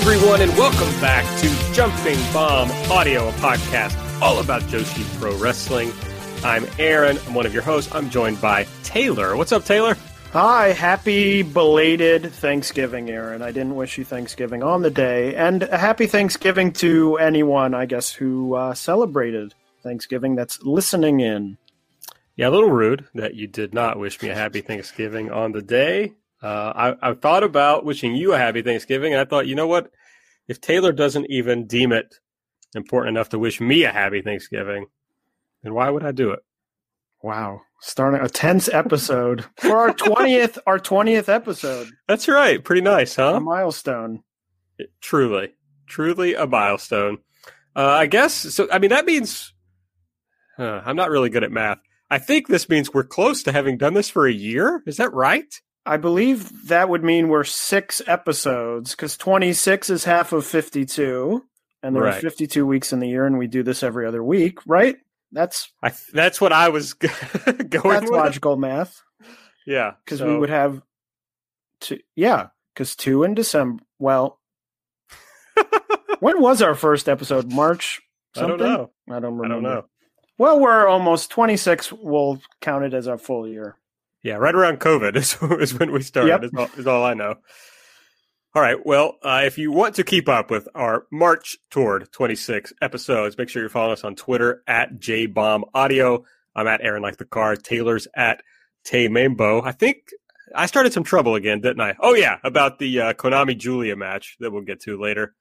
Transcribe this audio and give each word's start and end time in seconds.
Everyone, 0.00 0.40
and 0.40 0.50
welcome 0.52 0.88
back 0.98 1.26
to 1.38 1.74
Jumping 1.74 2.16
Bomb 2.32 2.70
Audio, 2.90 3.28
a 3.28 3.32
podcast 3.32 3.94
all 4.22 4.40
about 4.40 4.62
Joshi 4.62 5.04
Pro 5.20 5.36
Wrestling. 5.36 5.92
I'm 6.42 6.66
Aaron. 6.78 7.18
I'm 7.26 7.34
one 7.34 7.44
of 7.44 7.52
your 7.52 7.62
hosts. 7.62 7.94
I'm 7.94 8.08
joined 8.08 8.40
by 8.40 8.66
Taylor. 8.82 9.36
What's 9.36 9.52
up, 9.52 9.66
Taylor? 9.66 9.98
Hi, 10.32 10.68
happy 10.68 11.42
belated 11.42 12.32
Thanksgiving, 12.32 13.10
Aaron. 13.10 13.42
I 13.42 13.52
didn't 13.52 13.76
wish 13.76 13.98
you 13.98 14.06
Thanksgiving 14.06 14.62
on 14.62 14.80
the 14.80 14.90
day, 14.90 15.34
and 15.34 15.64
a 15.64 15.76
happy 15.76 16.06
Thanksgiving 16.06 16.72
to 16.74 17.18
anyone, 17.18 17.74
I 17.74 17.84
guess, 17.84 18.10
who 18.10 18.54
uh, 18.54 18.72
celebrated 18.72 19.54
Thanksgiving 19.82 20.34
that's 20.34 20.62
listening 20.62 21.20
in. 21.20 21.58
Yeah, 22.36 22.48
a 22.48 22.50
little 22.50 22.70
rude 22.70 23.04
that 23.14 23.34
you 23.34 23.46
did 23.46 23.74
not 23.74 23.98
wish 23.98 24.22
me 24.22 24.30
a 24.30 24.34
happy 24.34 24.62
Thanksgiving 24.62 25.30
on 25.30 25.52
the 25.52 25.60
day. 25.60 26.14
Uh, 26.42 26.94
I, 27.02 27.10
I 27.10 27.12
thought 27.12 27.44
about 27.44 27.84
wishing 27.84 28.14
you 28.14 28.32
a 28.32 28.38
happy 28.38 28.62
Thanksgiving, 28.62 29.12
and 29.12 29.20
I 29.20 29.26
thought, 29.26 29.46
you 29.46 29.54
know 29.54 29.66
what? 29.66 29.90
If 30.48 30.60
Taylor 30.60 30.92
doesn't 30.92 31.30
even 31.30 31.66
deem 31.66 31.92
it 31.92 32.16
important 32.74 33.16
enough 33.16 33.30
to 33.30 33.38
wish 33.38 33.60
me 33.60 33.84
a 33.84 33.92
happy 33.92 34.22
Thanksgiving, 34.22 34.86
then 35.62 35.74
why 35.74 35.90
would 35.90 36.04
I 36.04 36.12
do 36.12 36.30
it? 36.30 36.40
Wow, 37.22 37.60
starting 37.80 38.20
a 38.20 38.28
tense 38.28 38.68
episode 38.68 39.44
for 39.56 39.76
our 39.76 39.92
twentieth, 39.92 40.58
our 40.66 40.78
twentieth 40.78 41.28
episode, 41.28 41.88
That's 42.08 42.28
right. 42.28 42.62
Pretty 42.64 42.80
nice, 42.80 43.16
huh? 43.16 43.34
a 43.34 43.40
milestone. 43.40 44.22
Truly, 45.02 45.52
truly 45.86 46.34
a 46.34 46.46
milestone. 46.46 47.18
Uh, 47.76 47.86
I 47.88 48.06
guess 48.06 48.34
so. 48.34 48.68
I 48.72 48.78
mean, 48.78 48.90
that 48.90 49.04
means 49.04 49.52
uh, 50.58 50.80
I'm 50.84 50.96
not 50.96 51.10
really 51.10 51.28
good 51.30 51.44
at 51.44 51.52
math. 51.52 51.78
I 52.10 52.18
think 52.18 52.48
this 52.48 52.68
means 52.68 52.92
we're 52.92 53.04
close 53.04 53.42
to 53.44 53.52
having 53.52 53.76
done 53.76 53.94
this 53.94 54.10
for 54.10 54.26
a 54.26 54.32
year. 54.32 54.82
Is 54.86 54.96
that 54.96 55.12
right? 55.12 55.54
I 55.86 55.96
believe 55.96 56.68
that 56.68 56.88
would 56.88 57.02
mean 57.02 57.28
we're 57.28 57.44
six 57.44 58.02
episodes 58.06 58.92
because 58.92 59.16
twenty 59.16 59.52
six 59.52 59.90
is 59.90 60.04
half 60.04 60.32
of 60.32 60.46
fifty 60.46 60.84
two, 60.84 61.44
and 61.82 61.96
there 61.96 62.06
are 62.06 62.12
fifty 62.12 62.46
two 62.46 62.66
weeks 62.66 62.92
in 62.92 63.00
the 63.00 63.08
year, 63.08 63.26
and 63.26 63.38
we 63.38 63.46
do 63.46 63.62
this 63.62 63.82
every 63.82 64.06
other 64.06 64.22
week, 64.22 64.58
right? 64.66 64.96
That's 65.32 65.70
I 65.82 65.92
that's 66.12 66.40
what 66.40 66.52
I 66.52 66.68
was 66.68 66.92
going 66.94 67.12
that's 67.70 67.70
with. 67.72 68.10
logical 68.10 68.56
math. 68.56 69.02
Yeah, 69.66 69.92
because 70.04 70.18
so- 70.18 70.26
we 70.28 70.36
would 70.38 70.50
have 70.50 70.82
two 71.80 71.98
yeah 72.14 72.48
because 72.74 72.94
two 72.94 73.22
in 73.24 73.32
december 73.34 73.82
well 73.98 74.38
when 76.20 76.40
was 76.40 76.60
our 76.60 76.74
first 76.74 77.08
episode 77.08 77.50
march 77.52 78.02
I 78.36 78.46
don't 78.46 78.58
know. 78.60 78.90
i 79.08 79.14
don't 79.18 79.36
remember 79.38 79.44
I 79.46 79.48
don't 79.48 79.62
know. 79.62 79.84
well 80.36 80.60
we're 80.60 80.86
almost 80.86 81.30
26 81.30 81.90
we'll 81.92 82.40
count 82.60 82.84
it 82.84 82.92
as 82.92 83.08
our 83.08 83.16
full 83.16 83.48
year 83.48 83.76
Yeah, 84.22 84.34
right 84.34 84.54
around 84.54 84.80
COVID 84.80 85.16
is, 85.16 85.36
is 85.60 85.78
when 85.78 85.92
we 85.92 86.02
started. 86.02 86.28
Yep. 86.28 86.44
Is, 86.44 86.50
all, 86.56 86.70
is 86.76 86.86
all 86.86 87.04
I 87.04 87.14
know. 87.14 87.36
All 88.54 88.62
right. 88.62 88.84
Well, 88.84 89.16
uh, 89.22 89.42
if 89.44 89.58
you 89.58 89.70
want 89.70 89.94
to 89.94 90.04
keep 90.04 90.28
up 90.28 90.50
with 90.50 90.68
our 90.74 91.06
March 91.12 91.56
toward 91.70 92.10
26 92.12 92.72
episodes, 92.82 93.38
make 93.38 93.48
sure 93.48 93.62
you're 93.62 93.68
following 93.68 93.92
us 93.92 94.02
on 94.02 94.16
Twitter 94.16 94.62
at 94.66 94.98
JBombAudio. 94.98 96.24
I'm 96.56 96.66
at 96.66 96.80
Aaron 96.82 97.02
Like 97.02 97.16
the 97.16 97.24
Car. 97.24 97.54
Taylor's 97.54 98.08
at 98.16 98.42
Tay 98.84 99.06
Mambo. 99.06 99.62
I 99.62 99.70
think 99.70 99.98
I 100.54 100.66
started 100.66 100.92
some 100.92 101.04
trouble 101.04 101.36
again, 101.36 101.60
didn't 101.60 101.80
I? 101.80 101.94
Oh 102.00 102.14
yeah, 102.14 102.38
about 102.42 102.80
the 102.80 103.00
uh, 103.00 103.12
Konami 103.12 103.56
Julia 103.56 103.94
match 103.94 104.36
that 104.40 104.50
we'll 104.50 104.62
get 104.62 104.80
to 104.82 105.00
later. 105.00 105.34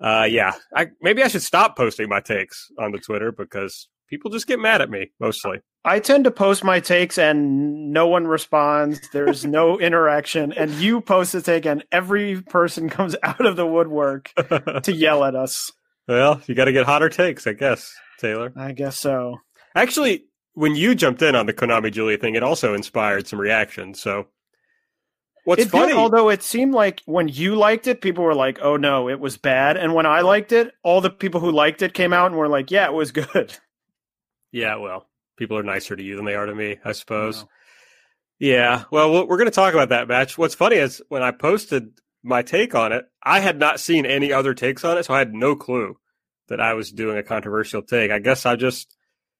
Uh, 0.00 0.26
yeah, 0.28 0.54
I, 0.74 0.88
maybe 1.00 1.22
I 1.22 1.28
should 1.28 1.42
stop 1.42 1.76
posting 1.76 2.08
my 2.08 2.20
takes 2.20 2.68
on 2.78 2.90
the 2.90 2.98
Twitter 2.98 3.30
because 3.30 3.88
people 4.08 4.30
just 4.30 4.46
get 4.48 4.58
mad 4.58 4.82
at 4.82 4.90
me 4.90 5.12
mostly. 5.20 5.60
I 5.84 5.98
tend 5.98 6.24
to 6.24 6.30
post 6.30 6.64
my 6.64 6.80
takes 6.80 7.18
and 7.18 7.92
no 7.92 8.06
one 8.06 8.26
responds 8.26 9.00
there's 9.12 9.44
no 9.44 9.78
interaction 9.88 10.52
and 10.52 10.70
you 10.72 11.00
post 11.00 11.34
a 11.34 11.42
take 11.42 11.66
and 11.66 11.84
every 11.92 12.40
person 12.42 12.88
comes 12.98 13.14
out 13.22 13.44
of 13.44 13.56
the 13.56 13.66
woodwork 13.66 14.32
to 14.82 14.92
yell 14.94 15.24
at 15.24 15.34
us 15.34 15.70
Well, 16.08 16.40
you 16.46 16.54
got 16.54 16.66
to 16.66 16.72
get 16.72 16.86
hotter 16.86 17.08
takes, 17.08 17.46
I 17.46 17.52
guess, 17.54 17.92
Taylor. 18.18 18.52
i 18.56 18.72
guess 18.72 18.98
so 18.98 19.38
Actually, 19.76 20.24
when 20.52 20.76
you 20.76 20.94
jumped 20.94 21.20
in 21.20 21.34
on 21.34 21.46
the 21.46 21.52
Konami 21.52 21.90
Julia 21.90 22.16
thing, 22.16 22.36
it 22.36 22.44
also 22.44 22.74
inspired 22.74 23.26
some 23.26 23.40
reaction. 23.40 23.92
So, 23.92 24.28
what's 25.44 25.62
it 25.62 25.68
funny? 25.68 25.88
did, 25.88 25.96
although 25.96 26.28
it 26.28 26.44
seemed 26.44 26.74
like 26.74 27.02
when 27.06 27.26
you 27.26 27.56
liked 27.56 27.88
it, 27.88 28.00
people 28.00 28.22
were 28.22 28.36
like, 28.36 28.60
"Oh 28.62 28.76
no, 28.76 29.08
it 29.08 29.18
was 29.18 29.36
bad," 29.36 29.76
and 29.76 29.92
when 29.94 30.06
I 30.06 30.20
liked 30.20 30.52
it, 30.52 30.72
all 30.84 31.00
the 31.00 31.10
people 31.10 31.40
who 31.40 31.50
liked 31.50 31.82
it 31.82 31.92
came 31.92 32.12
out 32.12 32.26
and 32.26 32.36
were 32.36 32.46
like, 32.46 32.70
"Yeah, 32.70 32.86
it 32.86 32.92
was 32.92 33.10
good." 33.10 33.58
yeah, 34.52 34.76
well, 34.76 35.08
people 35.36 35.58
are 35.58 35.62
nicer 35.62 35.96
to 35.96 36.02
you 36.02 36.16
than 36.16 36.24
they 36.24 36.34
are 36.34 36.46
to 36.46 36.54
me, 36.54 36.78
I 36.84 36.92
suppose. 36.92 37.42
Wow. 37.42 37.48
Yeah, 38.40 38.84
well, 38.90 39.26
we're 39.26 39.36
going 39.36 39.46
to 39.46 39.54
talk 39.54 39.74
about 39.74 39.90
that 39.90 40.08
match. 40.08 40.36
What's 40.36 40.54
funny 40.54 40.76
is 40.76 41.00
when 41.08 41.22
I 41.22 41.30
posted 41.30 42.00
my 42.22 42.42
take 42.42 42.74
on 42.74 42.92
it, 42.92 43.04
I 43.22 43.40
had 43.40 43.58
not 43.58 43.80
seen 43.80 44.06
any 44.06 44.32
other 44.32 44.54
takes 44.54 44.84
on 44.84 44.98
it, 44.98 45.04
so 45.04 45.14
I 45.14 45.18
had 45.18 45.32
no 45.34 45.54
clue 45.54 45.96
that 46.48 46.60
I 46.60 46.74
was 46.74 46.90
doing 46.90 47.16
a 47.16 47.22
controversial 47.22 47.82
take. 47.82 48.10
I 48.10 48.18
guess 48.18 48.44
I 48.44 48.56
just 48.56 48.96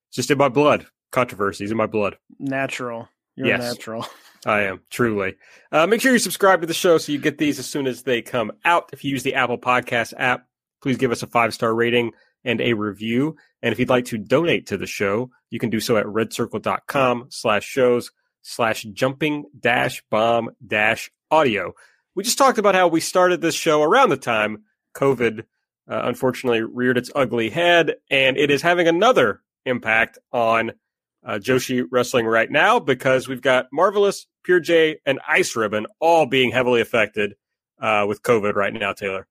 it's 0.09 0.17
just 0.17 0.31
in 0.31 0.39
my 0.39 0.49
blood. 0.49 0.87
Controversies 1.11 1.71
in 1.71 1.77
my 1.77 1.87
blood. 1.87 2.17
Natural, 2.39 3.09
you're 3.37 3.49
Yes. 3.49 3.61
natural. 3.61 4.07
I 4.47 4.63
am 4.63 4.81
truly. 4.91 5.37
Uh, 5.73 5.87
make 5.87 6.01
sure 6.01 6.13
you 6.13 6.19
subscribe 6.19 6.61
to 6.61 6.67
the 6.67 6.75
show 6.75 6.99
so 6.99 7.13
you 7.13 7.19
get 7.19 7.39
these 7.39 7.59
as 7.59 7.67
soon 7.67 7.87
as 7.87 8.03
they 8.03 8.21
come 8.21 8.53
out. 8.65 8.91
If 8.93 9.03
you 9.05 9.11
use 9.11 9.23
the 9.23 9.35
Apple 9.35 9.59
Podcast 9.59 10.13
app, 10.19 10.47
please 10.83 10.99
give 10.99 11.13
us 11.13 11.23
a 11.23 11.27
five 11.27 11.55
star 11.55 11.75
rating 11.75 12.13
and 12.45 12.61
a 12.61 12.75
review. 12.75 13.37
And 13.63 13.73
if 13.73 13.79
you'd 13.79 13.89
like 13.89 14.07
to 14.07 14.19
donate 14.19 14.67
to 14.69 14.77
the 14.77 14.87
show, 14.87 15.31
you 15.51 15.59
can 15.59 15.71
do 15.71 15.81
so 15.81 15.97
at 15.97 16.07
redcircle.com 16.07 17.27
slash 17.31 17.65
shows 17.65 18.11
slash 18.43 18.83
jumping 18.83 19.45
dash 19.59 20.03
bomb 20.11 20.51
dash 20.67 21.11
audio. 21.31 21.73
We 22.15 22.23
just 22.25 22.39
talked 22.39 22.59
about 22.59 22.75
how 22.75 22.89
we 22.89 23.01
started 23.01 23.41
this 23.41 23.55
show 23.55 23.83
around 23.83 24.11
the 24.11 24.17
time 24.17 24.65
COVID 24.95 25.45
uh, 25.89 26.03
unfortunately 26.05 26.63
reared 26.63 26.99
its 26.99 27.11
ugly 27.15 27.51
head, 27.51 27.97
and 28.11 28.37
it 28.37 28.51
is 28.51 28.63
having 28.63 28.89
another 28.89 29.43
impact 29.67 30.19
on 30.33 30.73
uh, 31.25 31.35
Joshi 31.35 31.85
Wrestling 31.91 32.27
right 32.27 32.51
now 32.51 32.79
because 32.79 33.29
we've 33.29 33.43
got 33.43 33.67
Marvelous, 33.73 34.27
Pure 34.43 34.61
J, 34.61 35.01
and 35.07 35.21
Ice 35.27 35.57
Ribbon 35.57 35.87
all 36.01 36.27
being 36.27 36.51
heavily 36.51 36.81
affected 36.81 37.35
uh, 37.81 38.05
with 38.09 38.23
COVID 38.23 38.55
right 38.55 38.73
now, 38.73 38.93
Taylor. 38.93 39.27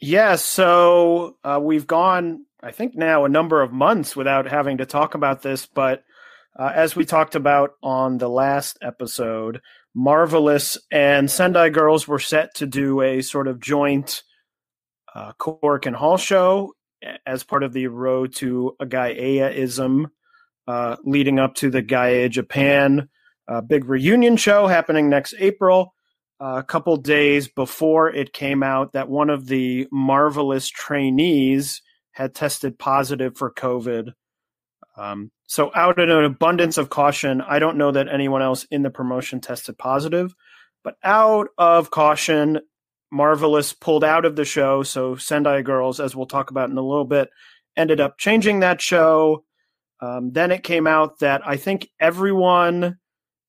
Yeah, 0.00 0.36
so 0.36 1.36
uh, 1.44 1.60
we've 1.62 1.86
gone, 1.86 2.46
I 2.62 2.70
think 2.72 2.96
now 2.96 3.24
a 3.26 3.28
number 3.28 3.60
of 3.60 3.70
months 3.72 4.16
without 4.16 4.46
having 4.46 4.78
to 4.78 4.86
talk 4.86 5.14
about 5.14 5.42
this, 5.42 5.66
but 5.66 6.04
uh, 6.58 6.72
as 6.74 6.96
we 6.96 7.04
talked 7.04 7.34
about 7.34 7.72
on 7.82 8.16
the 8.16 8.28
last 8.28 8.78
episode, 8.80 9.60
Marvelous 9.94 10.78
and 10.90 11.30
Sendai 11.30 11.68
Girls 11.68 12.08
were 12.08 12.18
set 12.18 12.54
to 12.56 12.66
do 12.66 13.02
a 13.02 13.20
sort 13.20 13.46
of 13.46 13.60
joint 13.60 14.22
uh, 15.14 15.32
Korakuen 15.38 15.94
Hall 15.94 16.16
show 16.16 16.72
as 17.26 17.44
part 17.44 17.62
of 17.62 17.72
the 17.72 17.88
Road 17.88 18.34
to 18.36 18.76
a 18.80 18.86
Gaea-ism 18.86 20.10
uh, 20.66 20.96
leading 21.04 21.38
up 21.38 21.56
to 21.56 21.70
the 21.70 21.82
Gaea 21.82 22.30
Japan 22.30 23.08
uh, 23.48 23.60
big 23.60 23.84
reunion 23.86 24.36
show 24.36 24.66
happening 24.66 25.10
next 25.10 25.34
April 25.38 25.92
a 26.40 26.62
couple 26.62 26.96
days 26.96 27.48
before 27.48 28.10
it 28.10 28.32
came 28.32 28.62
out 28.62 28.92
that 28.92 29.10
one 29.10 29.28
of 29.28 29.46
the 29.46 29.86
marvelous 29.92 30.68
trainees 30.68 31.82
had 32.12 32.34
tested 32.34 32.78
positive 32.78 33.36
for 33.36 33.52
COVID. 33.52 34.12
Um, 34.96 35.30
so, 35.46 35.70
out 35.74 35.98
of 35.98 36.08
an 36.08 36.24
abundance 36.24 36.78
of 36.78 36.90
caution, 36.90 37.40
I 37.42 37.58
don't 37.58 37.76
know 37.76 37.92
that 37.92 38.08
anyone 38.08 38.42
else 38.42 38.64
in 38.70 38.82
the 38.82 38.90
promotion 38.90 39.40
tested 39.40 39.78
positive, 39.78 40.34
but 40.82 40.96
out 41.04 41.48
of 41.58 41.90
caution, 41.90 42.60
Marvelous 43.12 43.72
pulled 43.72 44.04
out 44.04 44.24
of 44.24 44.36
the 44.36 44.44
show. 44.44 44.82
So, 44.82 45.16
Sendai 45.16 45.62
Girls, 45.62 46.00
as 46.00 46.16
we'll 46.16 46.26
talk 46.26 46.50
about 46.50 46.70
in 46.70 46.78
a 46.78 46.82
little 46.82 47.04
bit, 47.04 47.28
ended 47.76 48.00
up 48.00 48.18
changing 48.18 48.60
that 48.60 48.80
show. 48.80 49.44
Um, 50.00 50.32
then 50.32 50.50
it 50.50 50.62
came 50.62 50.86
out 50.86 51.18
that 51.18 51.42
I 51.46 51.56
think 51.56 51.88
everyone 52.00 52.98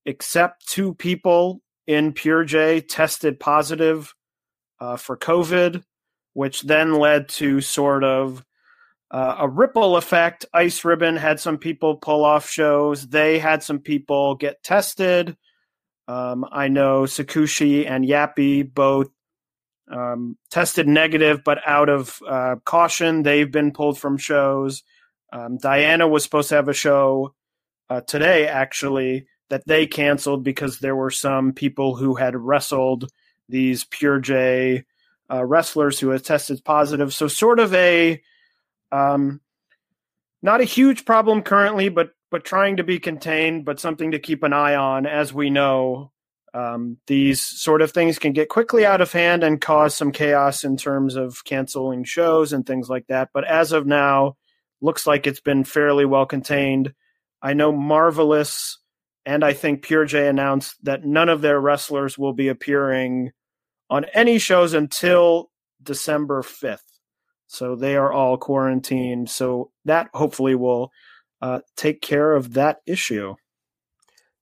except 0.05 0.67
two 0.67 0.93
people 0.93 1.61
in 1.87 2.13
Pure 2.13 2.45
J 2.45 2.81
tested 2.81 3.39
positive 3.39 4.13
uh, 4.79 4.97
for 4.97 5.17
COVID, 5.17 5.83
which 6.33 6.61
then 6.61 6.95
led 6.95 7.29
to 7.29 7.61
sort 7.61 8.03
of 8.03 8.43
uh, 9.11 9.35
a 9.39 9.49
ripple 9.49 9.97
effect. 9.97 10.45
Ice 10.53 10.85
Ribbon 10.85 11.17
had 11.17 11.39
some 11.39 11.57
people 11.57 11.97
pull 11.97 12.23
off 12.23 12.49
shows. 12.49 13.07
They 13.07 13.39
had 13.39 13.61
some 13.63 13.79
people 13.79 14.35
get 14.35 14.63
tested. 14.63 15.35
Um, 16.07 16.45
I 16.51 16.67
know 16.67 17.03
Tsukushi 17.03 17.89
and 17.89 18.05
Yappy 18.05 18.73
both 18.73 19.09
um, 19.91 20.37
tested 20.49 20.87
negative, 20.87 21.43
but 21.43 21.59
out 21.65 21.89
of 21.89 22.19
uh, 22.27 22.55
caution, 22.65 23.23
they've 23.23 23.51
been 23.51 23.71
pulled 23.71 23.99
from 23.99 24.17
shows. 24.17 24.83
Um, 25.33 25.57
Diana 25.57 26.07
was 26.07 26.23
supposed 26.23 26.49
to 26.49 26.55
have 26.55 26.69
a 26.69 26.73
show 26.73 27.33
uh, 27.89 28.01
today, 28.01 28.47
actually, 28.47 29.27
that 29.51 29.67
they 29.67 29.85
canceled 29.85 30.43
because 30.45 30.79
there 30.79 30.95
were 30.95 31.11
some 31.11 31.51
people 31.51 31.97
who 31.97 32.15
had 32.15 32.37
wrestled 32.37 33.11
these 33.49 33.83
Pure 33.83 34.21
J 34.21 34.85
uh, 35.29 35.43
wrestlers 35.43 35.99
who 35.99 36.09
had 36.09 36.23
tested 36.23 36.63
positive. 36.63 37.13
So, 37.13 37.27
sort 37.27 37.59
of 37.59 37.73
a 37.73 38.21
um, 38.93 39.41
not 40.41 40.61
a 40.61 40.65
huge 40.65 41.03
problem 41.05 41.43
currently, 41.43 41.89
but 41.89 42.11
but 42.31 42.45
trying 42.45 42.77
to 42.77 42.83
be 42.85 42.97
contained, 42.97 43.65
but 43.65 43.79
something 43.79 44.11
to 44.11 44.19
keep 44.19 44.41
an 44.43 44.53
eye 44.53 44.75
on. 44.75 45.05
As 45.05 45.33
we 45.33 45.49
know, 45.49 46.13
um, 46.53 46.97
these 47.07 47.41
sort 47.41 47.81
of 47.81 47.91
things 47.91 48.19
can 48.19 48.31
get 48.31 48.47
quickly 48.47 48.85
out 48.85 49.01
of 49.01 49.11
hand 49.11 49.43
and 49.43 49.59
cause 49.59 49.93
some 49.93 50.13
chaos 50.13 50.63
in 50.63 50.77
terms 50.77 51.17
of 51.17 51.43
canceling 51.43 52.05
shows 52.05 52.53
and 52.53 52.65
things 52.65 52.89
like 52.89 53.07
that. 53.07 53.31
But 53.33 53.43
as 53.43 53.73
of 53.73 53.85
now, 53.85 54.37
looks 54.79 55.05
like 55.05 55.27
it's 55.27 55.41
been 55.41 55.65
fairly 55.65 56.05
well 56.05 56.25
contained. 56.25 56.93
I 57.41 57.53
know 57.53 57.73
Marvelous 57.73 58.77
and 59.25 59.43
I 59.43 59.53
think 59.53 59.83
Pure 59.83 60.05
J 60.05 60.27
announced 60.27 60.75
that 60.83 61.05
none 61.05 61.29
of 61.29 61.41
their 61.41 61.59
wrestlers 61.59 62.17
will 62.17 62.33
be 62.33 62.47
appearing 62.47 63.31
on 63.89 64.05
any 64.13 64.39
shows 64.39 64.73
until 64.73 65.51
December 65.83 66.41
5th. 66.41 66.79
So 67.47 67.75
they 67.75 67.95
are 67.97 68.11
all 68.11 68.37
quarantined. 68.37 69.29
So 69.29 69.71
that 69.85 70.09
hopefully 70.13 70.55
will 70.55 70.91
uh, 71.41 71.59
take 71.75 72.01
care 72.01 72.33
of 72.33 72.53
that 72.53 72.81
issue. 72.85 73.35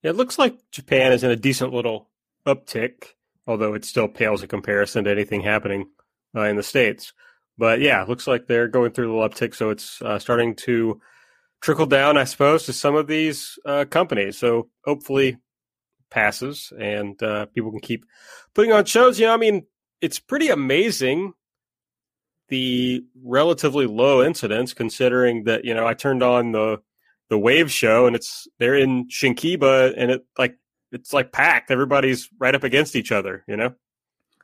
It 0.03 0.15
looks 0.15 0.37
like 0.37 0.57
Japan 0.71 1.11
is 1.11 1.23
in 1.23 1.31
a 1.31 1.35
decent 1.35 1.73
little 1.73 2.09
uptick, 2.45 3.15
although 3.47 3.73
it 3.73 3.83
still 3.83 4.07
pales 4.07 4.43
in 4.43 4.47
comparison 4.47 5.03
to 5.03 5.11
anything 5.11 5.41
happening 5.41 5.89
uh, 6.35 6.43
in 6.43 6.55
the 6.55 6.63
States. 6.63 7.13
But 7.57 7.81
yeah, 7.81 8.03
looks 8.03 8.27
like 8.27 8.47
they're 8.47 8.69
going 8.69 8.91
through 8.91 9.11
a 9.11 9.13
little 9.13 9.27
uptick, 9.27 9.53
so 9.53 9.71
it's 9.71 10.01
uh, 10.01 10.19
starting 10.19 10.55
to 10.57 11.01
trickle 11.61 11.85
down, 11.85 12.17
I 12.17 12.23
suppose, 12.23 12.65
to 12.65 12.73
some 12.73 12.95
of 12.95 13.07
these 13.07 13.57
uh, 13.65 13.85
companies. 13.85 14.37
So 14.37 14.69
hopefully 14.85 15.37
passes 16.09 16.73
and 16.79 17.21
uh, 17.21 17.45
people 17.47 17.71
can 17.71 17.81
keep 17.81 18.05
putting 18.53 18.71
on 18.71 18.85
shows. 18.85 19.19
You 19.19 19.27
know, 19.27 19.33
I 19.33 19.37
mean, 19.37 19.65
it's 20.01 20.19
pretty 20.19 20.49
amazing 20.49 21.33
the 22.47 23.03
relatively 23.23 23.85
low 23.85 24.23
incidence 24.23 24.73
considering 24.73 25.43
that, 25.43 25.65
you 25.65 25.73
know, 25.73 25.85
I 25.85 25.93
turned 25.93 26.23
on 26.23 26.51
the 26.51 26.81
the 27.29 27.37
Wave 27.37 27.71
show 27.71 28.07
and 28.07 28.15
it's 28.15 28.47
they're 28.57 28.75
in 28.75 29.07
Shinkiba 29.07 29.93
and 29.95 30.09
it 30.09 30.25
like 30.37 30.57
it's 30.91 31.13
like 31.13 31.31
packed. 31.31 31.69
Everybody's 31.69 32.27
right 32.39 32.55
up 32.55 32.63
against 32.63 32.95
each 32.95 33.11
other, 33.11 33.43
you 33.47 33.55
know? 33.55 33.75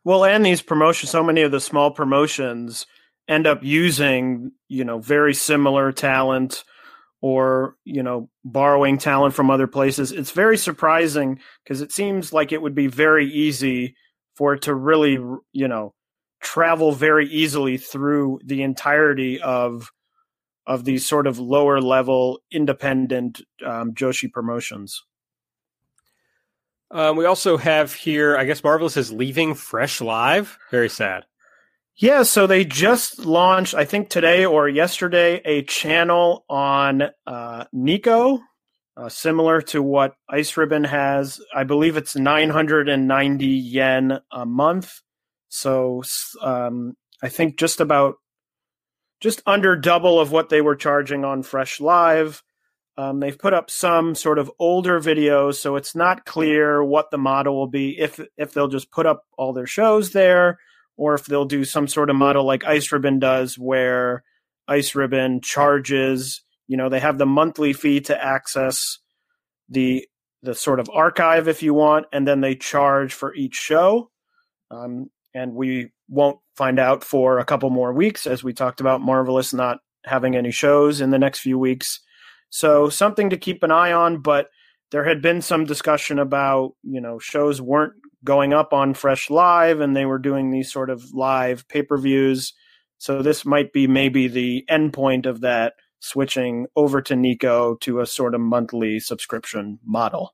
Well, 0.04 0.24
and 0.24 0.46
these 0.46 0.62
promotions, 0.62 1.10
so 1.10 1.24
many 1.24 1.42
of 1.42 1.52
the 1.52 1.60
small 1.60 1.90
promotions 1.90 2.86
end 3.28 3.48
up 3.48 3.64
using, 3.64 4.52
you 4.68 4.86
know, 4.86 5.00
very 5.00 5.34
similar 5.34 5.92
talent 5.92 6.64
or, 7.22 7.76
you 7.84 8.04
know, 8.04 8.30
borrowing 8.44 8.98
talent 8.98 9.34
from 9.34 9.50
other 9.50 9.68
places. 9.68 10.12
It's 10.12 10.32
very 10.32 10.58
surprising 10.58 11.40
because 11.64 11.82
it 11.82 11.92
seems 11.92 12.34
like 12.34 12.52
it 12.52 12.62
would 12.62 12.76
be 12.76 12.88
very 12.88 13.28
easy 13.28 13.96
for 14.36 14.54
it 14.54 14.64
to 14.64 14.76
really, 14.76 15.14
you 15.52 15.68
know, 15.68 15.94
travel 16.42 16.92
very 16.92 17.28
easily 17.28 17.78
through 17.78 18.40
the 18.46 18.62
entirety 18.62 19.42
of 19.42 19.90
of 20.68 20.84
these 20.84 21.06
sort 21.06 21.28
of 21.28 21.38
lower 21.40 21.80
level 21.80 22.40
independent 22.52 23.42
um, 23.66 23.94
Joshi 23.94 24.32
promotions. 24.32 25.04
Um, 26.92 27.18
we 27.18 27.26
also 27.26 27.58
have 27.58 27.94
here, 27.94 28.38
I 28.38 28.46
guess 28.46 28.64
Marvelous 28.64 28.98
is 28.98 29.12
leaving 29.12 29.54
Fresh 29.54 30.02
Live. 30.02 30.58
Very 30.72 30.90
sad. 30.90 31.26
Yeah, 31.98 32.24
so 32.24 32.46
they 32.46 32.66
just 32.66 33.20
launched, 33.20 33.74
I 33.74 33.86
think 33.86 34.10
today 34.10 34.46
or 34.46 34.68
yesterday, 34.68 35.42
a 35.46 35.64
channel 35.64 36.44
on 36.50 37.04
uh, 37.26 37.66
Nico, 37.72 38.42
uh, 38.98 39.08
similar 39.08 39.62
to 39.62 39.82
what 39.82 40.16
Ice 40.30 40.58
Ribbon 40.58 40.84
has. 40.84 41.40
I 41.56 41.64
believe 41.64 41.96
it's 41.96 42.18
990 42.18 43.46
yen 43.46 44.20
a 44.30 44.46
month. 44.46 45.00
So 45.48 46.04
um, 46.42 46.98
I 47.24 47.30
think 47.30 47.58
just 47.58 47.80
about 47.80 48.16
just 49.22 49.42
under 49.46 49.78
double 49.78 50.20
of 50.20 50.34
what 50.34 50.50
they 50.50 50.60
were 50.60 50.76
charging 50.76 51.24
on 51.24 51.44
Fresh 51.44 51.80
Live. 51.80 52.44
Um, 52.98 53.22
they've 53.22 53.40
put 53.40 53.54
up 53.54 53.70
some 53.70 54.16
sort 54.16 54.38
of 54.38 54.52
older 54.60 55.00
videos, 55.00 55.56
so 55.56 55.78
it's 55.78 55.96
not 55.96 56.26
clear 56.26 56.84
what 56.84 57.10
the 57.10 57.18
model 57.18 57.56
will 57.56 57.68
be. 57.68 57.98
If 57.98 58.20
if 58.38 58.54
they'll 58.54 58.68
just 58.68 58.92
put 58.92 59.06
up 59.06 59.24
all 59.38 59.54
their 59.54 59.66
shows 59.66 60.12
there, 60.12 60.60
or 60.98 61.14
if 61.14 61.26
they'll 61.26 61.46
do 61.46 61.64
some 61.64 61.88
sort 61.88 62.10
of 62.10 62.16
model 62.16 62.46
like 62.46 62.66
Ice 62.66 62.92
Ribbon 62.92 63.20
does, 63.20 63.58
where 63.58 64.24
Ice 64.68 64.96
Ribbon 64.96 65.42
charges. 65.42 66.42
You 66.68 66.78
know, 66.78 66.90
they 66.90 67.00
have 67.00 67.18
the 67.18 67.26
monthly 67.26 67.74
fee 67.74 68.02
to 68.02 68.24
access 68.24 69.00
the 69.70 70.08
the 70.42 70.56
sort 70.56 70.80
of 70.80 70.90
archive 70.94 71.48
if 71.48 71.64
you 71.64 71.74
want, 71.74 72.06
and 72.12 72.28
then 72.28 72.42
they 72.42 72.56
charge 72.56 73.14
for 73.14 73.34
each 73.36 73.56
show. 73.56 74.12
Um, 74.72 75.10
and 75.34 75.54
we 75.54 75.92
won't 76.08 76.40
find 76.56 76.80
out 76.80 77.04
for 77.04 77.40
a 77.40 77.46
couple 77.46 77.70
more 77.70 77.94
weeks, 77.94 78.26
as 78.26 78.44
we 78.44 78.54
talked 78.54 78.80
about 78.80 79.02
Marvelous 79.02 79.54
not 79.54 79.80
having 80.06 80.36
any 80.36 80.52
shows 80.52 81.02
in 81.02 81.10
the 81.10 81.20
next 81.20 81.40
few 81.40 81.58
weeks. 81.58 82.00
So 82.50 82.90
something 82.90 83.30
to 83.32 83.38
keep 83.38 83.64
an 83.64 83.72
eye 83.72 83.92
on, 83.92 84.22
but 84.22 84.48
there 84.92 85.04
had 85.04 85.22
been 85.22 85.42
some 85.42 85.66
discussion 85.66 86.20
about, 86.20 86.72
you 86.84 87.02
know, 87.02 87.20
shows 87.20 87.62
weren't 87.62 87.94
going 88.26 88.54
up 88.54 88.74
on 88.74 88.94
Fresh 88.94 89.30
Live 89.30 89.80
and 89.80 89.96
they 89.96 90.06
were 90.06 90.20
doing 90.20 90.52
these 90.52 90.72
sort 90.72 90.90
of 90.90 91.14
live 91.14 91.68
pay 91.70 91.84
per 91.84 91.98
views. 91.98 92.54
So 92.98 93.22
this 93.22 93.46
might 93.46 93.72
be 93.72 93.88
maybe 93.88 94.28
the 94.28 94.66
endpoint 94.70 95.26
of 95.26 95.42
that 95.42 95.74
switching 96.00 96.68
over 96.76 97.02
to 97.04 97.16
Nico 97.16 97.76
to 97.76 98.02
a 98.02 98.06
sort 98.06 98.36
of 98.36 98.42
monthly 98.42 99.00
subscription 99.00 99.80
model. 99.86 100.34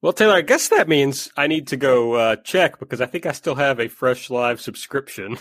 Well, 0.00 0.12
Taylor, 0.12 0.34
I 0.34 0.42
guess 0.42 0.68
that 0.68 0.88
means 0.88 1.30
I 1.36 1.48
need 1.48 1.66
to 1.68 1.76
go 1.76 2.14
uh, 2.14 2.36
check 2.36 2.78
because 2.78 3.00
I 3.00 3.06
think 3.06 3.26
I 3.26 3.32
still 3.32 3.56
have 3.56 3.80
a 3.80 3.88
Fresh 3.88 4.30
Live 4.30 4.60
subscription. 4.60 5.38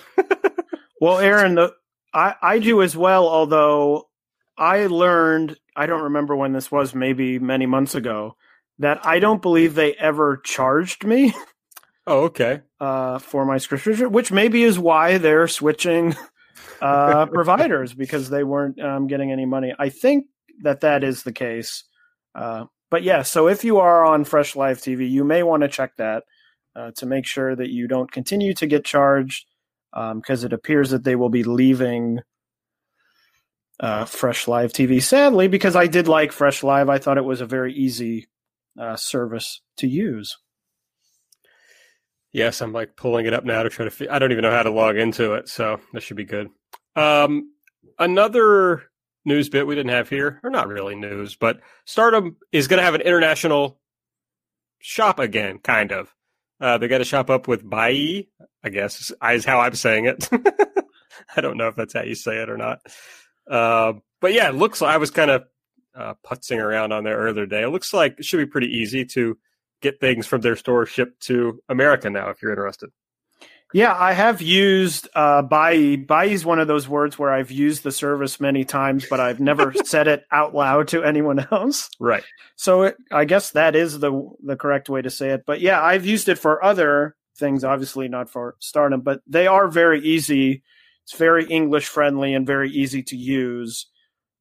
well, 1.02 1.20
Aaron, 1.20 1.56
the, 1.56 1.74
I, 2.14 2.34
I 2.42 2.60
do 2.60 2.82
as 2.82 2.98
well, 2.98 3.28
although 3.28 4.10
I 4.58 4.88
learned, 4.88 5.58
I 5.76 5.86
don't 5.86 6.04
remember 6.04 6.36
when 6.36 6.54
this 6.54 6.72
was, 6.72 6.96
maybe 6.96 7.38
many 7.38 7.68
months 7.68 7.94
ago, 7.94 8.36
that 8.80 9.06
I 9.06 9.20
don't 9.20 9.42
believe 9.42 9.76
they 9.76 9.94
ever 9.94 10.38
charged 10.38 11.06
me. 11.06 11.36
Oh, 12.08 12.24
okay. 12.24 12.62
Uh, 12.80 13.20
for 13.20 13.46
my 13.46 13.58
subscription, 13.58 14.14
which 14.14 14.32
maybe 14.32 14.64
is 14.64 14.80
why 14.80 15.18
they're 15.18 15.50
switching 15.50 16.16
uh, 16.82 17.26
providers 17.26 17.94
because 17.94 18.30
they 18.30 18.46
weren't 18.46 18.80
um, 18.82 19.08
getting 19.08 19.32
any 19.32 19.46
money. 19.46 19.74
I 19.78 19.90
think 19.90 20.28
that 20.62 20.80
that 20.82 21.04
is 21.04 21.24
the 21.24 21.34
case. 21.34 21.84
Uh, 22.34 22.66
but 22.90 23.04
yeah, 23.04 23.24
so 23.24 23.50
if 23.50 23.66
you 23.66 23.80
are 23.80 24.06
on 24.06 24.24
Fresh 24.24 24.56
Live 24.56 24.78
TV, 24.78 25.10
you 25.10 25.26
may 25.26 25.44
want 25.44 25.64
to 25.64 25.68
check 25.68 25.98
that 25.98 26.24
uh, 26.78 26.92
to 26.96 27.06
make 27.06 27.26
sure 27.26 27.54
that 27.54 27.70
you 27.70 27.90
don't 27.90 28.10
continue 28.10 28.54
to 28.54 28.68
get 28.68 28.86
charged 28.86 29.46
because 29.92 30.44
um, 30.44 30.46
it 30.46 30.54
appears 30.54 30.92
that 30.92 31.04
they 31.04 31.18
will 31.18 31.30
be 31.30 31.44
leaving 31.44 32.22
uh, 33.82 34.06
Fresh 34.06 34.48
Live 34.48 34.72
TV. 34.72 35.04
Sadly, 35.04 35.50
because 35.50 35.76
I 35.76 35.88
did 35.88 36.08
like 36.08 36.32
Fresh 36.32 36.64
Live, 36.64 36.88
I 36.88 37.00
thought 37.00 37.18
it 37.18 37.26
was 37.26 37.42
a 37.42 37.46
very 37.46 37.74
easy 37.74 38.28
uh, 38.80 38.96
service 38.96 39.62
to 39.78 39.88
use. 39.88 40.38
Yes, 42.34 42.62
I'm 42.62 42.74
like 42.74 42.96
pulling 42.96 43.26
it 43.26 43.34
up 43.34 43.46
now 43.46 43.64
to 43.64 43.70
try 43.70 43.88
to. 43.88 44.14
I 44.14 44.20
don't 44.20 44.32
even 44.32 44.44
know 44.44 44.52
how 44.52 44.64
to 44.64 44.72
log 44.72 44.98
into 44.98 45.34
it, 45.34 45.48
so 45.50 45.80
that 45.94 46.02
should 46.02 46.18
be 46.18 46.26
good. 46.26 46.50
Um, 46.96 47.52
another 47.98 48.84
news 49.26 49.50
bit 49.50 49.68
we 49.68 49.76
didn't 49.76 49.92
have 49.92 50.10
here, 50.10 50.40
or 50.44 50.50
not 50.50 50.68
really 50.68 50.96
news, 50.96 51.36
but 51.36 51.60
Stardom 51.86 52.38
is 52.52 52.68
going 52.68 52.78
to 52.78 52.84
have 52.84 52.96
an 52.96 53.02
international 53.02 53.80
shop 54.80 55.20
again, 55.20 55.60
kind 55.60 55.92
of. 55.92 56.14
Uh, 56.60 56.78
they 56.78 56.88
got 56.88 57.00
to 57.00 57.06
shop 57.06 57.30
up 57.30 57.48
with 57.48 57.64
Buyee, 57.64 58.30
I 58.64 58.70
guess 58.70 59.12
is 59.22 59.46
how 59.46 59.60
I'm 59.60 59.76
saying 59.76 60.06
it. 60.06 60.30
I 61.36 61.42
don't 61.42 61.58
know 61.58 61.68
if 61.68 61.76
that's 61.76 61.94
how 61.94 62.02
you 62.02 62.16
say 62.16 62.38
it 62.38 62.50
or 62.50 62.58
not. 62.58 62.80
Uh, 63.50 63.94
but 64.22 64.34
yeah, 64.34 64.50
it 64.50 64.56
looks 64.56 64.82
like 64.82 64.94
I 64.94 64.98
was 64.98 65.12
kind 65.12 65.30
of 65.30 65.44
uh, 65.96 66.14
putzing 66.26 66.60
around 66.60 66.94
on 66.94 67.04
there 67.04 67.18
earlier 67.18 67.46
today. 67.46 67.64
It 67.64 67.70
looks 67.70 67.94
like 67.94 68.20
it 68.20 68.26
should 68.26 68.38
be 68.38 68.46
pretty 68.46 68.68
easy 68.68 69.06
to 69.06 69.38
get 69.82 70.00
things 70.00 70.28
from 70.28 70.42
their 70.42 70.56
store 70.56 70.86
shipped 70.86 71.22
to 71.28 71.62
America 71.70 72.10
now 72.10 72.30
if 72.30 72.42
you're 72.42 72.52
interested. 72.52 72.90
Yeah, 73.74 73.94
I 73.98 74.14
have 74.14 74.42
used 74.42 75.10
uh, 75.14 75.44
Buyee. 75.44 76.06
Buyee 76.06 76.32
is 76.32 76.46
one 76.46 76.60
of 76.60 76.70
those 76.70 76.88
words 76.88 77.20
where 77.20 77.34
I've 77.34 77.52
used 77.52 77.84
the 77.84 77.92
service 77.92 78.40
many 78.40 78.64
times, 78.64 79.06
but 79.10 79.20
I've 79.20 79.42
never 79.42 79.74
said 79.84 80.08
it 80.08 80.24
out 80.32 80.56
loud 80.56 80.88
to 80.90 81.04
anyone 81.04 81.46
else. 81.52 81.90
Right. 82.00 82.24
So 82.56 82.84
it, 82.84 82.98
I 83.12 83.26
guess 83.26 83.52
that 83.52 83.76
is 83.76 84.00
the 84.00 84.30
the 84.42 84.56
correct 84.56 84.88
way 84.88 85.02
to 85.02 85.10
say 85.10 85.32
it. 85.32 85.44
But 85.46 85.60
yeah, 85.60 85.82
I've 85.82 86.06
used 86.06 86.30
it 86.30 86.38
for 86.38 86.64
other 86.64 87.18
things, 87.38 87.64
obviously 87.66 88.08
not 88.08 88.30
for 88.30 88.56
Stardom, 88.60 89.02
but 89.02 89.22
they 89.28 89.48
are 89.48 89.68
very 89.68 90.02
easy. 90.02 90.64
It's 91.04 91.18
very 91.18 91.46
English 91.46 91.88
friendly 91.88 92.34
and 92.34 92.48
very 92.48 92.70
easy 92.70 93.04
to 93.04 93.18
use. 93.18 93.88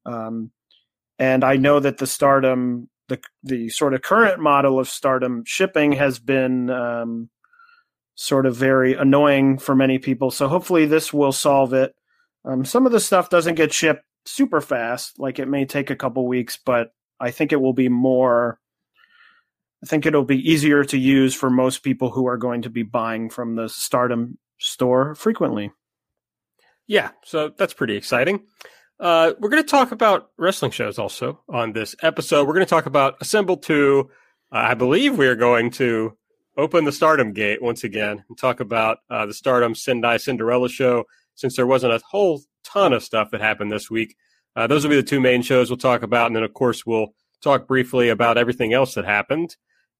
Um, 0.05 0.51
and 1.19 1.43
I 1.43 1.57
know 1.57 1.79
that 1.79 1.97
the 1.97 2.07
Stardom, 2.07 2.89
the 3.07 3.19
the 3.43 3.69
sort 3.69 3.93
of 3.93 4.01
current 4.01 4.39
model 4.39 4.79
of 4.79 4.89
Stardom 4.89 5.43
shipping 5.45 5.93
has 5.93 6.19
been 6.19 6.69
um, 6.69 7.29
sort 8.15 8.45
of 8.45 8.55
very 8.55 8.93
annoying 8.93 9.57
for 9.57 9.75
many 9.75 9.99
people. 9.99 10.31
So 10.31 10.47
hopefully 10.47 10.85
this 10.85 11.13
will 11.13 11.31
solve 11.31 11.73
it. 11.73 11.93
Um, 12.45 12.65
some 12.65 12.85
of 12.85 12.91
the 12.91 12.99
stuff 12.99 13.29
doesn't 13.29 13.55
get 13.55 13.73
shipped 13.73 14.03
super 14.25 14.61
fast, 14.61 15.19
like 15.19 15.39
it 15.39 15.47
may 15.47 15.65
take 15.65 15.89
a 15.89 15.95
couple 15.95 16.27
weeks, 16.27 16.57
but 16.57 16.91
I 17.19 17.31
think 17.31 17.51
it 17.51 17.61
will 17.61 17.73
be 17.73 17.89
more. 17.89 18.59
I 19.83 19.87
think 19.87 20.05
it'll 20.05 20.25
be 20.25 20.49
easier 20.51 20.83
to 20.85 20.97
use 20.97 21.35
for 21.35 21.49
most 21.49 21.83
people 21.83 22.09
who 22.09 22.27
are 22.27 22.37
going 22.37 22.63
to 22.63 22.69
be 22.69 22.83
buying 22.83 23.29
from 23.29 23.55
the 23.55 23.69
Stardom 23.69 24.37
store 24.57 25.13
frequently. 25.13 25.71
Yeah, 26.87 27.11
so 27.23 27.51
that's 27.55 27.73
pretty 27.73 27.95
exciting. 27.95 28.45
Uh, 28.99 29.33
we're 29.39 29.49
going 29.49 29.63
to 29.63 29.69
talk 29.69 29.91
about 29.91 30.31
wrestling 30.37 30.71
shows 30.71 30.97
also 30.97 31.39
on 31.47 31.73
this 31.73 31.95
episode. 32.01 32.47
We're 32.47 32.55
going 32.55 32.65
to 32.65 32.69
talk 32.69 32.87
about 32.87 33.15
Assemble 33.21 33.57
2. 33.57 34.09
Uh, 34.51 34.55
I 34.55 34.73
believe 34.73 35.17
we 35.17 35.27
are 35.27 35.35
going 35.35 35.69
to 35.71 36.17
open 36.57 36.85
the 36.85 36.91
Stardom 36.91 37.31
gate 37.31 37.61
once 37.61 37.83
again 37.83 38.23
and 38.27 38.37
talk 38.37 38.59
about 38.59 38.99
uh, 39.09 39.27
the 39.27 39.35
Stardom 39.35 39.75
Sendai 39.75 40.17
Cinderella 40.17 40.67
show 40.67 41.03
since 41.35 41.55
there 41.55 41.67
wasn't 41.67 41.93
a 41.93 42.01
whole 42.09 42.41
ton 42.63 42.91
of 42.91 43.03
stuff 43.03 43.29
that 43.31 43.41
happened 43.41 43.71
this 43.71 43.91
week. 43.91 44.15
Uh, 44.55 44.65
those 44.65 44.83
will 44.83 44.89
be 44.89 44.95
the 44.95 45.03
two 45.03 45.19
main 45.19 45.43
shows 45.43 45.69
we'll 45.69 45.77
talk 45.77 46.01
about. 46.01 46.27
And 46.27 46.35
then, 46.35 46.43
of 46.43 46.53
course, 46.55 46.83
we'll 46.83 47.13
talk 47.43 47.67
briefly 47.67 48.09
about 48.09 48.39
everything 48.39 48.73
else 48.73 48.95
that 48.95 49.05
happened. 49.05 49.55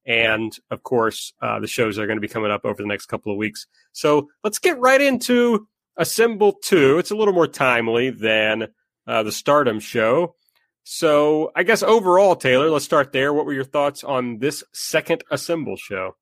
And, 0.08 0.58
of 0.72 0.82
course, 0.82 1.34
uh, 1.40 1.60
the 1.60 1.68
shows 1.68 2.00
are 2.00 2.08
going 2.08 2.18
to 2.18 2.22
be 2.22 2.28
coming 2.28 2.50
up 2.50 2.66
over 2.66 2.82
the 2.82 2.88
next 2.88 3.06
couple 3.06 3.32
of 3.32 3.38
weeks. 3.38 3.68
So 3.92 4.30
let's 4.44 4.58
get 4.58 4.80
right 4.80 5.02
into 5.02 5.68
Assemble 5.98 6.54
2. 6.54 6.98
It's 6.98 7.12
a 7.12 7.16
little 7.16 7.34
more 7.36 7.46
timely 7.46 8.10
than 8.10 8.70
uh, 9.08 9.24
the 9.24 9.32
Stardom 9.32 9.80
show. 9.80 10.36
So 10.84 11.52
I 11.56 11.64
guess 11.64 11.84
overall, 11.84 12.36
Taylor, 12.36 12.70
let's 12.70 12.86
start 12.86 13.12
there. 13.12 13.34
What 13.34 13.46
were 13.46 13.54
your 13.54 13.64
thoughts 13.64 14.04
on 14.04 14.40
this 14.40 14.64
second 14.74 15.24
Assemble 15.32 15.76
show? 15.76 16.16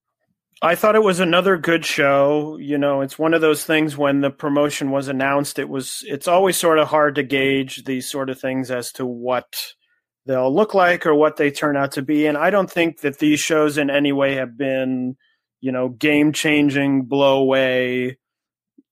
I 0.61 0.75
thought 0.75 0.95
it 0.95 1.03
was 1.03 1.19
another 1.19 1.57
good 1.57 1.85
show. 1.85 2.57
You 2.57 2.77
know, 2.77 3.01
it's 3.01 3.19
one 3.19 3.33
of 3.33 3.41
those 3.41 3.65
things 3.65 3.97
when 3.97 4.21
the 4.21 4.31
promotion 4.31 4.89
was 4.89 5.07
announced, 5.07 5.59
it 5.59 5.69
was 5.69 6.03
it's 6.07 6.27
always 6.27 6.57
sort 6.57 6.79
of 6.79 6.87
hard 6.87 7.15
to 7.15 7.23
gauge 7.23 7.83
these 7.83 8.09
sort 8.09 8.29
of 8.29 8.39
things 8.39 8.71
as 8.71 8.91
to 8.93 9.05
what 9.05 9.73
they'll 10.25 10.53
look 10.53 10.73
like 10.73 11.05
or 11.05 11.13
what 11.13 11.35
they 11.35 11.51
turn 11.51 11.77
out 11.77 11.91
to 11.93 12.01
be. 12.01 12.25
And 12.25 12.37
I 12.37 12.49
don't 12.49 12.71
think 12.71 13.01
that 13.01 13.19
these 13.19 13.39
shows 13.39 13.77
in 13.77 13.89
any 13.89 14.11
way 14.11 14.35
have 14.35 14.57
been, 14.57 15.17
you 15.61 15.71
know, 15.71 15.89
game 15.89 16.31
changing, 16.31 17.03
blow 17.03 17.39
away, 17.39 18.17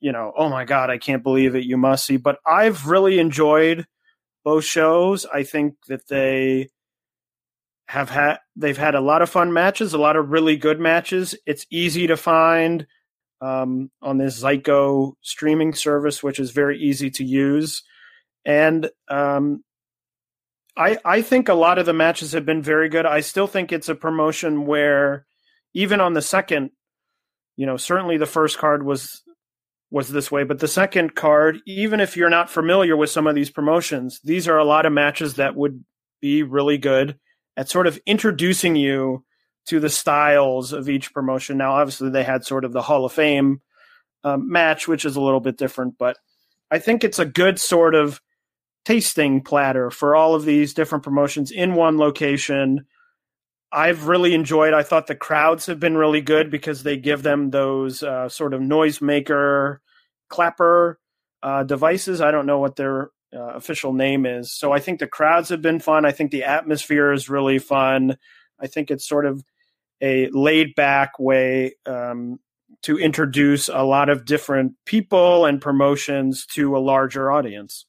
you 0.04 0.12
know, 0.12 0.34
oh 0.36 0.50
my 0.50 0.66
God, 0.66 0.90
I 0.90 0.98
can't 0.98 1.24
believe 1.24 1.56
it, 1.56 1.64
you 1.64 1.78
must 1.78 2.06
see. 2.06 2.18
But 2.18 2.38
I've 2.46 2.88
really 2.88 3.20
enjoyed 3.20 3.88
both 4.44 4.66
shows. 4.66 5.26
I 5.26 5.44
think 5.44 5.76
that 5.88 6.10
they 6.10 6.68
have 7.88 8.10
had 8.10 8.40
they've 8.58 8.78
had 8.78 8.96
a 8.96 9.02
lot 9.02 9.22
of 9.22 9.30
fun 9.30 9.54
matches, 9.54 9.94
a 9.94 9.98
lot 9.98 10.18
of 10.18 10.30
really 10.30 10.58
good 10.58 10.78
matches. 10.78 11.36
It's 11.46 11.66
easy 11.72 12.08
to 12.08 12.18
find 12.18 12.86
um, 13.40 13.92
on 14.02 14.18
this 14.18 14.44
Zaiko 14.44 15.14
streaming 15.22 15.74
service, 15.74 16.22
which 16.22 16.38
is 16.38 16.52
very 16.52 16.78
easy 16.80 17.10
to 17.12 17.24
use, 17.24 17.82
and 18.44 18.90
um, 19.08 19.64
I 20.76 20.98
I 21.06 21.22
think 21.22 21.48
a 21.48 21.54
lot 21.54 21.80
of 21.80 21.86
the 21.86 21.94
matches 21.94 22.34
have 22.34 22.46
been 22.46 22.62
very 22.62 22.90
good. 22.90 23.06
I 23.06 23.22
still 23.22 23.48
think 23.48 23.72
it's 23.72 23.88
a 23.88 23.96
promotion 23.96 24.66
where 24.66 25.26
even 25.74 26.02
on 26.02 26.14
the 26.14 26.22
second, 26.22 26.72
you 27.56 27.66
know, 27.66 27.78
certainly 27.78 28.18
the 28.18 28.26
first 28.26 28.58
card 28.58 28.84
was 28.84 29.23
was 29.94 30.10
this 30.10 30.32
way, 30.32 30.44
but 30.44 30.58
the 30.58 30.68
second 30.68 31.14
card, 31.14 31.60
even 31.68 32.00
if 32.00 32.18
you're 32.18 32.28
not 32.28 32.50
familiar 32.50 32.98
with 32.98 33.12
some 33.12 33.28
of 33.28 33.36
these 33.36 33.52
promotions, 33.52 34.20
these 34.24 34.48
are 34.48 34.58
a 34.58 34.66
lot 34.66 34.88
of 34.88 34.92
matches 34.92 35.36
that 35.36 35.56
would 35.56 35.86
be 36.20 36.42
really 36.42 36.80
good 36.80 37.16
at 37.56 37.70
sort 37.70 37.86
of 37.86 38.00
introducing 38.08 38.76
you 38.76 39.24
to 39.68 39.80
the 39.80 39.92
styles 39.92 40.74
of 40.74 40.90
each 40.90 41.14
promotion. 41.14 41.60
Now, 41.60 41.74
obviously, 41.74 42.10
they 42.10 42.24
had 42.24 42.44
sort 42.44 42.66
of 42.66 42.74
the 42.74 42.82
Hall 42.82 43.06
of 43.06 43.14
Fame 43.14 43.62
um, 44.24 44.52
match, 44.52 44.88
which 44.88 45.06
is 45.06 45.16
a 45.16 45.22
little 45.22 45.40
bit 45.40 45.58
different, 45.58 46.00
but 46.00 46.18
I 46.72 46.80
think 46.80 47.04
it's 47.04 47.20
a 47.20 47.26
good 47.26 47.60
sort 47.60 47.94
of 47.94 48.20
tasting 48.86 49.44
platter 49.44 49.92
for 49.92 50.16
all 50.16 50.34
of 50.34 50.44
these 50.44 50.74
different 50.74 51.04
promotions 51.04 51.52
in 51.52 51.76
one 51.76 52.00
location. 52.00 52.88
I've 53.74 54.08
really 54.08 54.36
enjoyed. 54.36 54.74
I 54.74 54.84
thought 54.84 55.08
the 55.08 55.16
crowds 55.16 55.66
have 55.66 55.80
been 55.80 55.98
really 55.98 56.22
good 56.22 56.52
because 56.52 56.84
they 56.84 56.96
give 56.96 57.24
them 57.24 57.50
those 57.50 58.04
uh, 58.04 58.30
sort 58.30 58.54
of 58.54 58.62
noisemaker 58.62 59.80
clapper 60.30 61.00
uh, 61.42 61.64
devices. 61.64 62.22
I 62.22 62.30
don't 62.30 62.46
know 62.46 62.60
what 62.60 62.76
their 62.76 63.10
uh, 63.34 63.54
official 63.56 63.92
name 63.92 64.28
is. 64.28 64.54
So 64.54 64.72
I 64.72 64.80
think 64.80 65.00
the 65.00 65.08
crowds 65.08 65.50
have 65.50 65.62
been 65.62 65.80
fun. 65.80 66.06
I 66.06 66.12
think 66.12 66.30
the 66.30 66.44
atmosphere 66.44 67.12
is 67.12 67.30
really 67.30 67.58
fun. 67.58 68.18
I 68.60 68.68
think 68.68 68.92
it's 68.92 69.08
sort 69.08 69.26
of 69.26 69.44
a 70.02 70.30
laid 70.30 70.76
back 70.76 71.18
way 71.18 71.74
um, 71.88 72.40
to 72.84 73.00
introduce 73.00 73.70
a 73.70 73.84
lot 73.84 74.10
of 74.10 74.26
different 74.26 74.74
people 74.86 75.46
and 75.46 75.60
promotions 75.60 76.46
to 76.54 76.78
a 76.78 76.80
larger 76.80 77.32
audience. 77.32 77.86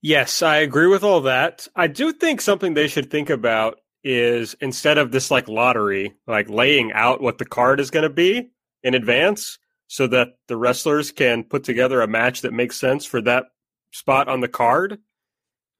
Yes, 0.00 0.42
I 0.42 0.58
agree 0.58 0.86
with 0.86 1.02
all 1.02 1.22
that. 1.22 1.66
I 1.74 1.88
do 1.88 2.12
think 2.12 2.40
something 2.40 2.74
they 2.74 2.86
should 2.86 3.10
think 3.10 3.30
about 3.30 3.80
is 4.04 4.54
instead 4.60 4.96
of 4.96 5.10
this 5.10 5.30
like 5.30 5.48
lottery, 5.48 6.14
like 6.26 6.48
laying 6.48 6.92
out 6.92 7.20
what 7.20 7.38
the 7.38 7.44
card 7.44 7.80
is 7.80 7.90
going 7.90 8.04
to 8.04 8.10
be 8.10 8.50
in 8.82 8.94
advance, 8.94 9.58
so 9.88 10.06
that 10.06 10.28
the 10.46 10.56
wrestlers 10.56 11.10
can 11.10 11.42
put 11.42 11.64
together 11.64 12.00
a 12.00 12.06
match 12.06 12.42
that 12.42 12.52
makes 12.52 12.78
sense 12.78 13.04
for 13.04 13.20
that 13.22 13.46
spot 13.90 14.28
on 14.28 14.40
the 14.40 14.48
card. 14.48 14.98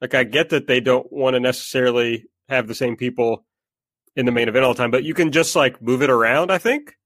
Like 0.00 0.14
I 0.14 0.24
get 0.24 0.48
that 0.48 0.66
they 0.66 0.80
don't 0.80 1.12
want 1.12 1.34
to 1.34 1.40
necessarily 1.40 2.24
have 2.48 2.66
the 2.66 2.74
same 2.74 2.96
people 2.96 3.44
in 4.16 4.26
the 4.26 4.32
main 4.32 4.48
event 4.48 4.64
all 4.64 4.74
the 4.74 4.78
time, 4.78 4.90
but 4.90 5.04
you 5.04 5.14
can 5.14 5.30
just 5.30 5.54
like 5.54 5.80
move 5.80 6.02
it 6.02 6.10
around, 6.10 6.50
I 6.50 6.58
think. 6.58 6.96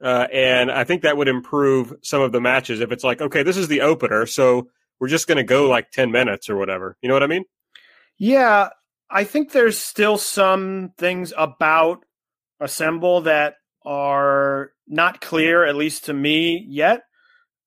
Uh, 0.00 0.26
and 0.32 0.70
I 0.70 0.84
think 0.84 1.02
that 1.02 1.16
would 1.16 1.28
improve 1.28 1.92
some 2.02 2.22
of 2.22 2.32
the 2.32 2.40
matches 2.40 2.80
if 2.80 2.92
it's 2.92 3.04
like, 3.04 3.20
okay, 3.20 3.42
this 3.42 3.56
is 3.56 3.68
the 3.68 3.80
opener, 3.80 4.24
so 4.26 4.68
we're 5.00 5.08
just 5.08 5.26
going 5.26 5.36
to 5.36 5.44
go 5.44 5.68
like 5.68 5.90
10 5.90 6.10
minutes 6.10 6.48
or 6.48 6.56
whatever. 6.56 6.96
You 7.02 7.08
know 7.08 7.14
what 7.14 7.22
I 7.22 7.28
mean? 7.28 7.44
Yeah, 8.18 8.70
I 9.10 9.24
think 9.24 9.52
there's 9.52 9.78
still 9.78 10.18
some 10.18 10.92
things 10.98 11.32
about 11.36 12.04
Assemble 12.60 13.22
that 13.22 13.56
are 13.84 14.72
not 14.88 15.20
clear, 15.20 15.64
at 15.64 15.76
least 15.76 16.06
to 16.06 16.14
me 16.14 16.64
yet, 16.68 17.02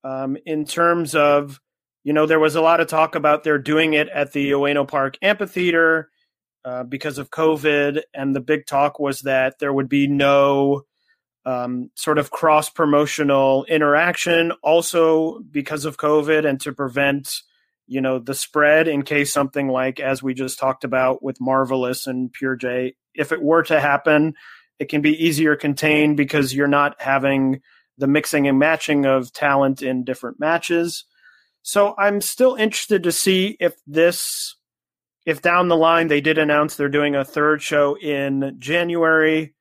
um, 0.04 0.38
in 0.46 0.66
terms 0.66 1.16
of, 1.16 1.60
you 2.04 2.14
know, 2.14 2.26
there 2.26 2.40
was 2.40 2.56
a 2.56 2.62
lot 2.62 2.80
of 2.80 2.88
talk 2.88 3.16
about 3.16 3.44
they're 3.44 3.60
doing 3.60 3.94
it 3.94 4.10
at 4.10 4.34
the 4.34 4.52
Ueno 4.52 4.88
Park 4.88 5.18
Amphitheater 5.22 6.10
uh, 6.66 6.84
because 6.84 7.18
of 7.18 7.30
COVID. 7.30 8.02
And 8.14 8.36
the 8.36 8.42
big 8.42 8.66
talk 8.66 9.00
was 9.00 9.22
that 9.22 9.60
there 9.60 9.74
would 9.74 9.90
be 9.90 10.08
no 10.08 10.84
um, 11.50 11.90
sort 11.96 12.20
of 12.20 12.30
cross 12.30 12.70
promotional 12.70 13.66
interaction 13.66 14.52
also 14.62 15.40
because 15.40 15.84
of 15.84 15.98
COVID 15.98 16.48
and 16.48 16.62
to 16.62 16.74
prevent, 16.74 17.42
you 17.88 18.02
know, 18.02 18.20
the 18.20 18.36
spread 18.36 18.88
in 18.88 19.02
case 19.02 19.34
something 19.34 19.68
like, 19.68 20.00
as 20.00 20.22
we 20.22 20.36
just 20.36 20.60
talked 20.60 20.84
about 20.84 21.24
with 21.24 21.42
Marvelous 21.42 22.06
and 22.06 22.32
Pure 22.32 22.58
J, 22.58 22.96
if 23.16 23.32
it 23.32 23.42
were 23.42 23.64
to 23.64 23.80
happen, 23.82 24.36
it 24.78 24.90
can 24.90 25.02
be 25.02 25.26
easier 25.26 25.56
contained 25.56 26.18
because 26.18 26.54
you're 26.54 26.68
not 26.68 27.02
having 27.02 27.62
the 27.98 28.06
mixing 28.06 28.48
and 28.48 28.60
matching 28.60 29.08
of 29.08 29.34
talent 29.34 29.82
in 29.82 30.04
different 30.04 30.40
matches. 30.40 31.06
So 31.64 31.96
I'm 31.98 32.22
still 32.22 32.54
interested 32.54 33.02
to 33.04 33.12
see 33.12 33.58
if 33.60 33.74
this, 33.88 34.56
if 35.26 35.42
down 35.42 35.68
the 35.68 35.76
line 35.76 36.10
they 36.10 36.22
did 36.22 36.38
announce 36.38 36.76
they're 36.76 36.90
doing 36.90 37.16
a 37.16 37.26
third 37.26 37.64
show 37.64 37.98
in 37.98 38.58
January 38.60 39.56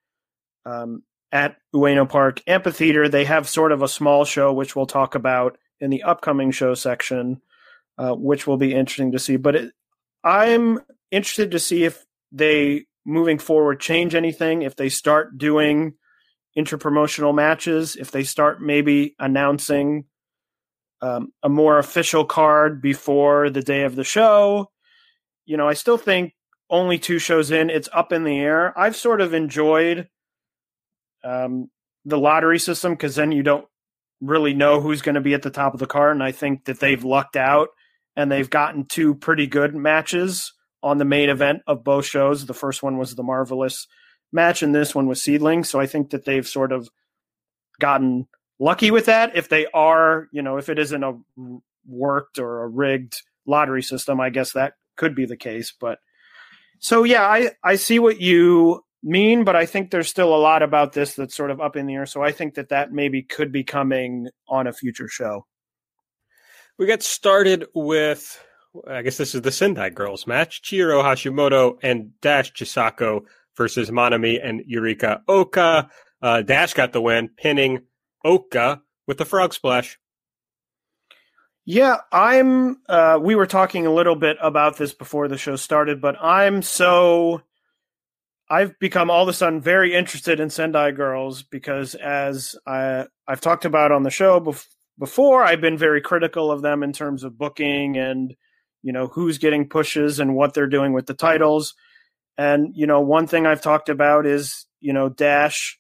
um, 0.67 1.03
at 1.33 1.57
Ueno 1.75 2.09
Park 2.09 2.43
Amphitheater. 2.47 3.09
They 3.09 3.25
have 3.25 3.49
sort 3.49 3.73
of 3.73 3.83
a 3.83 3.89
small 3.89 4.25
show, 4.25 4.53
which 4.53 4.75
we'll 4.75 4.87
talk 4.87 5.15
about 5.15 5.59
in 5.81 5.91
the 5.91 6.03
upcoming 6.03 6.51
show 6.51 6.75
section, 6.75 7.41
uh, 7.99 8.15
which 8.15 8.47
will 8.47 8.57
be 8.57 8.75
interesting 8.75 9.13
to 9.13 9.19
see. 9.19 9.37
But 9.37 9.57
it, 9.57 9.73
I'm 10.25 10.81
interested 11.11 11.53
to 11.53 11.59
see 11.59 11.85
if 11.85 12.05
they 12.33 12.87
moving 13.05 13.39
forward 13.39 13.81
change 13.81 14.15
anything 14.15 14.61
if 14.61 14.77
they 14.77 14.91
start 14.91 15.39
doing 15.39 15.95
interpromotional 16.59 17.35
matches, 17.35 17.97
if 17.97 18.11
they 18.11 18.25
start 18.25 18.61
maybe 18.61 19.15
announcing 19.19 20.05
um, 21.01 21.33
a 21.43 21.49
more 21.49 21.79
official 21.79 22.25
card 22.25 22.83
before 22.83 23.49
the 23.51 23.63
day 23.63 23.85
of 23.85 23.97
the 23.97 24.05
show. 24.05 24.71
You 25.47 25.57
know, 25.57 25.69
I 25.69 25.75
still 25.75 25.97
think 25.97 26.35
only 26.69 26.99
two 26.99 27.19
shows 27.19 27.51
in, 27.51 27.71
it's 27.71 27.89
up 27.93 28.13
in 28.13 28.25
the 28.25 28.39
air. 28.39 28.79
I've 28.79 28.97
sort 28.97 29.21
of 29.21 29.33
enjoyed 29.33 30.09
um, 31.29 31.71
the 32.05 32.19
lottery 32.19 32.59
system 32.59 32.93
because 32.93 33.17
then 33.17 33.33
you 33.33 33.43
don't 33.43 33.67
really 34.21 34.55
know 34.55 34.81
who's 34.81 35.03
going 35.03 35.15
to 35.15 35.21
be 35.21 35.35
at 35.35 35.43
the 35.43 35.51
top 35.51 35.75
of 35.75 35.81
the 35.81 35.87
card. 35.87 36.13
And 36.13 36.23
I 36.23 36.33
think 36.33 36.65
that 36.65 36.81
they've 36.81 37.05
lucked 37.05 37.37
out 37.37 37.69
and 38.17 38.33
they've 38.33 38.49
gotten 38.49 38.87
two 38.87 39.15
pretty 39.15 39.47
good 39.47 39.75
matches 39.75 40.53
on 40.83 40.99
the 40.99 41.05
main 41.05 41.29
event 41.29 41.61
of 41.67 41.85
both 41.85 42.07
shows. 42.07 42.47
The 42.47 42.55
first 42.55 42.83
one 42.83 42.99
was 42.99 43.15
the 43.15 43.23
Marvelous 43.23 43.87
match, 44.33 44.63
and 44.63 44.75
this 44.75 44.95
one 44.95 45.07
was 45.07 45.23
Seedling. 45.23 45.65
So 45.65 45.81
I 45.81 45.87
think 45.87 46.11
that 46.11 46.25
they've 46.25 46.47
sort 46.47 46.73
of 46.73 46.89
gotten 47.81 48.27
lucky 48.59 48.91
with 48.91 49.07
that. 49.07 49.37
If 49.37 49.49
they 49.49 49.67
are, 49.67 50.29
you 50.33 50.43
know, 50.43 50.57
if 50.57 50.69
it 50.69 50.79
isn't 50.79 51.05
a 51.05 51.15
worked 51.87 52.39
or 52.39 52.63
a 52.63 52.69
rigged 52.69 53.23
lottery 53.47 53.83
system, 53.83 54.21
I 54.21 54.31
guess 54.31 54.53
that 54.53 54.75
could 54.97 55.15
be 55.15 55.27
the 55.27 55.37
case. 55.37 55.73
But 55.79 55.99
so 56.81 57.05
yeah, 57.05 57.23
I 57.23 57.51
I 57.63 57.77
see 57.77 57.99
what 57.99 58.21
you 58.21 58.83
mean, 59.03 59.45
but 59.45 59.57
I 59.57 59.67
think 59.67 59.91
there's 59.91 60.09
still 60.09 60.35
a 60.35 60.37
lot 60.37 60.63
about 60.63 60.93
this 60.93 61.15
that's 61.15 61.37
sort 61.37 61.51
of 61.51 61.61
up 61.61 61.77
in 61.77 61.87
the 61.87 61.95
air. 61.95 62.07
So 62.07 62.23
I 62.23 62.33
think 62.33 62.55
that 62.55 62.71
that 62.71 62.93
maybe 62.93 63.23
could 63.23 63.53
be 63.53 63.65
coming 63.65 64.29
on 64.49 64.67
a 64.67 64.73
future 64.73 65.09
show. 65.09 65.47
We 66.79 66.87
got 66.87 67.03
started 67.03 67.67
with, 67.75 68.43
I 68.87 69.03
guess 69.03 69.17
this 69.17 69.35
is 69.35 69.43
the 69.43 69.51
Sendai 69.51 69.91
girls 69.91 70.27
match: 70.27 70.63
Chihiro 70.63 71.03
Hashimoto 71.03 71.79
and 71.83 72.13
Dash 72.21 72.53
Chisako 72.53 73.23
versus 73.57 73.91
Manami 73.91 74.39
and 74.43 74.61
Yurika 74.61 75.23
Oka. 75.27 75.91
Uh, 76.23 76.43
Dash 76.43 76.75
got 76.75 76.93
the 76.93 77.01
win, 77.01 77.31
pinning 77.37 77.83
Oka 78.25 78.81
with 79.07 79.19
the 79.19 79.25
frog 79.25 79.55
splash. 79.55 79.99
Yeah, 81.65 81.97
I'm. 82.13 82.81
Uh, 82.89 83.19
we 83.21 83.35
were 83.35 83.47
talking 83.47 83.87
a 83.87 83.93
little 83.93 84.17
bit 84.17 84.37
about 84.41 84.79
this 84.79 84.95
before 84.95 85.29
the 85.29 85.37
show 85.37 85.57
started, 85.57 86.01
but 86.01 86.17
I'm 86.19 86.63
so 86.63 87.43
I've 88.51 88.79
become 88.79 89.11
all 89.11 89.23
of 89.23 89.29
a 89.29 89.33
sudden 89.33 89.61
very 89.61 89.95
interested 89.95 90.41
in 90.41 90.49
Sendai 90.49 90.93
Girls 90.93 91.43
because, 91.43 91.95
as 91.95 92.57
I, 92.67 93.07
I've 93.27 93.43
talked 93.43 93.67
about 93.67 93.93
on 93.93 94.05
the 94.05 94.11
show 94.11 94.41
bef- 94.41 94.67
before, 94.99 95.45
I've 95.45 95.61
been 95.61 95.77
very 95.77 96.01
critical 96.01 96.51
of 96.51 96.63
them 96.63 96.83
in 96.83 96.93
terms 96.93 97.25
of 97.25 97.37
booking 97.37 97.99
and 97.99 98.35
you 98.83 98.93
know 98.93 99.09
who's 99.09 99.39
getting 99.39 99.69
pushes 99.69 100.19
and 100.19 100.35
what 100.35 100.55
they're 100.55 100.67
doing 100.67 100.93
with 100.93 101.07
the 101.07 101.15
titles. 101.15 101.75
And 102.39 102.73
you 102.75 102.87
know, 102.87 103.01
one 103.01 103.27
thing 103.27 103.47
I've 103.47 103.61
talked 103.61 103.91
about 103.91 104.25
is 104.25 104.67
you 104.81 104.95
know 104.95 105.11
Dash 105.11 105.79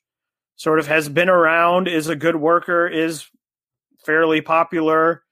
sort 0.57 0.79
of 0.79 0.87
has 0.89 1.09
been 1.09 1.31
around, 1.31 1.89
is 1.89 2.09
a 2.09 2.17
good 2.17 2.37
worker, 2.37 2.87
is 2.87 3.27
fairly 4.05 4.43
popular. 4.43 5.23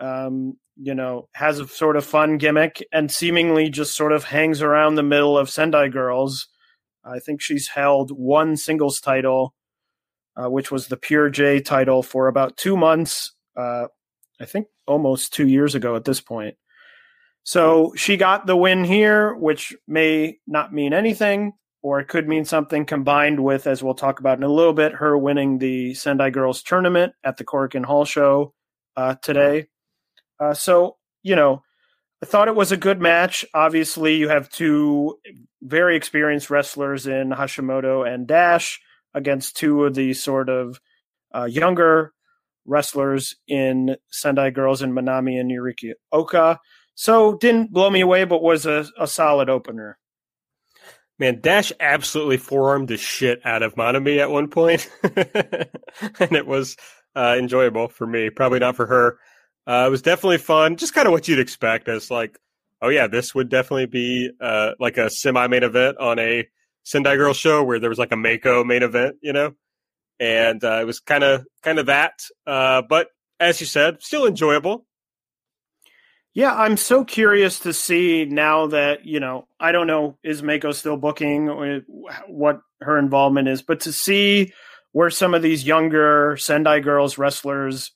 Um, 0.00 0.58
you 0.76 0.94
know, 0.94 1.28
has 1.32 1.58
a 1.58 1.66
sort 1.66 1.96
of 1.96 2.04
fun 2.04 2.36
gimmick 2.36 2.84
and 2.92 3.10
seemingly 3.10 3.70
just 3.70 3.96
sort 3.96 4.12
of 4.12 4.24
hangs 4.24 4.60
around 4.60 4.94
the 4.94 5.02
middle 5.02 5.38
of 5.38 5.48
Sendai 5.48 5.88
Girls 5.88 6.48
I 7.06 7.18
think 7.20 7.40
she's 7.40 7.68
held 7.68 8.10
one 8.10 8.56
singles 8.56 9.00
title, 9.00 9.54
uh, 10.36 10.50
which 10.50 10.70
was 10.70 10.88
the 10.88 10.96
Pure 10.96 11.30
J 11.30 11.60
title 11.60 12.02
for 12.02 12.28
about 12.28 12.56
two 12.56 12.76
months. 12.76 13.32
Uh, 13.56 13.86
I 14.40 14.44
think 14.44 14.66
almost 14.86 15.32
two 15.32 15.48
years 15.48 15.74
ago 15.74 15.96
at 15.96 16.04
this 16.04 16.20
point. 16.20 16.56
So 17.42 17.92
she 17.96 18.16
got 18.16 18.46
the 18.46 18.56
win 18.56 18.82
here, 18.84 19.34
which 19.34 19.74
may 19.86 20.38
not 20.46 20.72
mean 20.72 20.92
anything, 20.92 21.52
or 21.80 22.00
it 22.00 22.08
could 22.08 22.26
mean 22.28 22.44
something 22.44 22.84
combined 22.84 23.38
with, 23.38 23.68
as 23.68 23.82
we'll 23.82 23.94
talk 23.94 24.18
about 24.18 24.38
in 24.38 24.42
a 24.42 24.48
little 24.48 24.72
bit, 24.72 24.94
her 24.94 25.16
winning 25.16 25.58
the 25.58 25.94
Sendai 25.94 26.30
Girls 26.30 26.62
tournament 26.62 27.12
at 27.22 27.36
the 27.36 27.44
Korakuen 27.44 27.84
Hall 27.84 28.04
show 28.04 28.52
uh, 28.96 29.14
today. 29.22 29.68
Uh, 30.40 30.54
so, 30.54 30.96
you 31.22 31.36
know, 31.36 31.62
I 32.22 32.26
thought 32.26 32.48
it 32.48 32.56
was 32.56 32.72
a 32.72 32.76
good 32.76 33.00
match. 33.00 33.44
Obviously, 33.52 34.16
you 34.16 34.28
have 34.28 34.48
two 34.48 35.18
very 35.62 35.96
experienced 35.96 36.48
wrestlers 36.48 37.06
in 37.06 37.30
Hashimoto 37.30 38.06
and 38.06 38.26
Dash 38.26 38.80
against 39.12 39.56
two 39.56 39.84
of 39.84 39.94
the 39.94 40.14
sort 40.14 40.48
of 40.48 40.80
uh, 41.34 41.44
younger 41.44 42.12
wrestlers 42.64 43.36
in 43.46 43.96
Sendai 44.10 44.50
Girls 44.50 44.82
and 44.82 44.92
Manami 44.92 45.38
and 45.38 45.50
Yurika 45.50 45.92
Oka. 46.10 46.58
So 46.94 47.36
didn't 47.36 47.72
blow 47.72 47.90
me 47.90 48.00
away, 48.00 48.24
but 48.24 48.42
was 48.42 48.64
a, 48.64 48.86
a 48.98 49.06
solid 49.06 49.50
opener. 49.50 49.98
Man, 51.18 51.40
Dash 51.40 51.72
absolutely 51.80 52.36
forearmed 52.38 52.88
the 52.88 52.96
shit 52.96 53.44
out 53.44 53.62
of 53.62 53.74
Manami 53.74 54.18
at 54.18 54.30
one 54.30 54.48
point. 54.48 54.90
and 55.02 56.32
it 56.32 56.46
was 56.46 56.76
uh, 57.14 57.36
enjoyable 57.38 57.88
for 57.88 58.06
me. 58.06 58.30
Probably 58.30 58.58
not 58.58 58.76
for 58.76 58.86
her. 58.86 59.18
Uh, 59.66 59.84
it 59.86 59.90
was 59.90 60.02
definitely 60.02 60.38
fun. 60.38 60.76
Just 60.76 60.94
kind 60.94 61.06
of 61.06 61.12
what 61.12 61.26
you'd 61.26 61.40
expect 61.40 61.88
as 61.88 62.10
like, 62.10 62.38
oh 62.82 62.88
yeah, 62.88 63.06
this 63.06 63.34
would 63.34 63.48
definitely 63.48 63.86
be 63.86 64.30
uh, 64.40 64.72
like 64.78 64.96
a 64.96 65.10
semi 65.10 65.46
main 65.48 65.64
event 65.64 65.98
on 65.98 66.18
a 66.18 66.46
Sendai 66.84 67.16
Girl 67.16 67.34
show 67.34 67.64
where 67.64 67.80
there 67.80 67.90
was 67.90 67.98
like 67.98 68.12
a 68.12 68.16
Meiko 68.16 68.64
main 68.64 68.84
event, 68.84 69.16
you 69.20 69.32
know, 69.32 69.54
and 70.20 70.62
uh, 70.62 70.78
it 70.80 70.84
was 70.84 71.00
kind 71.00 71.24
of 71.24 71.44
kind 71.62 71.80
of 71.80 71.86
that. 71.86 72.20
Uh, 72.46 72.82
but 72.88 73.08
as 73.40 73.60
you 73.60 73.66
said, 73.66 74.02
still 74.02 74.26
enjoyable. 74.26 74.86
Yeah, 76.32 76.54
I'm 76.54 76.76
so 76.76 77.02
curious 77.04 77.60
to 77.60 77.72
see 77.72 78.24
now 78.24 78.68
that 78.68 79.04
you 79.04 79.18
know. 79.18 79.48
I 79.58 79.72
don't 79.72 79.88
know 79.88 80.18
is 80.22 80.42
Meiko 80.42 80.72
still 80.72 80.96
booking 80.96 81.48
or 81.48 81.80
what 82.28 82.60
her 82.82 82.98
involvement 82.98 83.48
is, 83.48 83.62
but 83.62 83.80
to 83.80 83.92
see 83.92 84.52
where 84.92 85.10
some 85.10 85.34
of 85.34 85.42
these 85.42 85.66
younger 85.66 86.36
Sendai 86.36 86.80
Girls 86.80 87.18
wrestlers 87.18 87.90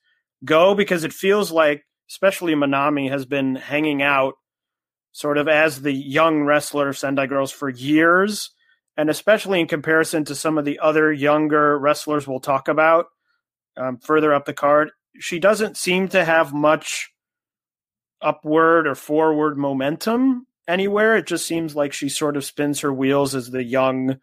go 0.45 0.75
because 0.75 1.05
it 1.05 1.13
feels 1.13 1.51
like, 1.51 1.85
especially 2.11 2.55
Manami, 2.55 3.11
has 3.11 3.25
been 3.25 3.57
hanging 3.57 4.03
out 4.03 4.35
sort 5.13 5.39
of 5.39 5.49
as 5.49 5.83
the 5.83 5.93
young 5.93 6.43
wrestler 6.43 6.89
of 6.89 6.99
Sendai 6.99 7.27
Girls 7.27 7.51
for 7.53 7.69
years. 7.69 8.51
And 8.97 9.09
especially 9.09 9.61
in 9.61 9.67
comparison 9.67 10.25
to 10.27 10.35
some 10.35 10.59
of 10.59 10.65
the 10.65 10.79
other 10.79 11.13
younger 11.13 11.79
wrestlers 11.79 12.27
we'll 12.27 12.41
talk 12.41 12.69
about 12.69 13.07
um, 13.77 13.99
further 13.99 14.35
up 14.35 14.45
the 14.45 14.53
card, 14.53 14.91
she 15.19 15.39
doesn't 15.39 15.77
seem 15.77 16.09
to 16.09 16.25
have 16.25 16.53
much 16.53 17.11
upward 18.21 18.87
or 18.87 18.95
forward 18.95 19.57
momentum 19.57 20.47
anywhere. 20.69 21.17
It 21.17 21.27
just 21.27 21.47
seems 21.47 21.75
like 21.75 21.93
she 21.93 22.09
sort 22.09 22.37
of 22.37 22.45
spins 22.45 22.81
her 22.81 22.93
wheels 22.93 23.35
as 23.35 23.51
the 23.51 23.65
young, 23.65 24.19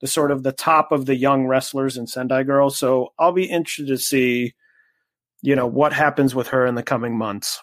the 0.00 0.06
sort 0.06 0.30
of 0.30 0.42
the 0.42 0.52
top 0.52 0.92
of 0.92 1.06
the 1.06 1.16
young 1.16 1.46
wrestlers 1.46 1.96
in 1.96 2.06
Sendai 2.06 2.42
Girls. 2.42 2.78
So 2.78 3.12
I'll 3.18 3.32
be 3.32 3.46
interested 3.46 3.88
to 3.88 3.98
see 3.98 4.54
you 5.42 5.56
know 5.56 5.66
what 5.66 5.92
happens 5.92 6.34
with 6.34 6.48
her 6.48 6.66
in 6.66 6.74
the 6.74 6.82
coming 6.82 7.16
months. 7.16 7.62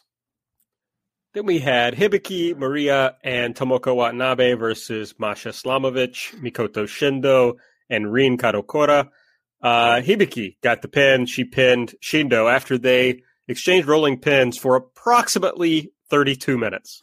Then 1.33 1.45
we 1.45 1.59
had 1.59 1.95
Hibiki, 1.95 2.57
Maria, 2.57 3.17
and 3.23 3.53
Tomoko 3.53 3.93
Watanabe 3.93 4.53
versus 4.53 5.13
Masha 5.19 5.49
Slamovich, 5.49 6.33
Mikoto 6.35 6.85
Shindo, 6.85 7.55
and 7.89 8.11
Rin 8.11 8.38
Kadokura. 8.38 9.09
Uh, 9.61 9.95
Hibiki 9.95 10.55
got 10.61 10.81
the 10.81 10.88
pin. 10.88 11.25
She 11.25 11.43
pinned 11.43 11.95
Shindo 12.01 12.49
after 12.49 12.77
they 12.77 13.23
exchanged 13.47 13.88
rolling 13.88 14.19
pins 14.19 14.57
for 14.57 14.75
approximately 14.75 15.91
32 16.09 16.57
minutes. 16.57 17.01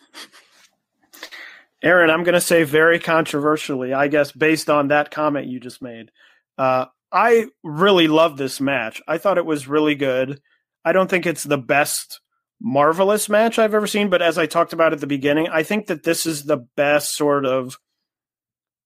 Aaron, 1.82 2.11
I'm 2.11 2.22
going 2.22 2.35
to 2.35 2.40
say 2.40 2.62
very 2.62 3.00
controversially, 3.00 3.92
I 3.92 4.08
guess, 4.08 4.30
based 4.30 4.70
on 4.70 4.88
that 4.88 5.11
comment 5.11 5.48
you 5.48 5.58
just 5.58 5.82
made. 5.82 6.11
Uh, 6.56 6.87
I 7.11 7.48
really 7.62 8.08
love 8.08 8.37
this 8.37 8.61
match. 8.61 9.02
I 9.06 9.18
thought 9.18 9.38
it 9.38 9.44
was 9.44 9.68
really 9.68 9.96
good. 9.96 10.40
I 10.84 10.92
don't 10.92 11.08
think 11.08 11.26
it's 11.26 11.44
the 11.44 11.58
best 11.58 12.20
marvelous 12.60 13.28
match 13.28 13.58
I've 13.58 13.74
ever 13.74 13.86
seen, 13.86 14.08
but 14.08 14.22
as 14.22 14.38
I 14.38 14.46
talked 14.46 14.72
about 14.72 14.92
at 14.92 15.00
the 15.00 15.06
beginning, 15.06 15.48
I 15.48 15.62
think 15.62 15.86
that 15.88 16.02
this 16.02 16.26
is 16.26 16.44
the 16.44 16.66
best 16.76 17.14
sort 17.14 17.44
of 17.44 17.78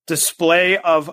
display 0.06 0.78
of 0.78 1.10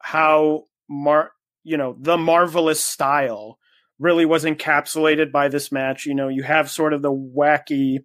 how 0.00 0.64
mar 0.88 1.32
you 1.62 1.76
know 1.76 1.96
the 1.98 2.16
marvelous 2.16 2.82
style 2.82 3.58
really 4.00 4.24
was 4.24 4.44
encapsulated 4.44 5.30
by 5.30 5.48
this 5.48 5.70
match. 5.70 6.06
You 6.06 6.14
know, 6.14 6.28
you 6.28 6.42
have 6.42 6.70
sort 6.70 6.94
of 6.94 7.02
the 7.02 7.12
wacky 7.12 7.98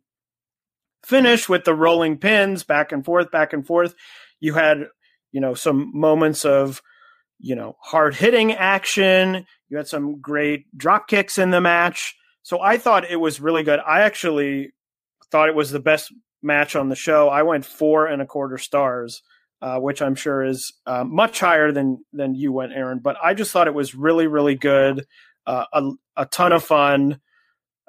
finish 1.06 1.48
with 1.48 1.64
the 1.64 1.74
rolling 1.74 2.18
pins 2.18 2.64
back 2.64 2.92
and 2.92 3.04
forth, 3.04 3.32
back 3.32 3.54
and 3.54 3.66
forth. 3.66 3.96
You 4.40 4.54
had, 4.54 4.88
you 5.32 5.40
know, 5.40 5.54
some 5.54 5.92
moments 5.96 6.44
of, 6.44 6.82
you 7.40 7.56
know, 7.56 7.78
hard 7.82 8.14
hitting 8.14 8.52
action. 8.52 9.46
You 9.76 9.80
had 9.80 9.90
some 9.90 10.22
great 10.22 10.66
drop 10.78 11.10
kicks 11.10 11.38
in 11.38 11.50
the 11.50 11.60
match. 11.60 12.16
So 12.44 12.62
I 12.62 12.78
thought 12.78 13.12
it 13.12 13.18
was 13.18 13.42
really 13.42 13.64
good. 13.64 13.82
I 13.86 14.04
actually 14.04 14.72
thought 15.30 15.50
it 15.50 15.56
was 15.56 15.70
the 15.70 15.82
best 15.82 16.14
match 16.42 16.78
on 16.78 16.88
the 16.88 16.96
show. 16.96 17.28
I 17.28 17.44
went 17.44 17.66
four 17.66 18.08
and 18.08 18.22
a 18.22 18.26
quarter 18.26 18.58
stars, 18.58 19.22
uh, 19.62 19.78
which 19.80 20.02
I'm 20.02 20.16
sure 20.16 20.46
is 20.46 20.72
uh, 20.86 21.04
much 21.04 21.42
higher 21.42 21.74
than 21.74 22.06
than 22.14 22.36
you 22.36 22.54
went, 22.54 22.72
Aaron. 22.72 23.00
But 23.00 23.18
I 23.22 23.34
just 23.34 23.52
thought 23.52 23.68
it 23.68 23.74
was 23.74 23.94
really, 23.94 24.28
really 24.28 24.56
good. 24.56 25.06
Uh, 25.46 25.66
a, 25.74 25.92
a 26.16 26.26
ton 26.26 26.54
of 26.54 26.64
fun. 26.64 27.20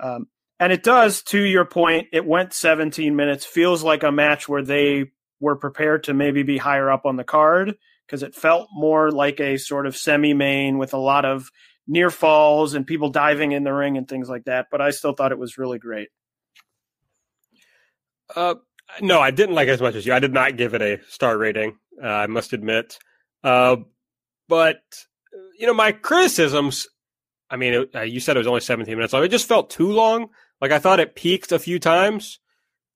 Um, 0.03 0.27
and 0.59 0.73
it 0.73 0.83
does, 0.83 1.23
to 1.25 1.41
your 1.41 1.67
point, 1.67 2.09
it 2.13 2.27
went 2.27 2.53
17 2.53 3.15
minutes. 3.15 3.47
Feels 3.47 3.85
like 3.85 4.03
a 4.03 4.11
match 4.11 4.49
where 4.49 4.63
they 4.63 5.13
were 5.39 5.55
prepared 5.55 6.03
to 6.05 6.15
maybe 6.15 6.43
be 6.43 6.59
higher 6.59 6.91
up 6.91 7.07
on 7.07 7.15
the 7.15 7.23
card 7.23 7.77
because 8.07 8.25
it 8.25 8.35
felt 8.35 8.69
more 8.73 9.11
like 9.13 9.41
a 9.41 9.57
sort 9.57 9.87
of 9.87 9.97
semi 9.97 10.35
main 10.35 10.79
with 10.79 10.95
a 10.95 10.99
lot 10.99 11.25
of 11.25 11.51
near 11.87 12.11
falls 12.11 12.75
and 12.75 12.87
people 12.87 13.11
diving 13.11 13.53
in 13.53 13.65
the 13.65 13.73
ring 13.73 13.97
and 13.97 14.09
things 14.09 14.29
like 14.29 14.45
that. 14.45 14.67
But 14.71 14.81
I 14.81 14.91
still 14.91 15.13
thought 15.13 15.33
it 15.33 15.39
was 15.39 15.59
really 15.59 15.79
great. 15.79 16.09
Uh, 18.35 18.57
no, 19.01 19.21
I 19.21 19.31
didn't 19.31 19.55
like 19.55 19.69
it 19.69 19.73
as 19.73 19.81
much 19.81 19.95
as 19.95 20.07
you. 20.07 20.13
I 20.13 20.19
did 20.19 20.33
not 20.33 20.57
give 20.57 20.75
it 20.75 20.83
a 20.83 21.01
star 21.09 21.37
rating. 21.37 21.79
Uh, 22.03 22.07
I 22.07 22.27
must 22.27 22.53
admit. 22.53 22.99
Uh, 23.45 23.77
but 24.49 24.81
you 25.59 25.67
know, 25.67 25.75
my 25.75 25.93
criticisms. 25.93 26.87
I 27.49 27.57
mean, 27.57 27.75
it, 27.75 27.91
uh, 27.95 28.01
you 28.01 28.19
said 28.19 28.37
it 28.37 28.41
was 28.41 28.49
only 28.49 28.61
17 28.61 28.93
minutes 28.93 29.13
long. 29.13 29.23
It 29.23 29.29
just 29.29 29.47
felt 29.47 29.71
too 29.71 29.93
long. 29.93 30.31
Like 30.61 30.73
I 30.73 30.81
thought 30.81 30.99
it 30.99 31.15
peaked 31.15 31.53
a 31.53 31.61
few 31.61 31.79
times, 31.79 32.41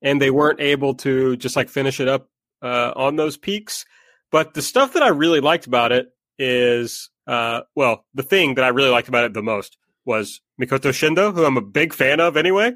and 0.02 0.20
they 0.20 0.30
weren't 0.30 0.60
able 0.60 0.94
to 0.96 1.36
just 1.36 1.54
like 1.56 1.68
finish 1.68 2.00
it 2.00 2.08
up 2.08 2.28
uh, 2.62 2.92
on 2.96 3.16
those 3.16 3.36
peaks. 3.36 3.84
But 4.32 4.54
the 4.54 4.62
stuff 4.62 4.94
that 4.94 5.02
I 5.02 5.08
really 5.08 5.40
liked 5.40 5.66
about 5.66 5.92
it 5.92 6.08
is, 6.38 7.10
uh, 7.26 7.62
well, 7.74 8.04
the 8.14 8.22
thing 8.22 8.54
that 8.54 8.64
I 8.64 8.68
really 8.68 8.90
liked 8.90 9.08
about 9.08 9.24
it 9.24 9.34
the 9.34 9.42
most 9.42 9.76
was 10.04 10.40
Mikoto 10.60 10.90
Shindo, 10.90 11.34
who 11.34 11.44
I'm 11.44 11.56
a 11.56 11.62
big 11.62 11.92
fan 11.92 12.20
of 12.20 12.36
anyway. 12.36 12.72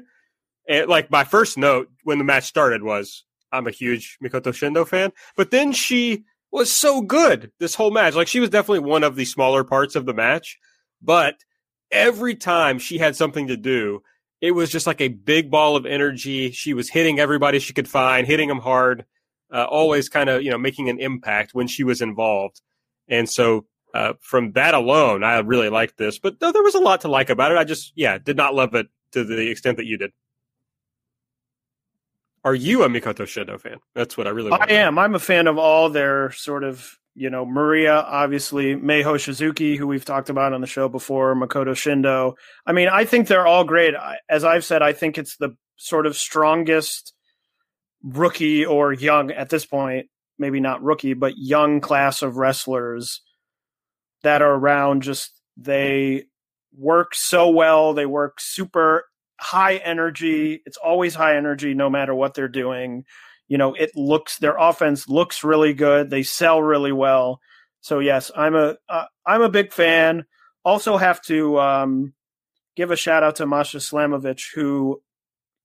And 0.67 0.87
like 0.87 1.11
my 1.11 1.23
first 1.23 1.57
note 1.57 1.89
when 2.03 2.17
the 2.17 2.23
match 2.23 2.45
started 2.45 2.83
was, 2.83 3.23
I'm 3.51 3.67
a 3.67 3.71
huge 3.71 4.17
Mikoto 4.23 4.51
Shindo 4.51 4.87
fan. 4.87 5.11
But 5.35 5.51
then 5.51 5.71
she 5.71 6.23
was 6.51 6.71
so 6.71 7.01
good 7.01 7.51
this 7.59 7.75
whole 7.75 7.91
match. 7.91 8.15
Like 8.15 8.27
she 8.27 8.39
was 8.39 8.49
definitely 8.49 8.87
one 8.87 9.03
of 9.03 9.15
the 9.15 9.25
smaller 9.25 9.63
parts 9.63 9.95
of 9.95 10.05
the 10.05 10.13
match, 10.13 10.57
but 11.01 11.35
every 11.91 12.35
time 12.35 12.79
she 12.79 12.97
had 12.97 13.15
something 13.15 13.47
to 13.47 13.57
do, 13.57 14.01
it 14.41 14.51
was 14.51 14.69
just 14.69 14.87
like 14.87 15.01
a 15.01 15.07
big 15.07 15.49
ball 15.49 15.75
of 15.75 15.85
energy. 15.85 16.51
She 16.51 16.73
was 16.73 16.89
hitting 16.89 17.19
everybody 17.19 17.59
she 17.59 17.73
could 17.73 17.87
find, 17.87 18.27
hitting 18.27 18.49
them 18.49 18.59
hard, 18.59 19.05
uh, 19.53 19.65
always 19.65 20.09
kind 20.09 20.29
of 20.29 20.43
you 20.43 20.51
know 20.51 20.57
making 20.57 20.89
an 20.89 20.99
impact 20.99 21.53
when 21.53 21.67
she 21.67 21.83
was 21.83 22.01
involved. 22.01 22.61
And 23.07 23.29
so 23.29 23.65
uh, 23.95 24.13
from 24.19 24.51
that 24.51 24.73
alone, 24.73 25.23
I 25.23 25.39
really 25.39 25.69
liked 25.69 25.97
this. 25.97 26.19
But 26.19 26.41
though 26.41 26.51
there 26.51 26.61
was 26.61 26.75
a 26.75 26.79
lot 26.79 27.01
to 27.01 27.07
like 27.07 27.29
about 27.29 27.53
it, 27.53 27.57
I 27.57 27.63
just 27.63 27.93
yeah 27.95 28.17
did 28.17 28.35
not 28.35 28.53
love 28.53 28.75
it 28.75 28.87
to 29.13 29.23
the 29.23 29.49
extent 29.49 29.77
that 29.77 29.85
you 29.85 29.97
did. 29.97 30.11
Are 32.43 32.53
you 32.53 32.83
a 32.83 32.89
Mikoto 32.89 33.23
Shindo 33.23 33.59
fan? 33.59 33.77
That's 33.95 34.17
what 34.17 34.27
I 34.27 34.31
really. 34.31 34.51
I 34.51 34.65
am. 34.73 34.99
I'm 34.99 35.15
a 35.15 35.19
fan 35.19 35.47
of 35.47 35.57
all 35.57 35.89
their 35.89 36.31
sort 36.33 36.65
of 36.65 36.99
you 37.15 37.29
know 37.29 37.45
Maria, 37.45 37.93
obviously 37.93 38.75
Mei 38.75 39.01
Hoshizuki, 39.01 39.77
who 39.77 39.87
we've 39.87 40.03
talked 40.03 40.29
about 40.29 40.51
on 40.51 40.59
the 40.59 40.67
show 40.67 40.89
before, 40.89 41.33
Mikoto 41.33 41.67
Shindo. 41.67 42.33
I 42.65 42.73
mean, 42.73 42.89
I 42.89 43.05
think 43.05 43.29
they're 43.29 43.47
all 43.47 43.63
great. 43.63 43.93
As 44.27 44.43
I've 44.43 44.65
said, 44.65 44.81
I 44.81 44.91
think 44.91 45.17
it's 45.17 45.37
the 45.37 45.55
sort 45.77 46.05
of 46.05 46.17
strongest 46.17 47.13
rookie 48.03 48.65
or 48.65 48.91
young 48.91 49.31
at 49.31 49.49
this 49.49 49.65
point, 49.65 50.07
maybe 50.37 50.59
not 50.59 50.83
rookie, 50.83 51.13
but 51.13 51.37
young 51.37 51.79
class 51.79 52.21
of 52.21 52.35
wrestlers 52.35 53.21
that 54.25 54.41
are 54.41 54.53
around. 54.53 55.03
Just 55.03 55.31
they 55.55 56.25
work 56.77 57.15
so 57.15 57.49
well. 57.49 57.93
They 57.93 58.05
work 58.05 58.39
super 58.39 59.05
high 59.39 59.77
energy. 59.77 60.61
It's 60.65 60.77
always 60.77 61.15
high 61.15 61.37
energy 61.37 61.73
no 61.73 61.89
matter 61.89 62.13
what 62.13 62.33
they're 62.33 62.47
doing. 62.47 63.05
You 63.47 63.57
know, 63.57 63.73
it 63.73 63.91
looks 63.95 64.37
their 64.39 64.57
offense 64.57 65.07
looks 65.07 65.43
really 65.43 65.73
good. 65.73 66.09
They 66.09 66.23
sell 66.23 66.61
really 66.61 66.91
well. 66.91 67.39
So 67.81 67.99
yes, 67.99 68.31
I'm 68.35 68.55
a 68.55 68.77
am 68.89 69.41
uh, 69.41 69.45
a 69.45 69.49
big 69.49 69.71
fan. 69.71 70.25
Also 70.63 70.97
have 70.97 71.21
to 71.23 71.59
um, 71.59 72.13
give 72.75 72.89
a 72.91 72.95
shout 72.95 73.23
out 73.23 73.35
to 73.37 73.45
Masha 73.45 73.77
Slamovich 73.77 74.53
who 74.55 75.01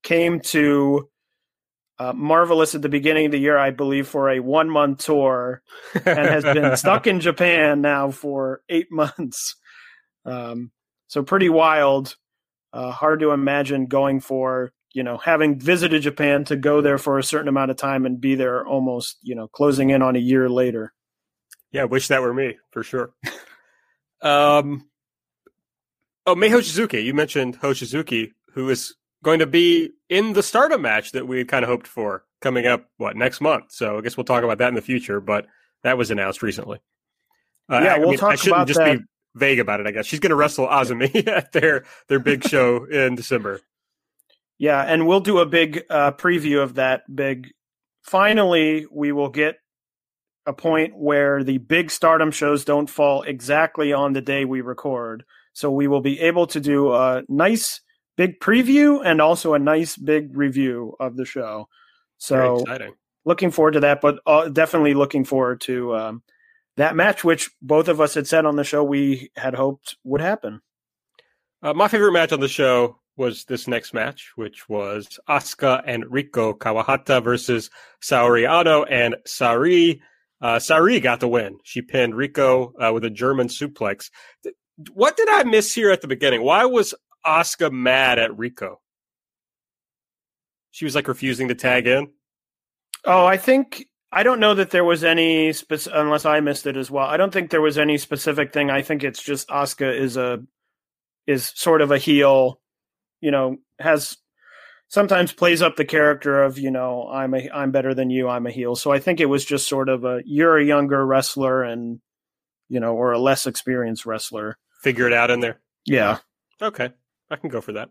came 0.02 0.40
to 0.40 1.08
uh, 2.00 2.14
Marvelous 2.14 2.74
at 2.74 2.80
the 2.80 2.88
beginning 2.88 3.26
of 3.26 3.32
the 3.32 3.38
year, 3.38 3.58
I 3.58 3.72
believe, 3.72 4.08
for 4.08 4.30
a 4.30 4.40
one 4.40 4.70
month 4.70 5.04
tour 5.04 5.60
and 5.94 6.18
has 6.18 6.42
been 6.44 6.74
stuck 6.78 7.06
in 7.06 7.20
Japan 7.20 7.82
now 7.82 8.10
for 8.10 8.62
eight 8.70 8.86
months. 8.90 9.56
Um, 10.24 10.70
so 11.08 11.22
pretty 11.22 11.50
wild. 11.50 12.16
Uh, 12.72 12.90
hard 12.90 13.20
to 13.20 13.32
imagine 13.32 13.84
going 13.84 14.20
for 14.20 14.72
you 14.94 15.02
know 15.02 15.18
having 15.18 15.58
visited 15.58 16.00
Japan 16.00 16.44
to 16.44 16.56
go 16.56 16.80
there 16.80 16.96
for 16.96 17.18
a 17.18 17.22
certain 17.22 17.48
amount 17.48 17.70
of 17.70 17.76
time 17.76 18.06
and 18.06 18.18
be 18.18 18.34
there 18.34 18.66
almost 18.66 19.18
you 19.20 19.34
know 19.34 19.48
closing 19.48 19.90
in 19.90 20.00
on 20.00 20.16
a 20.16 20.20
year 20.20 20.48
later. 20.48 20.94
Yeah, 21.70 21.84
wish 21.84 22.08
that 22.08 22.22
were 22.22 22.32
me 22.32 22.56
for 22.70 22.82
sure. 22.82 23.12
um, 24.22 24.88
oh, 26.26 26.34
Mei 26.34 26.48
Hoshizuki, 26.48 27.04
you 27.04 27.12
mentioned 27.12 27.60
Hoshizuki, 27.60 28.30
who 28.54 28.70
is 28.70 28.94
going 29.22 29.40
to 29.40 29.46
be 29.46 29.90
in 30.08 30.32
the 30.32 30.42
Stardom 30.42 30.82
match 30.82 31.12
that 31.12 31.26
we 31.26 31.44
kind 31.44 31.64
of 31.64 31.68
hoped 31.68 31.86
for 31.86 32.24
coming 32.40 32.66
up 32.66 32.86
what 32.96 33.16
next 33.16 33.40
month. 33.40 33.66
So 33.70 33.98
I 33.98 34.00
guess 34.00 34.16
we'll 34.16 34.24
talk 34.24 34.44
about 34.44 34.58
that 34.58 34.68
in 34.68 34.74
the 34.74 34.82
future. 34.82 35.20
But 35.20 35.46
that 35.82 35.98
was 35.98 36.10
announced 36.10 36.42
recently. 36.42 36.80
Uh, 37.70 37.80
yeah, 37.82 37.98
we'll 37.98 38.08
I 38.08 38.10
mean, 38.10 38.18
talk 38.18 38.32
I 38.32 38.34
shouldn't 38.36 38.56
about 38.56 38.66
just 38.66 38.78
that. 38.78 38.98
be 38.98 39.04
vague 39.34 39.60
about 39.60 39.80
it. 39.80 39.86
I 39.86 39.92
guess 39.92 40.06
she's 40.06 40.20
going 40.20 40.30
to 40.30 40.36
wrestle 40.36 40.66
Azumi 40.66 41.26
at 41.26 41.52
their 41.52 41.84
their 42.08 42.18
big 42.18 42.46
show 42.46 42.84
in 42.84 43.14
December. 43.14 43.60
Yeah, 44.58 44.82
and 44.82 45.06
we'll 45.06 45.20
do 45.20 45.38
a 45.38 45.46
big 45.46 45.84
uh, 45.88 46.12
preview 46.12 46.62
of 46.62 46.74
that 46.74 47.02
big. 47.14 47.52
Finally, 48.02 48.86
we 48.90 49.12
will 49.12 49.30
get 49.30 49.56
a 50.46 50.52
point 50.52 50.96
where 50.96 51.44
the 51.44 51.58
big 51.58 51.90
stardom 51.90 52.30
shows 52.30 52.64
don't 52.64 52.88
fall 52.88 53.22
exactly 53.22 53.92
on 53.92 54.12
the 54.12 54.20
day 54.20 54.44
we 54.44 54.60
record. 54.60 55.24
So 55.52 55.70
we 55.70 55.88
will 55.88 56.00
be 56.00 56.20
able 56.20 56.46
to 56.48 56.60
do 56.60 56.92
a 56.92 57.22
nice 57.28 57.80
big 58.16 58.40
preview 58.40 59.00
and 59.04 59.20
also 59.20 59.54
a 59.54 59.58
nice 59.58 59.96
big 59.96 60.36
review 60.36 60.96
of 61.00 61.16
the 61.16 61.24
show. 61.24 61.68
So 62.18 62.64
looking 63.24 63.50
forward 63.50 63.72
to 63.72 63.80
that, 63.80 64.00
but 64.00 64.20
uh, 64.26 64.48
definitely 64.48 64.94
looking 64.94 65.24
forward 65.24 65.60
to 65.62 65.94
um, 65.94 66.22
that 66.76 66.96
match, 66.96 67.24
which 67.24 67.50
both 67.62 67.88
of 67.88 68.00
us 68.00 68.14
had 68.14 68.26
said 68.26 68.46
on 68.46 68.56
the 68.56 68.64
show 68.64 68.84
we 68.84 69.30
had 69.36 69.54
hoped 69.54 69.96
would 70.04 70.20
happen. 70.20 70.60
Uh, 71.62 71.74
my 71.74 71.88
favorite 71.88 72.12
match 72.12 72.32
on 72.32 72.40
the 72.40 72.48
show 72.48 73.00
was 73.16 73.44
this 73.44 73.68
next 73.68 73.92
match, 73.92 74.32
which 74.36 74.68
was 74.68 75.20
Asuka 75.28 75.82
and 75.86 76.04
Riko 76.04 76.56
Kawahata 76.56 77.22
versus 77.22 77.70
Saori 78.02 78.48
Anou 78.48 78.86
and 78.90 79.16
Sareee. 79.26 80.00
Uh, 80.40 80.56
Sareee 80.56 81.02
got 81.02 81.20
the 81.20 81.28
win. 81.28 81.58
She 81.62 81.82
pinned 81.82 82.14
Rico 82.14 82.72
uh, 82.80 82.92
with 82.94 83.04
a 83.04 83.10
German 83.10 83.48
suplex. 83.48 84.10
What 84.94 85.18
did 85.18 85.28
I 85.28 85.42
miss 85.42 85.74
here 85.74 85.90
at 85.90 86.00
the 86.00 86.08
beginning? 86.08 86.42
Why 86.42 86.64
was 86.64 86.94
Asuka 87.26 87.70
mad 87.70 88.18
at 88.18 88.30
Riko. 88.32 88.76
She 90.70 90.84
was 90.84 90.94
like 90.94 91.08
refusing 91.08 91.48
to 91.48 91.54
tag 91.54 91.86
in. 91.86 92.10
Oh, 93.04 93.26
I 93.26 93.36
think 93.36 93.86
I 94.12 94.22
don't 94.22 94.40
know 94.40 94.54
that 94.54 94.70
there 94.70 94.84
was 94.84 95.04
any 95.04 95.52
spec- 95.52 95.92
unless 95.92 96.24
I 96.24 96.40
missed 96.40 96.66
it 96.66 96.76
as 96.76 96.90
well. 96.90 97.06
I 97.06 97.16
don't 97.16 97.32
think 97.32 97.50
there 97.50 97.60
was 97.60 97.78
any 97.78 97.98
specific 97.98 98.52
thing. 98.52 98.70
I 98.70 98.82
think 98.82 99.04
it's 99.04 99.22
just 99.22 99.48
Asuka 99.48 99.96
is 99.96 100.16
a 100.16 100.40
is 101.26 101.52
sort 101.54 101.80
of 101.80 101.90
a 101.90 101.98
heel, 101.98 102.60
you 103.20 103.30
know, 103.30 103.56
has 103.78 104.16
sometimes 104.88 105.32
plays 105.32 105.62
up 105.62 105.76
the 105.76 105.84
character 105.84 106.42
of, 106.42 106.58
you 106.58 106.70
know, 106.70 107.08
I'm 107.08 107.34
a 107.34 107.48
I'm 107.50 107.70
better 107.70 107.94
than 107.94 108.10
you, 108.10 108.28
I'm 108.28 108.46
a 108.46 108.50
heel. 108.50 108.74
So 108.76 108.92
I 108.92 108.98
think 108.98 109.20
it 109.20 109.26
was 109.26 109.44
just 109.44 109.68
sort 109.68 109.88
of 109.88 110.04
a 110.04 110.22
you're 110.24 110.58
a 110.58 110.64
younger 110.64 111.04
wrestler 111.04 111.62
and 111.62 112.00
you 112.68 112.80
know, 112.80 112.94
or 112.94 113.12
a 113.12 113.18
less 113.18 113.46
experienced 113.46 114.06
wrestler. 114.06 114.56
Figure 114.82 115.06
it 115.06 115.12
out 115.12 115.30
in 115.30 115.40
there. 115.40 115.60
Yeah. 115.84 116.18
Okay. 116.62 116.90
I 117.30 117.36
can 117.36 117.48
go 117.48 117.60
for 117.60 117.72
that. 117.72 117.90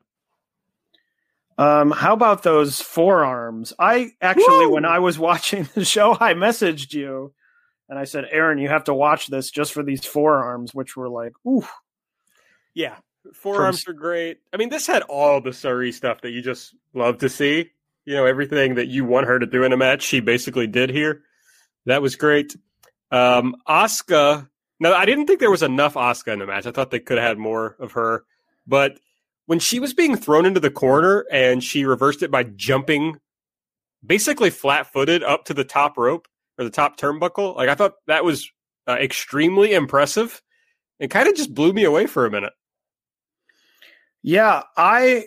Um, 1.57 1.91
how 1.91 2.13
about 2.13 2.43
those 2.43 2.79
forearms? 2.79 3.73
I 3.77 4.11
actually, 4.21 4.67
Woo! 4.67 4.73
when 4.73 4.85
I 4.85 4.99
was 4.99 5.19
watching 5.29 5.67
the 5.73 5.83
show, 5.83 6.15
I 6.19 6.33
messaged 6.33 6.93
you 6.93 7.33
and 7.89 7.97
I 7.97 8.05
said, 8.05 8.25
Aaron, 8.31 8.59
you 8.59 8.69
have 8.69 8.85
to 8.85 8.93
watch 8.93 9.27
this 9.27 9.49
just 9.49 9.73
for 9.73 9.83
these 9.83 10.05
forearms, 10.05 10.73
which 10.73 10.95
were 10.95 11.09
like, 11.09 11.33
ooh. 11.45 11.67
Yeah, 12.73 12.95
forearms 13.33 13.81
From... 13.81 13.95
are 13.95 13.99
great. 13.99 14.37
I 14.53 14.57
mean, 14.57 14.69
this 14.69 14.87
had 14.87 15.01
all 15.03 15.41
the 15.41 15.49
Sareee 15.49 15.93
stuff 15.93 16.21
that 16.21 16.29
you 16.29 16.41
just 16.41 16.75
love 16.93 17.17
to 17.19 17.29
see. 17.29 17.71
You 18.05 18.15
know, 18.15 18.25
everything 18.25 18.75
that 18.75 18.87
you 18.87 19.05
want 19.05 19.27
her 19.27 19.37
to 19.39 19.45
do 19.45 19.63
in 19.63 19.73
a 19.73 19.77
match, 19.77 20.03
she 20.03 20.19
basically 20.19 20.67
did 20.67 20.89
here. 20.89 21.23
That 21.87 22.01
was 22.01 22.15
great. 22.15 22.55
Um, 23.11 23.55
Asuka. 23.67 24.47
Now, 24.79 24.93
I 24.93 25.05
didn't 25.05 25.25
think 25.25 25.39
there 25.39 25.51
was 25.51 25.63
enough 25.63 25.95
Asuka 25.95 26.31
in 26.31 26.39
the 26.39 26.45
match. 26.45 26.67
I 26.67 26.71
thought 26.71 26.91
they 26.91 26.99
could 26.99 27.17
have 27.17 27.27
had 27.27 27.37
more 27.37 27.75
of 27.79 27.93
her, 27.93 28.23
but 28.65 28.97
when 29.49 29.57
she 29.57 29.79
was 29.79 29.95
being 29.95 30.15
thrown 30.15 30.45
into 30.45 30.59
the 30.59 30.69
corner 30.69 31.25
and 31.31 31.63
she 31.63 31.83
reversed 31.83 32.21
it 32.21 32.29
by 32.29 32.43
jumping 32.43 33.17
basically 34.05 34.51
flat 34.51 34.93
footed 34.93 35.23
up 35.23 35.45
to 35.45 35.55
the 35.55 35.63
top 35.63 35.97
rope 35.97 36.27
or 36.59 36.63
the 36.63 36.69
top 36.69 36.99
turnbuckle, 36.99 37.55
like 37.55 37.67
I 37.67 37.73
thought 37.73 37.95
that 38.05 38.23
was 38.23 38.47
uh, 38.87 38.97
extremely 39.01 39.73
impressive 39.73 40.39
and 40.99 41.09
kind 41.09 41.27
of 41.27 41.33
just 41.33 41.51
blew 41.51 41.73
me 41.73 41.83
away 41.83 42.05
for 42.05 42.27
a 42.27 42.29
minute. 42.29 42.53
Yeah, 44.21 44.61
I 44.77 45.25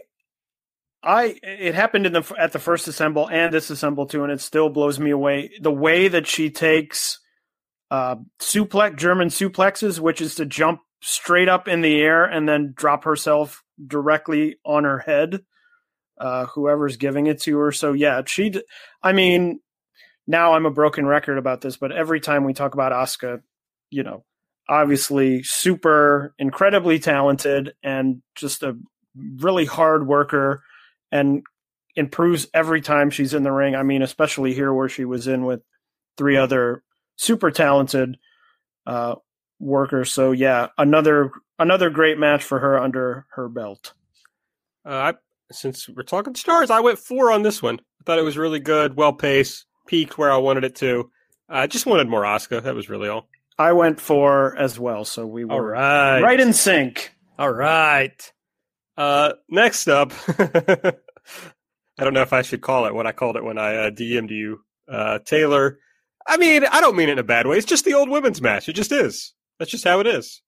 I 1.03 1.37
it 1.43 1.75
happened 1.75 2.07
in 2.07 2.13
the 2.13 2.35
at 2.39 2.53
the 2.53 2.61
first 2.61 2.87
assemble 2.87 3.29
and 3.29 3.53
this 3.53 3.71
assemble 3.71 4.07
too, 4.07 4.23
and 4.23 4.31
it 4.31 4.41
still 4.41 4.69
blows 4.69 5.01
me 5.01 5.11
away. 5.11 5.51
The 5.61 5.73
way 5.73 6.07
that 6.07 6.29
she 6.29 6.49
takes 6.49 7.19
uh, 7.91 8.17
suplex 8.41 8.97
German 8.97 9.31
suplexes, 9.31 9.99
which 9.99 10.21
is 10.21 10.37
to 10.37 10.47
jump 10.47 10.79
straight 11.01 11.49
up 11.49 11.67
in 11.67 11.81
the 11.81 12.01
air 12.01 12.25
and 12.25 12.49
then 12.49 12.73
drop 12.77 13.03
herself 13.03 13.65
directly 13.87 14.57
on 14.65 14.85
her 14.85 14.99
head. 14.99 15.43
Uh, 16.19 16.47
whoever's 16.47 16.97
giving 16.97 17.27
it 17.27 17.41
to 17.43 17.59
her. 17.59 17.73
So 17.73 17.93
yeah, 17.93 18.23
she. 18.27 18.53
I 19.03 19.13
mean, 19.13 19.61
now 20.27 20.55
I'm 20.55 20.67
a 20.67 20.71
broken 20.71 21.07
record 21.07 21.39
about 21.39 21.61
this, 21.61 21.77
but 21.77 21.93
every 21.93 22.21
time 22.21 22.45
we 22.45 22.53
talk 22.53 22.75
about 22.75 22.93
Asuka, 22.93 23.43
you 23.91 24.03
know, 24.03 24.25
obviously 24.69 25.43
super 25.43 26.35
incredibly 26.39 26.99
talented 26.99 27.75
and 27.83 28.23
just 28.35 28.63
a 28.63 28.77
really 29.37 29.65
hard 29.65 30.07
worker 30.07 30.63
and 31.11 31.43
improves 31.97 32.47
every 32.55 32.81
time 32.81 33.11
she's 33.11 33.35
in 33.35 33.43
the 33.43 33.53
ring. 33.53 33.75
I 33.75 33.83
mean, 33.83 34.03
especially 34.03 34.55
here 34.55 34.73
where 34.73 34.89
she 34.89 35.05
was 35.05 35.27
in 35.27 35.45
with 35.45 35.61
three 36.17 36.37
other 36.37 36.83
super 37.17 37.51
talented 37.51 38.17
uh, 38.87 39.17
worker. 39.63 40.05
So 40.05 40.33
yeah, 40.33 40.69
another 40.77 41.31
another 41.59 41.89
great 41.89 42.19
match 42.19 42.45
for 42.45 42.59
her 42.59 42.79
under 42.79 43.27
her 43.35 43.49
belt. 43.49 43.95
Uh, 44.85 45.13
I, 45.13 45.15
since 45.53 45.89
we're 45.89 46.03
talking 46.03 46.35
stars, 46.35 46.71
I 46.71 46.81
went 46.81 46.99
four 46.99 47.31
on 47.31 47.43
this 47.43 47.63
one. 47.63 47.79
I 48.01 48.05
thought 48.05 48.19
it 48.19 48.25
was 48.25 48.37
really 48.37 48.61
good, 48.61 48.97
well 48.97 49.13
paced, 49.13 49.65
peaked 49.87 50.19
where 50.19 50.33
I 50.33 50.39
wanted 50.39 50.65
it 50.65 50.75
to. 50.77 51.11
I 51.49 51.65
uh, 51.65 51.67
just 51.67 51.87
wanted 51.87 52.09
more 52.09 52.23
Asuka. 52.23 52.63
That 52.63 52.75
was 52.75 52.89
really 52.89 53.09
all. 53.09 53.29
I 53.59 53.73
went 53.73 54.01
four 54.01 54.57
as 54.57 54.79
well, 54.79 55.05
so 55.05 55.27
we 55.27 55.45
were 55.45 55.53
all 55.53 55.61
right, 55.61 56.21
right 56.21 56.41
in 56.41 56.53
sync. 56.53 57.15
All 57.39 57.53
right. 57.53 58.33
Uh, 58.97 59.35
next 59.49 59.89
up, 59.89 60.13
I 60.39 60.95
don't 61.99 62.15
know 62.15 62.23
if 62.23 62.33
I 62.33 62.43
should 62.43 62.63
call 62.63 62.87
it 62.87 62.95
what 62.95 63.07
I 63.07 63.13
called 63.13 63.37
it 63.37 63.45
when 63.45 63.59
I 63.59 63.77
uh, 63.77 63.91
DM'd 63.91 64.31
you, 64.31 64.61
uh, 64.89 65.19
Taylor. 65.21 65.79
I 66.27 66.37
mean, 66.37 66.65
I 66.65 66.81
don't 66.81 66.97
mean 66.97 67.09
it 67.09 67.13
in 67.13 67.19
a 67.19 67.25
bad 67.25 67.47
way. 67.47 67.57
It's 67.57 67.67
just 67.67 67.85
the 67.85 67.95
old 67.95 68.09
women's 68.09 68.41
match. 68.41 68.69
It 68.69 68.75
just 68.75 68.93
is. 68.93 69.35
That's 69.63 69.71
just 69.71 69.85
how 69.85 70.01
it 70.01 70.09
is. 70.09 70.43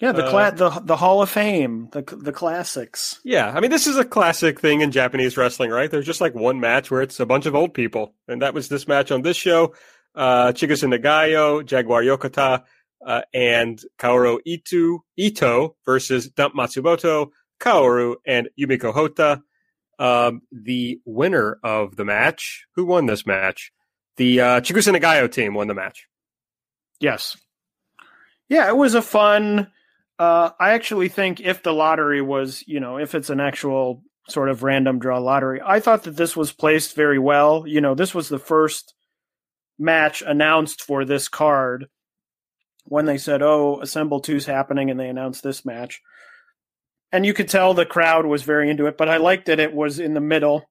Yeah, 0.00 0.10
the 0.10 0.28
cla- 0.28 0.48
uh, 0.48 0.50
the 0.50 0.70
the 0.80 0.96
Hall 0.96 1.22
of 1.22 1.30
Fame, 1.30 1.90
the 1.92 2.02
the 2.02 2.32
classics. 2.32 3.20
Yeah, 3.24 3.52
I 3.54 3.60
mean, 3.60 3.70
this 3.70 3.86
is 3.86 3.96
a 3.96 4.04
classic 4.04 4.58
thing 4.58 4.80
in 4.80 4.90
Japanese 4.90 5.36
wrestling, 5.36 5.70
right? 5.70 5.88
There's 5.88 6.04
just 6.04 6.20
like 6.20 6.34
one 6.34 6.58
match 6.58 6.90
where 6.90 7.00
it's 7.00 7.20
a 7.20 7.26
bunch 7.26 7.46
of 7.46 7.54
old 7.54 7.72
people, 7.72 8.16
and 8.26 8.42
that 8.42 8.54
was 8.54 8.68
this 8.68 8.88
match 8.88 9.12
on 9.12 9.22
this 9.22 9.36
show. 9.36 9.74
Uh, 10.12 10.48
Chigusa 10.48 10.92
Nagayo, 10.92 11.64
Jaguar 11.64 12.02
Yokota, 12.02 12.64
uh, 13.06 13.22
and 13.32 13.80
Kaoru 13.96 14.40
Itu, 14.44 15.04
Ito 15.16 15.76
versus 15.84 16.28
Dump 16.30 16.56
Matsumoto, 16.56 17.28
Kaoru, 17.60 18.16
and 18.26 18.48
Yumiko 18.58 18.92
Hotta. 18.92 19.40
Um, 20.00 20.42
the 20.50 21.00
winner 21.04 21.60
of 21.62 21.94
the 21.94 22.04
match, 22.04 22.66
who 22.74 22.86
won 22.86 23.06
this 23.06 23.24
match? 23.24 23.70
The 24.16 24.40
uh, 24.40 24.60
Chigusa 24.62 24.92
Nagayo 24.92 25.30
team 25.30 25.54
won 25.54 25.68
the 25.68 25.74
match. 25.74 26.08
Yes. 26.98 27.36
Yeah, 28.48 28.68
it 28.68 28.76
was 28.76 28.94
a 28.94 29.02
fun 29.02 29.68
uh, 30.18 30.50
I 30.58 30.70
actually 30.70 31.08
think 31.08 31.40
if 31.40 31.62
the 31.62 31.72
lottery 31.72 32.20
was, 32.20 32.64
you 32.66 32.80
know, 32.80 32.98
if 32.98 33.14
it's 33.14 33.30
an 33.30 33.40
actual 33.40 34.02
sort 34.28 34.48
of 34.48 34.62
random 34.62 34.98
draw 34.98 35.18
lottery, 35.18 35.60
I 35.64 35.80
thought 35.80 36.02
that 36.04 36.16
this 36.16 36.36
was 36.36 36.52
placed 36.52 36.96
very 36.96 37.18
well. 37.18 37.66
You 37.66 37.80
know, 37.80 37.94
this 37.94 38.14
was 38.14 38.28
the 38.28 38.38
first 38.38 38.94
match 39.78 40.22
announced 40.26 40.82
for 40.82 41.04
this 41.04 41.28
card 41.28 41.86
when 42.84 43.06
they 43.06 43.18
said, 43.18 43.42
"Oh, 43.42 43.80
Assemble 43.80 44.20
Two's 44.20 44.46
happening," 44.46 44.90
and 44.90 44.98
they 44.98 45.08
announced 45.08 45.42
this 45.44 45.64
match. 45.64 46.00
And 47.12 47.24
you 47.24 47.32
could 47.32 47.48
tell 47.48 47.72
the 47.72 47.86
crowd 47.86 48.26
was 48.26 48.42
very 48.42 48.68
into 48.70 48.86
it, 48.86 48.98
but 48.98 49.08
I 49.08 49.18
liked 49.18 49.46
that 49.46 49.60
it 49.60 49.72
was 49.72 49.98
in 50.00 50.14
the 50.14 50.20
middle, 50.20 50.68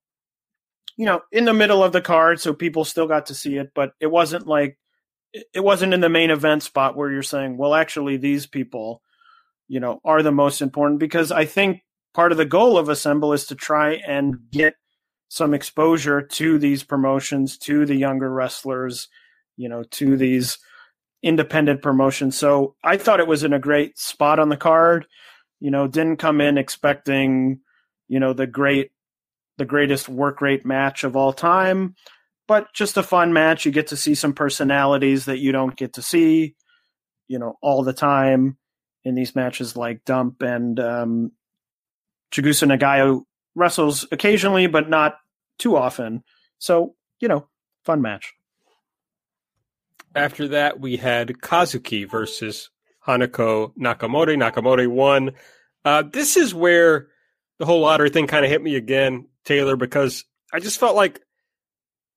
you 0.98 1.06
know, 1.06 1.22
in 1.32 1.46
the 1.46 1.54
middle 1.54 1.84
of 1.84 1.94
the 1.94 2.02
card, 2.02 2.42
so 2.42 2.54
people 2.54 2.84
still 2.86 3.08
got 3.08 3.28
to 3.28 3.36
see 3.36 3.58
it. 3.58 3.72
But 3.74 3.94
it 4.02 4.08
wasn't 4.08 4.46
like 4.46 4.78
it 5.34 5.64
wasn't 5.64 5.94
in 5.94 6.02
the 6.02 6.10
main 6.10 6.30
event 6.30 6.64
spot 6.64 6.96
where 6.96 7.12
you're 7.12 7.24
saying, 7.24 7.58
"Well, 7.58 7.74
actually, 7.74 8.18
these 8.18 8.48
people." 8.48 9.02
you 9.68 9.80
know, 9.80 10.00
are 10.06 10.24
the 10.24 10.32
most 10.32 10.62
important 10.62 11.00
because 11.00 11.32
I 11.32 11.46
think 11.46 11.82
part 12.14 12.32
of 12.32 12.38
the 12.38 12.46
goal 12.46 12.78
of 12.78 12.90
Assemble 12.90 13.34
is 13.34 13.46
to 13.48 13.56
try 13.56 13.94
and 14.08 14.38
get 14.52 14.76
some 15.30 15.54
exposure 15.54 16.22
to 16.22 16.58
these 16.58 16.84
promotions, 16.84 17.58
to 17.60 17.86
the 17.86 17.96
younger 17.96 18.32
wrestlers, 18.32 19.10
you 19.58 19.68
know, 19.68 19.84
to 19.84 20.16
these 20.16 20.58
independent 21.22 21.82
promotions. 21.82 22.38
So 22.38 22.76
I 22.84 22.98
thought 22.98 23.20
it 23.20 23.28
was 23.28 23.44
in 23.44 23.54
a 23.54 23.60
great 23.60 24.00
spot 24.00 24.40
on 24.40 24.50
the 24.50 24.58
card. 24.58 25.06
You 25.60 25.72
know, 25.72 25.88
didn't 25.88 26.18
come 26.18 26.40
in 26.40 26.58
expecting, 26.58 27.60
you 28.08 28.20
know, 28.20 28.34
the 28.34 28.48
great 28.48 28.92
the 29.58 29.66
greatest 29.66 30.08
work 30.08 30.40
rate 30.40 30.66
match 30.68 31.04
of 31.04 31.16
all 31.16 31.34
time, 31.34 31.96
but 32.48 32.74
just 32.74 32.98
a 32.98 33.04
fun 33.04 33.34
match. 33.34 33.66
You 33.66 33.72
get 33.72 33.88
to 33.88 33.98
see 33.98 34.16
some 34.16 34.34
personalities 34.34 35.26
that 35.26 35.40
you 35.40 35.52
don't 35.52 35.76
get 35.76 35.94
to 35.94 36.02
see, 36.02 36.56
you 37.28 37.40
know, 37.40 37.58
all 37.62 37.84
the 37.84 37.94
time 37.94 38.58
in 39.04 39.16
these 39.16 39.36
matches 39.36 39.76
like 39.76 40.06
Dump 40.06 40.42
and 40.42 40.80
um, 40.80 41.32
Chigusa 42.32 42.68
Nagayo 42.68 43.24
wrestles 43.56 44.06
occasionally, 44.12 44.68
but 44.68 44.90
not 44.90 45.18
too 45.60 45.76
often. 45.76 46.24
So, 46.60 46.96
you 47.20 47.28
know, 47.28 47.48
fun 47.86 48.02
match. 48.02 48.34
After 50.16 50.48
that, 50.50 50.80
we 50.80 50.98
had 50.98 51.28
Kazuki 51.42 52.10
versus 52.10 52.70
Hanako 53.06 53.74
Nakamori. 53.78 54.36
Nakamori 54.36 54.88
won. 54.88 55.34
Uh, 55.86 56.04
this 56.04 56.38
is 56.38 56.54
where 56.54 57.08
the 57.60 57.66
whole 57.66 57.82
lottery 57.82 58.10
thing 58.10 58.28
kind 58.28 58.44
of 58.44 58.52
hit 58.52 58.62
me 58.62 58.76
again, 58.76 59.28
Taylor, 59.46 59.76
because 59.76 60.26
I 60.52 60.60
just 60.60 60.80
felt 60.80 60.96
like 60.96 61.22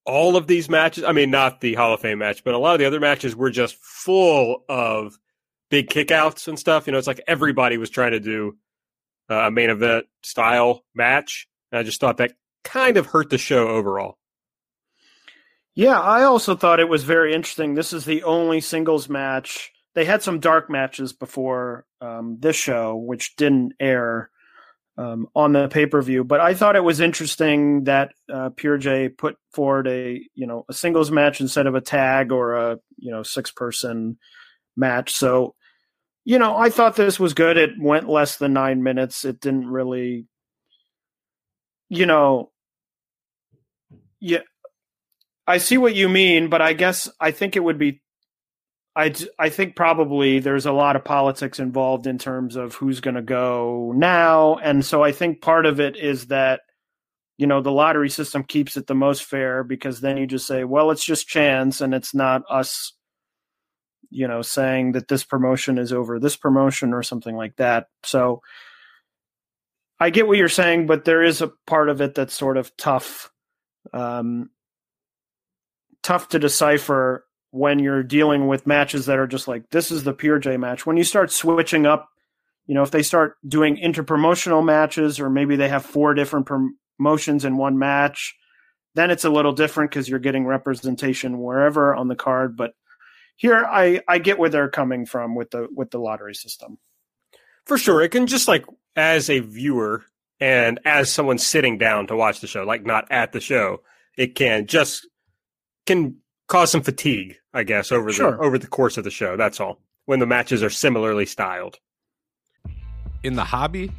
all 0.05 0.37
of 0.37 0.47
these 0.47 0.69
matches, 0.69 1.05
I 1.05 1.13
mean, 1.13 1.31
not 1.31 1.61
the 1.61 1.75
Hall 1.75 1.95
of 1.95 2.01
Fame 2.01 2.19
match, 2.19 2.43
but 2.45 2.55
a 2.55 2.59
lot 2.59 2.75
of 2.75 2.79
the 2.79 2.87
other 2.87 3.01
matches 3.01 3.37
were 3.37 3.51
just 3.51 3.77
full 3.77 4.65
of 4.69 5.19
big 5.71 5.89
kickouts 5.89 6.49
and 6.49 6.59
stuff. 6.59 6.87
You 6.87 6.93
know, 6.93 6.99
it's 6.99 7.07
like 7.07 7.23
everybody 7.27 7.79
was 7.79 7.91
trying 7.91 8.13
to 8.13 8.21
do 8.21 8.57
a 9.29 9.51
main 9.51 9.71
event 9.71 10.07
style 10.23 10.85
match. 10.95 11.49
And 11.71 11.79
I 11.79 11.83
just 11.83 12.01
thought 12.01 12.17
that 12.17 12.33
kind 12.65 12.97
of 12.97 13.07
hurt 13.07 13.31
the 13.31 13.39
show 13.39 13.69
overall. 13.69 14.19
Yeah, 15.75 16.01
I 16.01 16.25
also 16.25 16.57
thought 16.57 16.81
it 16.81 16.89
was 16.89 17.05
very 17.05 17.33
interesting. 17.33 17.75
This 17.75 17.93
is 17.93 18.05
the 18.05 18.25
only 18.25 18.61
singles 18.61 19.09
match. 19.09 19.71
They 19.95 20.05
had 20.05 20.23
some 20.23 20.41
dark 20.41 20.69
matches 20.69 21.13
before 21.13 21.87
um, 22.01 22.39
this 22.41 22.57
show, 22.57 22.97
which 22.97 23.37
didn't 23.37 23.75
air 23.79 24.31
um, 25.01 25.29
on 25.35 25.53
the 25.53 25.69
pay 25.69 25.87
per 25.87 26.03
view. 26.03 26.25
But 26.25 26.41
I 26.41 26.53
thought 26.55 26.77
it 26.77 26.85
was 26.85 27.01
interesting 27.01 27.85
that 27.85 28.13
uh, 28.33 28.51
Pure 28.51 28.79
J 28.79 29.09
put 29.09 29.37
forward 29.53 29.89
a 29.89 30.21
you 30.35 30.47
know 30.47 30.65
a 30.69 30.75
singles 30.75 31.11
match 31.11 31.41
instead 31.41 31.67
of 31.67 31.75
a 31.75 31.81
tag 31.81 32.33
or 32.33 32.55
a 32.55 32.79
you 32.99 33.11
know 33.11 33.23
six 33.23 33.51
person 33.51 34.19
match. 34.77 35.13
So 35.13 35.55
you 36.25 36.39
know, 36.39 36.57
I 36.57 36.69
thought 36.69 36.97
this 36.97 37.19
was 37.19 37.35
good. 37.35 37.57
It 37.57 37.71
went 37.81 38.09
less 38.09 38.37
than 38.37 38.53
nine 38.53 38.83
minutes. 38.83 39.25
It 39.25 39.41
didn't 39.41 39.67
really, 39.67 40.27
you 41.89 42.05
know, 42.05 42.51
yeah, 44.21 44.43
I 45.47 45.59
see 45.59 45.79
what 45.79 45.95
you 45.95 46.09
mean, 46.09 46.51
but 46.51 46.61
I 46.61 46.75
guess 46.75 47.09
I 47.19 47.31
think 47.31 47.57
it 47.57 47.65
would 47.65 47.79
be, 47.79 48.03
I, 48.97 49.15
I 49.39 49.49
think 49.51 49.77
probably 49.77 50.41
there's 50.41 50.67
a 50.67 50.73
lot 50.73 50.97
of 50.97 51.05
politics 51.05 51.59
involved 51.59 52.07
in 52.07 52.19
terms 52.19 52.57
of 52.57 52.75
who's 52.75 53.01
going 53.01 53.15
to 53.15 53.23
go 53.23 53.93
now. 53.95 54.57
And 54.57 54.85
so 54.85 55.03
I 55.05 55.13
think 55.13 55.41
part 55.41 55.65
of 55.65 55.79
it 55.79 55.97
is 55.97 56.27
that, 56.27 56.63
you 57.39 57.47
know, 57.47 57.61
the 57.61 57.73
lottery 57.73 58.11
system 58.11 58.43
keeps 58.43 58.77
it 58.77 58.87
the 58.87 58.95
most 58.95 59.25
fair 59.25 59.63
because 59.63 60.01
then 60.01 60.17
you 60.17 60.27
just 60.27 60.47
say, 60.47 60.65
well, 60.65 60.91
it's 60.91 61.05
just 61.05 61.29
chance 61.29 61.81
and 61.81 61.95
it's 61.95 62.15
not 62.15 62.43
us 62.51 62.93
you 64.11 64.27
know, 64.27 64.43
saying 64.43 64.93
that 64.93 65.09
this 65.09 65.25
promotion 65.25 65.79
is 65.79 65.93
over 65.93 66.19
this 66.19 66.37
promotion 66.37 66.93
or 66.93 67.03
something 67.03 67.37
like 67.37 67.57
that. 67.57 67.87
So 68.03 68.43
I 70.01 70.11
get 70.11 70.27
what 70.27 70.37
you're 70.37 70.49
saying, 70.49 70.87
but 70.87 71.05
there 71.05 71.23
is 71.23 71.41
a 71.41 71.53
part 71.67 71.89
of 71.89 72.01
it 72.01 72.15
that's 72.15 72.35
sort 72.35 72.57
of 72.57 72.77
tough, 72.77 73.31
um, 73.93 74.51
tough 76.03 76.29
to 76.31 76.39
decipher 76.39 77.25
when 77.51 77.79
you're 77.79 78.03
dealing 78.03 78.47
with 78.47 78.67
matches 78.67 79.07
that 79.07 79.19
are 79.19 79.27
just 79.27 79.49
like 79.49 79.69
this 79.71 79.91
is 79.91 80.05
the 80.05 80.13
pure 80.13 80.39
J 80.39 80.57
match. 80.57 80.87
When 80.87 80.97
you 80.97 81.05
start 81.05 81.33
switching 81.33 81.87
up, 81.87 82.09
you 82.67 82.75
know, 82.75 82.83
if 82.83 82.91
they 82.91 83.03
start 83.03 83.37
doing 83.47 83.77
interpromotional 83.77 84.65
matches 84.65 85.19
or 85.19 85.29
maybe 85.29 85.57
they 85.57 85.69
have 85.69 85.85
four 85.85 86.15
different 86.15 86.49
promotions 86.99 87.45
in 87.45 87.57
one 87.57 87.79
match, 87.79 88.37
then 88.95 89.11
it's 89.11 89.25
a 89.25 89.31
little 89.31 89.53
different 89.53 89.91
because 89.91 90.09
you're 90.09 90.19
getting 90.19 90.47
representation 90.47 91.41
wherever 91.41 91.95
on 91.95 92.09
the 92.09 92.17
card. 92.17 92.57
But 92.57 92.75
here 93.37 93.65
I 93.65 94.01
I 94.07 94.19
get 94.19 94.39
where 94.39 94.51
they're 94.51 94.69
coming 94.69 95.07
from 95.07 95.35
with 95.35 95.51
the 95.51 95.67
with 95.75 95.91
the 95.91 95.99
lottery 95.99 96.35
system. 96.35 96.79
For 97.67 97.79
sure, 97.79 98.01
it 98.03 98.11
can 98.11 98.27
just 98.27 98.49
like 98.49 98.65
as 98.95 99.29
a 99.29 99.41
viewer 99.41 100.05
and 100.39 100.81
as 100.85 101.13
someone 101.13 101.39
sitting 101.39 101.79
down 101.79 102.07
to 102.07 102.17
watch 102.17 102.41
the 102.41 102.47
show, 102.47 102.65
like 102.65 102.85
not 102.85 103.11
at 103.11 103.33
the 103.33 103.41
show, 103.41 103.83
it 104.17 104.35
can 104.35 104.67
just 104.67 105.07
can 105.87 106.20
cause 106.51 106.71
some 106.71 106.83
fatigue, 106.83 107.37
I 107.55 107.63
guess, 107.63 107.91
over 107.91 108.13
sure. 108.13 108.33
the 108.33 108.39
over 108.39 108.59
the 108.59 108.67
course 108.67 108.99
of 108.99 109.05
the 109.05 109.11
show. 109.11 109.37
That's 109.37 109.61
all. 109.61 109.81
When 110.05 110.19
the 110.19 110.27
matches 110.27 110.63
are 110.63 110.71
similarly 110.71 111.25
styled. 111.25 111.79
In 113.23 113.37
the 113.37 113.45
hobby, 113.45 113.91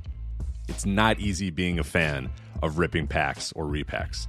it's 0.68 0.86
not 0.86 1.20
easy 1.20 1.50
being 1.50 1.80
a 1.80 1.84
fan 1.84 2.30
of 2.62 2.78
ripping 2.78 3.08
packs 3.08 3.52
or 3.54 3.66
repacks. 3.66 4.28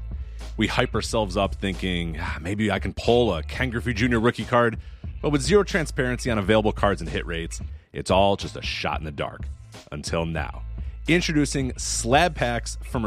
We 0.56 0.66
hype 0.66 0.94
ourselves 0.94 1.36
up 1.36 1.54
thinking 1.56 2.16
ah, 2.20 2.38
maybe 2.40 2.70
I 2.70 2.78
can 2.78 2.94
pull 2.94 3.34
a 3.34 3.42
Ken 3.42 3.68
Griffey 3.70 3.92
Jr. 3.92 4.18
rookie 4.18 4.44
card 4.44 4.78
but 5.22 5.30
with 5.30 5.40
zero 5.40 5.62
transparency 5.62 6.30
on 6.30 6.38
available 6.38 6.72
cards 6.72 7.00
and 7.00 7.08
hit 7.08 7.24
rates, 7.24 7.60
it's 7.92 8.10
all 8.10 8.36
just 8.36 8.56
a 8.56 8.62
shot 8.62 8.98
in 8.98 9.04
the 9.04 9.12
dark. 9.12 9.42
Until 9.92 10.26
now. 10.26 10.62
Introducing 11.08 11.72
slab 11.78 12.34
packs 12.34 12.76
from 12.82 13.06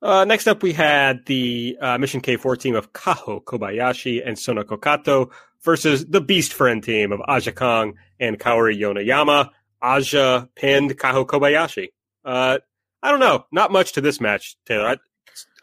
Uh, 0.00 0.24
next 0.24 0.46
up, 0.46 0.62
we 0.62 0.72
had 0.72 1.26
the 1.26 1.76
uh, 1.80 1.98
Mission 1.98 2.20
K4 2.20 2.58
team 2.58 2.76
of 2.76 2.92
Kaho 2.92 3.42
Kobayashi 3.42 4.22
and 4.24 4.36
Sonoko 4.36 4.80
Kato 4.80 5.30
versus 5.62 6.06
the 6.06 6.20
Beast 6.20 6.52
Friend 6.52 6.82
team 6.82 7.12
of 7.12 7.20
Aja 7.26 7.52
Kong 7.52 7.94
and 8.20 8.38
Kaori 8.38 8.78
Yoneyama. 8.78 9.50
Aja 9.82 10.48
pinned 10.54 10.96
Kaho 10.96 11.26
Kobayashi. 11.26 11.88
Uh, 12.24 12.58
I 13.02 13.10
don't 13.10 13.20
know. 13.20 13.46
Not 13.50 13.72
much 13.72 13.92
to 13.92 14.00
this 14.00 14.20
match, 14.20 14.56
Taylor. 14.66 14.88
I, 14.88 14.96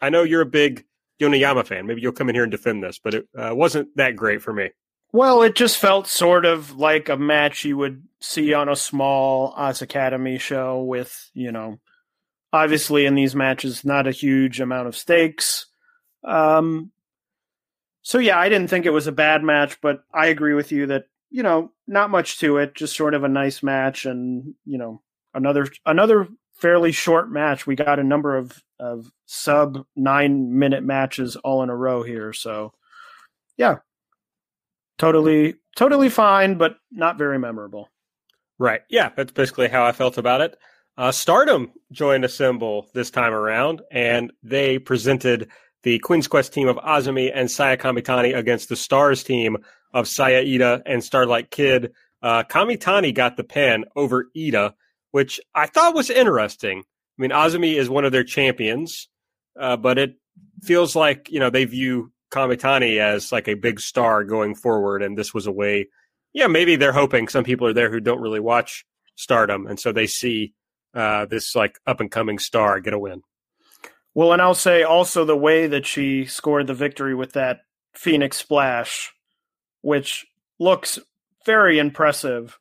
I 0.06 0.10
know 0.10 0.22
you're 0.22 0.42
a 0.42 0.46
big 0.46 0.84
Yoneyama 1.20 1.66
fan. 1.66 1.86
Maybe 1.86 2.02
you'll 2.02 2.12
come 2.12 2.28
in 2.28 2.34
here 2.34 2.44
and 2.44 2.52
defend 2.52 2.82
this, 2.82 2.98
but 2.98 3.14
it 3.14 3.28
uh, 3.36 3.54
wasn't 3.54 3.96
that 3.96 4.16
great 4.16 4.42
for 4.42 4.52
me. 4.52 4.70
Well, 5.12 5.42
it 5.42 5.54
just 5.54 5.78
felt 5.78 6.08
sort 6.08 6.44
of 6.44 6.76
like 6.76 7.08
a 7.08 7.16
match 7.16 7.64
you 7.64 7.78
would 7.78 8.02
see 8.20 8.52
on 8.52 8.68
a 8.68 8.76
small 8.76 9.54
Oz 9.56 9.80
Academy 9.80 10.36
show 10.36 10.82
with, 10.82 11.30
you 11.32 11.52
know, 11.52 11.78
obviously 12.52 13.06
in 13.06 13.14
these 13.14 13.34
matches, 13.34 13.84
not 13.84 14.06
a 14.06 14.12
huge 14.12 14.60
amount 14.60 14.88
of 14.88 14.96
stakes. 14.96 15.66
Um, 16.24 16.90
so 18.02 18.18
yeah, 18.18 18.38
I 18.38 18.48
didn't 18.48 18.68
think 18.68 18.86
it 18.86 18.90
was 18.90 19.06
a 19.06 19.12
bad 19.12 19.42
match, 19.42 19.80
but 19.80 20.04
I 20.12 20.26
agree 20.26 20.54
with 20.54 20.72
you 20.72 20.86
that 20.86 21.06
you 21.30 21.42
know 21.42 21.72
not 21.86 22.10
much 22.10 22.38
to 22.38 22.58
it, 22.58 22.74
just 22.74 22.96
sort 22.96 23.14
of 23.14 23.24
a 23.24 23.28
nice 23.28 23.62
match, 23.62 24.06
and 24.06 24.54
you 24.64 24.78
know 24.78 25.02
another 25.34 25.66
another 25.84 26.28
fairly 26.54 26.92
short 26.92 27.30
match. 27.30 27.66
We 27.66 27.76
got 27.76 27.98
a 27.98 28.04
number 28.04 28.36
of 28.36 28.62
of 28.78 29.10
sub 29.26 29.84
nine 29.96 30.58
minute 30.58 30.84
matches 30.84 31.36
all 31.36 31.62
in 31.62 31.70
a 31.70 31.76
row 31.76 32.02
here, 32.02 32.32
so 32.32 32.72
yeah, 33.56 33.76
totally 34.98 35.56
totally 35.76 36.08
fine, 36.08 36.58
but 36.58 36.76
not 36.90 37.18
very 37.18 37.38
memorable. 37.38 37.90
Right. 38.58 38.82
Yeah, 38.88 39.10
that's 39.14 39.32
basically 39.32 39.68
how 39.68 39.84
I 39.84 39.92
felt 39.92 40.18
about 40.18 40.40
it. 40.40 40.56
Uh, 40.98 41.12
Stardom 41.12 41.72
joined 41.92 42.24
Assemble 42.24 42.88
this 42.94 43.10
time 43.10 43.34
around, 43.34 43.82
and 43.90 44.32
they 44.42 44.78
presented 44.78 45.50
the 45.82 45.98
Queen's 45.98 46.26
Quest 46.26 46.54
team 46.54 46.68
of 46.68 46.76
Azumi 46.76 47.30
and 47.34 47.50
Saya 47.50 47.76
Kamitani 47.76 48.36
against 48.36 48.70
the 48.70 48.76
Stars 48.76 49.22
team 49.22 49.58
of 49.92 50.08
Saya 50.08 50.42
Iida 50.42 50.82
and 50.86 51.04
Starlight 51.04 51.50
Kid. 51.50 51.92
Uh, 52.22 52.44
Kamitani 52.44 53.14
got 53.14 53.36
the 53.36 53.44
pin 53.44 53.84
over 53.94 54.28
Iida, 54.34 54.72
which 55.10 55.38
I 55.54 55.66
thought 55.66 55.94
was 55.94 56.08
interesting. 56.08 56.78
I 56.80 57.22
mean, 57.22 57.30
Azumi 57.30 57.74
is 57.74 57.90
one 57.90 58.06
of 58.06 58.12
their 58.12 58.24
champions, 58.24 59.08
uh, 59.60 59.76
but 59.76 59.98
it 59.98 60.16
feels 60.62 60.96
like 60.96 61.30
you 61.30 61.40
know 61.40 61.50
they 61.50 61.66
view 61.66 62.10
Kamitani 62.30 62.98
as 62.98 63.32
like 63.32 63.48
a 63.48 63.54
big 63.54 63.80
star 63.80 64.24
going 64.24 64.54
forward, 64.54 65.02
and 65.02 65.16
this 65.16 65.34
was 65.34 65.46
a 65.46 65.52
way. 65.52 65.88
Yeah, 66.32 66.46
maybe 66.46 66.76
they're 66.76 66.92
hoping 66.92 67.28
some 67.28 67.44
people 67.44 67.66
are 67.66 67.74
there 67.74 67.90
who 67.90 68.00
don't 68.00 68.20
really 68.20 68.40
watch 68.40 68.86
Stardom, 69.14 69.66
and 69.66 69.78
so 69.78 69.92
they 69.92 70.06
see 70.06 70.54
uh, 70.96 71.26
this 71.26 71.54
like 71.54 71.78
up 71.86 72.00
and 72.00 72.10
coming 72.10 72.38
star 72.38 72.80
get 72.80 72.94
a 72.94 72.98
win. 72.98 73.22
Well, 74.14 74.32
and 74.32 74.40
I'll 74.40 74.54
say 74.54 74.82
also 74.82 75.26
the 75.26 75.36
way 75.36 75.66
that 75.66 75.84
she 75.84 76.24
scored 76.24 76.66
the 76.66 76.74
victory 76.74 77.14
with 77.14 77.34
that 77.34 77.60
Phoenix 77.92 78.38
splash, 78.38 79.12
which 79.82 80.26
looks 80.58 80.98
very 81.44 81.78
impressive. 81.78 82.58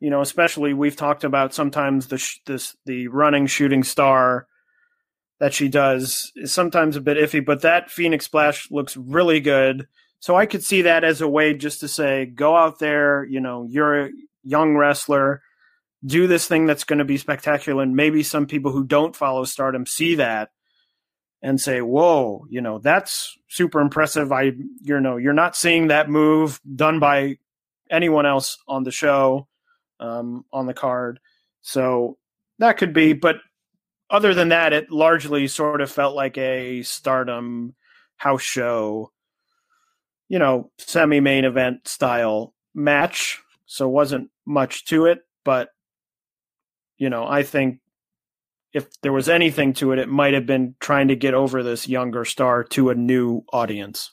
You 0.00 0.10
know, 0.10 0.20
especially 0.20 0.74
we've 0.74 0.96
talked 0.96 1.22
about 1.22 1.54
sometimes 1.54 2.08
the 2.08 2.18
sh- 2.18 2.40
this 2.44 2.76
the 2.84 3.06
running 3.08 3.46
shooting 3.46 3.84
star 3.84 4.48
that 5.38 5.54
she 5.54 5.68
does 5.68 6.32
is 6.34 6.52
sometimes 6.52 6.96
a 6.96 7.00
bit 7.00 7.16
iffy, 7.18 7.44
but 7.44 7.62
that 7.62 7.90
Phoenix 7.90 8.24
splash 8.24 8.70
looks 8.70 8.96
really 8.96 9.38
good. 9.40 9.86
So 10.18 10.34
I 10.34 10.46
could 10.46 10.64
see 10.64 10.82
that 10.82 11.04
as 11.04 11.20
a 11.20 11.28
way 11.28 11.54
just 11.54 11.80
to 11.80 11.88
say, 11.88 12.26
go 12.26 12.56
out 12.56 12.78
there, 12.78 13.24
you 13.24 13.40
know, 13.40 13.64
you're 13.68 14.06
a 14.06 14.10
young 14.42 14.76
wrestler, 14.76 15.42
do 16.06 16.26
this 16.28 16.46
thing 16.46 16.66
that's 16.66 16.84
going 16.84 17.00
to 17.00 17.04
be 17.04 17.18
spectacular. 17.18 17.82
And 17.82 17.96
maybe 17.96 18.22
some 18.22 18.46
people 18.46 18.70
who 18.72 18.84
don't 18.84 19.16
follow 19.16 19.44
stardom 19.44 19.86
see 19.86 20.14
that 20.14 20.50
and 21.42 21.60
say, 21.60 21.80
whoa, 21.82 22.46
you 22.48 22.60
know, 22.60 22.78
that's 22.78 23.36
super 23.48 23.80
impressive. 23.80 24.32
I, 24.32 24.52
you 24.82 25.00
know, 25.00 25.16
you're 25.16 25.32
not 25.32 25.56
seeing 25.56 25.88
that 25.88 26.08
move 26.08 26.60
done 26.74 27.00
by 27.00 27.38
anyone 27.90 28.26
else 28.26 28.58
on 28.68 28.84
the 28.84 28.90
show, 28.92 29.48
um, 30.00 30.44
on 30.52 30.66
the 30.66 30.74
card. 30.74 31.20
So 31.62 32.18
that 32.58 32.78
could 32.78 32.92
be, 32.92 33.12
but 33.12 33.36
other 34.10 34.34
than 34.34 34.50
that, 34.50 34.72
it 34.72 34.90
largely 34.90 35.48
sort 35.48 35.80
of 35.80 35.90
felt 35.90 36.14
like 36.14 36.38
a 36.38 36.82
stardom 36.82 37.74
house 38.16 38.42
show. 38.42 39.10
you 40.28 40.38
know, 40.38 40.70
semi 40.78 41.20
main 41.20 41.44
event 41.44 41.86
style 41.86 42.54
match. 42.74 43.40
So 43.66 43.88
wasn't 43.88 44.30
much 44.46 44.84
to 44.86 45.06
it, 45.06 45.20
but 45.44 45.70
you 46.98 47.10
know, 47.10 47.26
I 47.26 47.42
think 47.42 47.80
if 48.72 48.88
there 49.00 49.12
was 49.12 49.28
anything 49.28 49.72
to 49.74 49.92
it, 49.92 49.98
it 49.98 50.08
might 50.08 50.34
have 50.34 50.46
been 50.46 50.74
trying 50.80 51.08
to 51.08 51.16
get 51.16 51.34
over 51.34 51.62
this 51.62 51.88
younger 51.88 52.24
star 52.24 52.62
to 52.64 52.90
a 52.90 52.94
new 52.94 53.42
audience. 53.52 54.12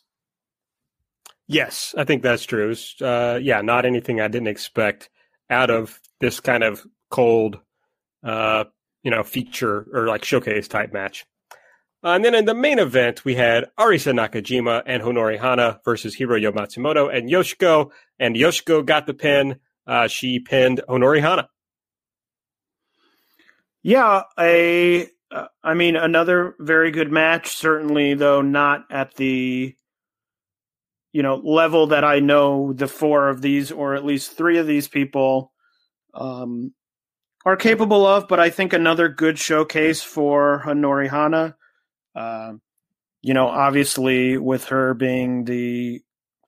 Yes, 1.48 1.94
I 1.98 2.06
think 2.06 2.24
that's 2.24 2.46
true. 2.46 2.74
Uh, 3.02 3.40
yeah, 3.42 3.62
not 3.62 3.86
anything 3.86 4.22
I 4.22 4.30
didn't 4.30 4.48
expect 4.48 5.10
out 5.50 5.70
of 5.70 6.00
this 6.22 6.40
kind 6.40 6.64
of 6.64 6.86
cold, 7.12 7.60
uh, 8.24 8.64
you 9.04 9.12
know, 9.12 9.24
feature 9.24 9.86
or 9.94 10.08
like 10.08 10.24
showcase 10.24 10.68
type 10.68 10.94
match. 10.94 11.26
Uh, 12.04 12.16
and 12.16 12.26
then 12.26 12.36
in 12.36 12.46
the 12.46 12.54
main 12.54 12.80
event, 12.80 13.24
we 13.24 13.36
had 13.36 13.66
Arisa 13.80 14.14
Nakajima 14.14 14.84
and 14.86 15.02
Honori 15.04 15.40
Hana 15.40 15.80
versus 15.86 16.16
Hiroyo 16.16 16.52
Matsumoto 16.52 17.14
and 17.14 17.30
Yoshiko. 17.30 17.92
And 18.20 18.36
Yoshiko 18.36 18.86
got 18.86 19.08
the 19.08 19.14
pin. 19.14 19.60
Uh, 19.86 20.08
she 20.08 20.40
pinned 20.40 20.82
Honori 20.88 21.22
Hana. 21.22 21.50
Yeah, 23.84 24.24
a 24.40 25.08
uh, 25.30 25.48
I 25.62 25.74
mean 25.74 25.98
another 25.98 26.56
very 26.60 26.92
good 26.92 27.12
match. 27.12 27.56
Certainly, 27.56 28.16
though 28.16 28.42
not 28.42 28.86
at 28.90 29.16
the 29.16 29.76
you 31.12 31.22
know 31.22 31.36
level 31.36 31.88
that 31.88 32.06
I 32.06 32.20
know 32.20 32.72
the 32.74 32.88
four 32.88 33.28
of 33.28 33.42
these, 33.42 33.72
or 33.72 33.94
at 33.96 34.06
least 34.06 34.38
three 34.38 34.58
of 34.58 34.68
these 34.68 34.88
people, 34.88 35.52
um, 36.14 36.74
are 37.46 37.58
capable 37.58 38.06
of. 38.06 38.30
But 38.30 38.40
I 38.40 38.50
think 38.50 38.72
another 38.72 39.10
good 39.10 39.38
showcase 39.38 40.02
for 40.02 40.64
Honori 40.66 41.10
Hana. 41.10 41.56
Uh, 42.16 42.54
you 43.22 43.34
know, 43.34 43.48
obviously 43.48 44.38
with 44.38 44.66
her 44.66 44.94
being 44.94 45.44
the 45.44 46.02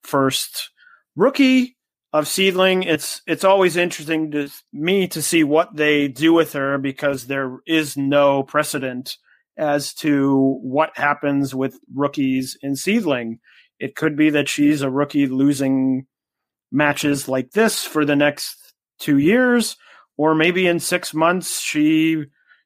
first 0.04 0.72
rookie 1.16 1.75
of 2.16 2.28
Seadlinng. 2.28 2.86
it's 2.86 3.22
it's 3.28 3.44
always 3.44 3.76
interesting 3.76 4.32
to 4.32 4.50
me 4.72 5.06
to 5.10 5.22
see 5.22 5.44
what 5.44 5.76
they 5.76 6.08
do 6.08 6.32
with 6.32 6.54
her 6.54 6.78
because 6.78 7.28
there 7.28 7.58
is 7.68 7.98
no 7.98 8.42
precedent 8.42 9.18
as 9.58 9.94
to 9.96 10.58
what 10.62 10.98
happens 10.98 11.54
with 11.54 11.78
rookies 11.94 12.58
in 12.62 12.72
Seadlinng. 12.72 13.40
It 13.82 13.98
could 13.98 14.16
be 14.16 14.30
that 14.30 14.48
she's 14.48 14.82
a 14.82 14.90
rookie 14.90 15.28
losing 15.28 16.06
matches 16.72 17.28
like 17.28 17.52
this 17.52 17.84
for 17.84 18.06
the 18.06 18.16
next 18.16 18.74
two 18.98 19.18
years, 19.18 19.76
or 20.16 20.36
maybe 20.36 20.68
in 20.68 20.80
six 20.80 21.14
months 21.14 21.60
she, 21.60 22.24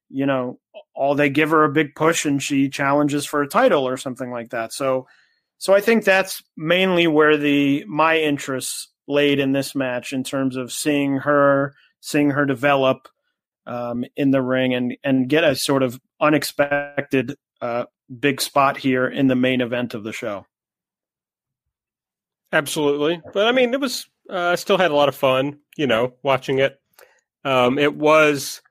you 0.09 0.25
know, 0.27 0.59
all 0.93 1.15
they 1.15 1.31
give 1.31 1.49
her 1.49 1.63
a 1.63 1.71
big 1.71 1.95
push 1.95 2.23
and 2.23 2.43
she 2.43 2.69
challenges 2.69 3.25
for 3.25 3.41
a 3.41 3.47
title 3.47 3.87
or 3.87 3.97
something 3.97 4.29
like 4.29 4.51
that. 4.51 4.73
So 4.73 5.07
so 5.57 5.73
I 5.73 5.81
think 5.81 6.03
that's 6.03 6.43
mainly 6.55 7.07
where 7.07 7.35
the 7.35 7.83
my 7.87 8.19
interests 8.19 8.89
laid 9.09 9.39
in 9.39 9.51
this 9.51 9.75
match 9.75 10.13
in 10.13 10.23
terms 10.23 10.55
of 10.55 10.71
seeing 10.71 11.17
her 11.17 11.73
seeing 11.99 12.29
her 12.31 12.45
develop 12.45 13.09
um, 13.65 14.05
in 14.15 14.31
the 14.31 14.41
ring 14.41 14.73
and 14.73 14.95
and 15.03 15.27
get 15.27 15.43
a 15.43 15.55
sort 15.55 15.83
of 15.83 15.99
unexpected 16.21 17.35
uh, 17.61 17.85
big 18.19 18.39
spot 18.39 18.77
here 18.77 19.07
in 19.07 19.27
the 19.27 19.35
main 19.35 19.59
event 19.59 19.93
of 19.93 20.03
the 20.03 20.13
show. 20.13 20.45
Absolutely, 22.53 23.21
but 23.33 23.47
I 23.47 23.51
mean, 23.51 23.73
it 23.73 23.81
was 23.81 24.07
uh, 24.29 24.51
I 24.51 24.55
still 24.55 24.77
had 24.77 24.91
a 24.91 24.95
lot 24.95 25.09
of 25.09 25.15
fun, 25.15 25.59
you 25.75 25.87
know, 25.87 26.13
watching 26.23 26.59
it. 26.59 26.79
Um, 27.43 27.79
it 27.79 27.95
was, 27.95 28.61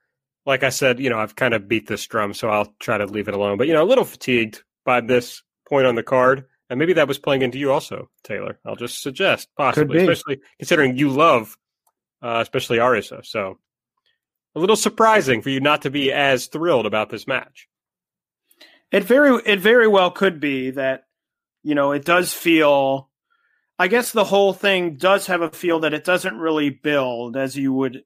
like 0.46 0.62
I 0.62 0.68
said, 0.68 1.00
you 1.00 1.10
know, 1.10 1.18
I've 1.18 1.36
kind 1.36 1.54
of 1.54 1.68
beat 1.68 1.86
this 1.88 2.06
drum, 2.06 2.32
so 2.32 2.48
I'll 2.48 2.72
try 2.78 2.98
to 2.98 3.06
leave 3.06 3.28
it 3.28 3.34
alone. 3.34 3.58
But 3.58 3.66
you 3.66 3.72
know, 3.72 3.82
a 3.82 3.86
little 3.86 4.04
fatigued 4.04 4.62
by 4.84 5.00
this 5.00 5.42
point 5.68 5.86
on 5.86 5.96
the 5.96 6.02
card. 6.02 6.46
And 6.70 6.78
maybe 6.78 6.92
that 6.94 7.08
was 7.08 7.18
playing 7.18 7.42
into 7.42 7.58
you 7.58 7.72
also, 7.72 8.10
Taylor. 8.24 8.58
I'll 8.64 8.76
just 8.76 9.02
suggest 9.02 9.48
possibly, 9.56 10.00
especially 10.00 10.40
considering 10.58 10.96
you 10.96 11.08
love, 11.08 11.56
uh, 12.22 12.40
especially 12.42 12.78
Arisa. 12.78 13.24
So 13.24 13.58
a 14.54 14.60
little 14.60 14.76
surprising 14.76 15.40
for 15.40 15.50
you 15.50 15.60
not 15.60 15.82
to 15.82 15.90
be 15.90 16.12
as 16.12 16.46
thrilled 16.46 16.86
about 16.86 17.10
this 17.10 17.26
match. 17.26 17.68
It 18.90 19.04
very 19.04 19.40
it 19.46 19.60
very 19.60 19.88
well 19.88 20.10
could 20.10 20.40
be 20.40 20.70
that 20.70 21.04
you 21.62 21.74
know 21.74 21.92
it 21.92 22.04
does 22.04 22.32
feel. 22.32 23.08
I 23.78 23.86
guess 23.86 24.10
the 24.10 24.24
whole 24.24 24.52
thing 24.52 24.96
does 24.96 25.28
have 25.28 25.40
a 25.40 25.50
feel 25.50 25.80
that 25.80 25.94
it 25.94 26.04
doesn't 26.04 26.36
really 26.36 26.70
build 26.70 27.36
as 27.36 27.56
you 27.56 27.72
would. 27.72 28.02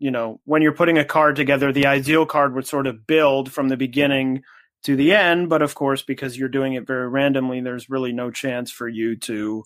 You 0.00 0.12
know, 0.12 0.40
when 0.44 0.62
you're 0.62 0.72
putting 0.72 0.98
a 0.98 1.04
card 1.04 1.34
together, 1.34 1.72
the 1.72 1.86
ideal 1.86 2.24
card 2.24 2.54
would 2.54 2.66
sort 2.66 2.86
of 2.86 3.06
build 3.06 3.50
from 3.50 3.68
the 3.68 3.76
beginning 3.76 4.42
to 4.84 4.96
the 4.96 5.12
end. 5.12 5.48
But 5.48 5.62
of 5.62 5.74
course, 5.74 6.02
because 6.02 6.36
you're 6.36 6.48
doing 6.48 6.74
it 6.74 6.86
very 6.86 7.08
randomly, 7.08 7.60
there's 7.60 7.90
really 7.90 8.12
no 8.12 8.30
chance 8.30 8.70
for 8.70 8.88
you 8.88 9.16
to, 9.16 9.64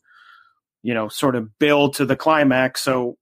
you 0.82 0.94
know, 0.94 1.08
sort 1.08 1.36
of 1.36 1.58
build 1.58 1.94
to 1.96 2.06
the 2.06 2.16
climax. 2.16 2.82
So 2.82 3.16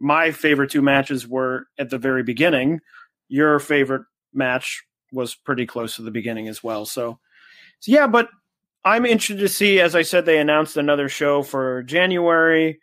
my 0.00 0.30
favorite 0.30 0.70
two 0.70 0.82
matches 0.82 1.26
were 1.26 1.66
at 1.78 1.90
the 1.90 1.98
very 1.98 2.22
beginning. 2.22 2.80
Your 3.28 3.58
favorite 3.58 4.02
match 4.32 4.82
was 5.12 5.34
pretty 5.34 5.66
close 5.66 5.96
to 5.96 6.02
the 6.02 6.10
beginning 6.10 6.48
as 6.48 6.62
well. 6.62 6.84
So, 6.86 7.18
so 7.80 7.92
yeah, 7.92 8.06
but 8.06 8.28
I'm 8.84 9.04
interested 9.04 9.38
to 9.40 9.48
see. 9.48 9.80
As 9.80 9.94
I 9.94 10.02
said, 10.02 10.24
they 10.24 10.38
announced 10.38 10.76
another 10.76 11.08
show 11.08 11.42
for 11.42 11.82
January. 11.82 12.80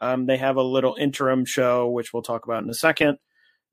Um, 0.00 0.26
they 0.26 0.36
have 0.36 0.56
a 0.56 0.62
little 0.62 0.96
interim 0.98 1.44
show, 1.44 1.88
which 1.88 2.12
we'll 2.12 2.22
talk 2.22 2.44
about 2.44 2.62
in 2.62 2.70
a 2.70 2.74
second 2.74 3.18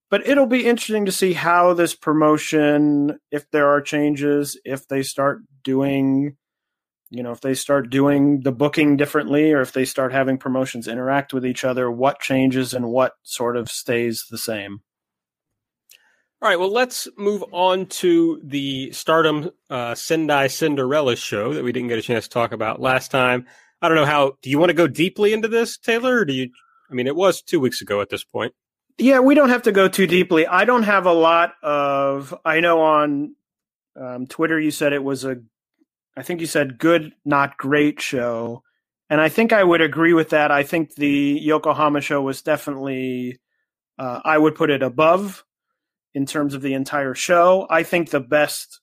but 0.10 0.28
it'll 0.28 0.46
be 0.46 0.66
interesting 0.66 1.06
to 1.06 1.12
see 1.12 1.34
how 1.34 1.74
this 1.74 1.96
promotion, 1.96 3.20
if 3.32 3.50
there 3.52 3.70
are 3.70 3.82
changes, 3.82 4.60
if 4.64 4.88
they 4.88 5.02
start 5.04 5.40
doing, 5.64 6.38
you 7.10 7.24
know, 7.24 7.32
if 7.32 7.42
they 7.42 7.54
start 7.54 7.90
doing 7.90 8.42
the 8.42 8.52
booking 8.52 8.98
differently, 8.98 9.52
or 9.52 9.62
if 9.62 9.74
they 9.74 9.86
start 9.86 10.12
having 10.12 10.38
promotions 10.38 10.88
interact 10.88 11.34
with 11.34 11.46
each 11.46 11.64
other, 11.64 11.90
what 11.90 12.20
changes 12.20 12.74
and 12.74 12.88
what 12.90 13.14
sort 13.24 13.58
of 13.58 13.70
stays 13.70 14.26
the 14.30 14.38
same. 14.38 14.82
All 16.42 16.50
right, 16.50 16.60
well, 16.60 16.72
let's 16.72 17.08
move 17.18 17.44
on 17.52 17.88
to 17.88 18.40
the 18.44 18.92
Stardom 18.92 19.50
uh, 19.70 19.96
Sendai 19.96 20.48
Cinderella 20.48 21.16
show 21.16 21.54
that 21.54 21.64
we 21.64 21.72
didn't 21.72 21.88
get 21.90 21.98
a 21.98 22.04
chance 22.04 22.26
to 22.26 22.30
talk 22.30 22.52
about 22.52 22.80
last 22.80 23.10
time. 23.10 23.48
I 23.82 23.88
don't 23.88 23.98
know 23.98 24.06
how. 24.06 24.34
Do 24.42 24.50
you 24.50 24.60
want 24.60 24.70
to 24.70 24.76
go 24.76 24.88
deeply 24.88 25.34
into 25.34 25.48
this, 25.48 25.78
Taylor? 25.78 26.18
Or 26.20 26.26
do 26.26 26.34
you? 26.34 26.50
I 26.92 26.94
mean, 26.94 27.08
it 27.08 27.16
was 27.16 27.42
two 27.42 27.60
weeks 27.60 27.82
ago 27.82 28.02
at 28.02 28.10
this 28.10 28.24
point. 28.24 28.54
Yeah, 28.98 29.20
we 29.20 29.36
don't 29.36 29.50
have 29.50 29.64
to 29.64 29.74
go 29.74 29.88
too 29.90 30.08
deeply. 30.08 30.48
I 30.48 30.64
don't 30.64 30.84
have 30.84 31.06
a 31.06 31.14
lot 31.14 31.54
of. 31.62 32.34
I 32.46 32.62
know 32.62 32.82
on 32.82 33.36
um, 34.00 34.26
Twitter 34.28 34.60
you 34.60 34.72
said 34.72 34.94
it 34.94 35.04
was 35.04 35.26
a. 35.26 35.38
I 36.16 36.24
think 36.24 36.40
you 36.40 36.48
said 36.48 36.80
good, 36.80 37.12
not 37.26 37.58
great 37.58 38.00
show, 38.02 38.64
and 39.10 39.20
I 39.20 39.28
think 39.28 39.52
I 39.52 39.64
would 39.64 39.82
agree 39.82 40.14
with 40.14 40.30
that. 40.30 40.50
I 40.50 40.64
think 40.64 40.96
the 40.96 41.40
Yokohama 41.42 42.00
show 42.02 42.22
was 42.22 42.42
definitely. 42.42 43.40
Uh, 44.00 44.22
I 44.24 44.38
would 44.38 44.56
put 44.56 44.70
it 44.70 44.82
above 44.82 45.44
in 46.14 46.26
terms 46.26 46.54
of 46.54 46.62
the 46.62 46.74
entire 46.74 47.16
show. 47.16 47.68
I 47.70 47.84
think 47.84 48.10
the 48.10 48.22
best 48.22 48.80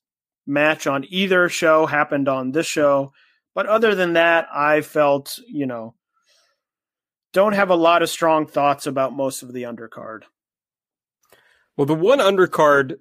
match 0.47 0.87
on 0.87 1.07
either 1.09 1.49
show 1.49 1.87
happened 1.87 2.29
on 2.29 2.53
this 2.53 2.67
show, 2.67 3.13
but 3.55 3.65
other 3.65 3.95
than 3.95 4.13
that, 4.15 4.47
I 4.53 4.83
felt 4.83 5.39
you 5.49 5.65
know 5.65 5.95
don't 7.33 7.55
have 7.55 7.71
a 7.71 7.77
lot 7.77 8.03
of 8.03 8.11
strong 8.11 8.47
thoughts 8.47 8.87
about 8.87 9.15
most 9.15 9.43
of 9.43 9.53
the 9.53 9.63
undercard. 9.65 10.23
Well, 11.77 11.87
the 11.87 11.95
one 11.95 12.19
undercard, 12.19 12.99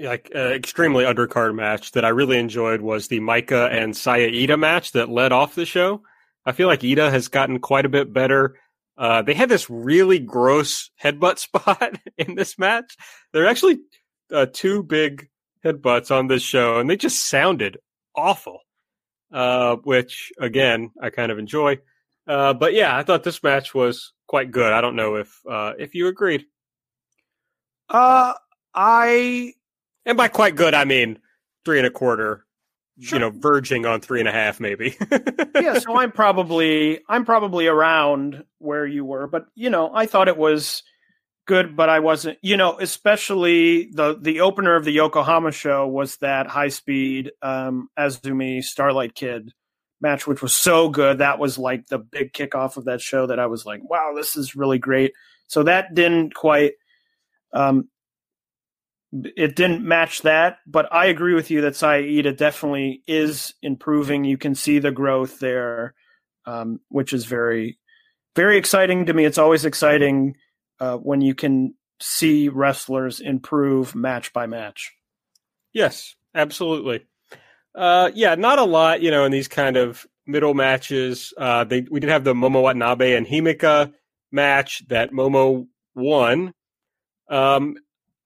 like 0.00 0.30
uh, 0.34 0.38
extremely 0.38 1.04
undercard 1.04 1.54
match 1.54 1.92
that 1.92 2.04
I 2.04 2.10
really 2.10 2.38
enjoyed 2.38 2.80
was 2.80 3.08
the 3.08 3.20
Maika 3.20 3.70
and 3.72 3.96
Saya 3.96 4.30
Iida 4.30 4.58
match 4.58 4.92
that 4.92 5.08
led 5.08 5.32
off 5.32 5.54
the 5.54 5.66
show. 5.66 6.02
I 6.46 6.52
feel 6.52 6.68
like 6.68 6.80
Iida 6.80 7.10
has 7.10 7.28
gotten 7.28 7.58
quite 7.58 7.86
a 7.86 7.90
bit 7.90 8.12
better. 8.12 8.56
Uh, 8.96 9.22
they 9.22 9.34
had 9.34 9.48
this 9.48 9.68
really 9.68 10.20
gross 10.20 10.90
headbutt 11.02 11.38
spot 11.38 11.98
in 12.16 12.36
this 12.36 12.58
match. 12.58 12.96
There 13.32 13.44
are 13.44 13.48
actually 13.48 13.78
uh, 14.32 14.46
two 14.52 14.82
big 14.82 15.28
headbutts 15.64 16.10
on 16.10 16.28
this 16.28 16.42
show, 16.42 16.78
and 16.78 16.88
they 16.88 16.96
just 16.96 17.28
sounded 17.28 17.78
awful. 18.14 18.60
Uh, 19.32 19.74
which 19.82 20.30
again, 20.38 20.92
I 21.02 21.10
kind 21.10 21.32
of 21.32 21.40
enjoy. 21.40 21.78
Uh, 22.26 22.54
but 22.54 22.74
yeah, 22.74 22.96
I 22.96 23.02
thought 23.02 23.22
this 23.22 23.42
match 23.42 23.74
was 23.74 24.12
quite 24.26 24.50
good. 24.50 24.72
I 24.72 24.80
don't 24.80 24.96
know 24.96 25.16
if 25.16 25.40
uh, 25.48 25.72
if 25.78 25.94
you 25.94 26.08
agreed. 26.08 26.46
Uh, 27.88 28.34
I 28.74 29.52
and 30.06 30.16
by 30.16 30.28
quite 30.28 30.56
good, 30.56 30.74
I 30.74 30.84
mean 30.84 31.18
three 31.64 31.78
and 31.78 31.86
a 31.86 31.90
quarter. 31.90 32.44
Sure. 33.00 33.18
You 33.18 33.20
know, 33.24 33.30
verging 33.36 33.86
on 33.86 34.00
three 34.00 34.20
and 34.20 34.28
a 34.28 34.32
half, 34.32 34.60
maybe. 34.60 34.96
yeah, 35.56 35.80
so 35.80 35.96
I'm 35.96 36.12
probably 36.12 37.00
I'm 37.08 37.24
probably 37.24 37.66
around 37.66 38.44
where 38.58 38.86
you 38.86 39.04
were, 39.04 39.26
but 39.26 39.46
you 39.54 39.68
know, 39.68 39.90
I 39.92 40.06
thought 40.06 40.28
it 40.28 40.36
was 40.36 40.84
good, 41.46 41.76
but 41.76 41.88
I 41.88 41.98
wasn't. 41.98 42.38
You 42.40 42.56
know, 42.56 42.78
especially 42.78 43.90
the 43.90 44.16
the 44.20 44.40
opener 44.40 44.76
of 44.76 44.84
the 44.84 44.92
Yokohama 44.92 45.50
show 45.50 45.88
was 45.88 46.18
that 46.18 46.46
high 46.46 46.68
speed 46.68 47.32
um, 47.42 47.88
Azumi 47.98 48.62
Starlight 48.62 49.14
Kid 49.14 49.52
match, 50.04 50.26
which 50.26 50.40
was 50.40 50.54
so 50.54 50.88
good. 50.88 51.18
That 51.18 51.40
was 51.40 51.58
like 51.58 51.88
the 51.88 51.98
big 51.98 52.32
kickoff 52.32 52.76
of 52.76 52.84
that 52.84 53.00
show 53.00 53.26
that 53.26 53.40
I 53.40 53.46
was 53.46 53.66
like, 53.66 53.80
wow, 53.82 54.12
this 54.14 54.36
is 54.36 54.54
really 54.54 54.78
great. 54.78 55.12
So 55.48 55.64
that 55.64 55.94
didn't 55.94 56.34
quite 56.34 56.74
um, 57.52 57.88
it 59.36 59.54
didn't 59.54 59.84
match 59.84 60.22
that, 60.22 60.58
but 60.66 60.92
I 60.92 61.06
agree 61.06 61.34
with 61.34 61.50
you 61.50 61.60
that 61.62 61.76
Saida 61.76 62.32
definitely 62.32 63.02
is 63.06 63.54
improving. 63.62 64.24
You 64.24 64.36
can 64.36 64.54
see 64.54 64.80
the 64.80 64.90
growth 64.90 65.38
there, 65.38 65.94
um, 66.46 66.80
which 66.88 67.12
is 67.12 67.24
very, 67.24 67.78
very 68.34 68.58
exciting 68.58 69.06
to 69.06 69.14
me. 69.14 69.24
It's 69.24 69.38
always 69.38 69.64
exciting 69.64 70.34
uh, 70.80 70.96
when 70.96 71.20
you 71.20 71.34
can 71.34 71.74
see 72.00 72.48
wrestlers 72.48 73.20
improve 73.20 73.94
match 73.94 74.32
by 74.32 74.46
match. 74.46 74.92
Yes, 75.72 76.16
absolutely. 76.34 77.06
Uh, 77.74 78.10
yeah, 78.14 78.34
not 78.34 78.58
a 78.58 78.64
lot, 78.64 79.02
you 79.02 79.10
know, 79.10 79.24
in 79.24 79.32
these 79.32 79.48
kind 79.48 79.76
of 79.76 80.06
middle 80.26 80.54
matches. 80.54 81.32
Uh, 81.36 81.64
they 81.64 81.86
we 81.90 82.00
did 82.00 82.10
have 82.10 82.24
the 82.24 82.34
Momo 82.34 82.62
Watanabe 82.62 83.14
and 83.14 83.26
Himeka 83.26 83.92
match 84.30 84.86
that 84.88 85.12
Momo 85.12 85.66
won. 85.94 86.52
Um, 87.28 87.76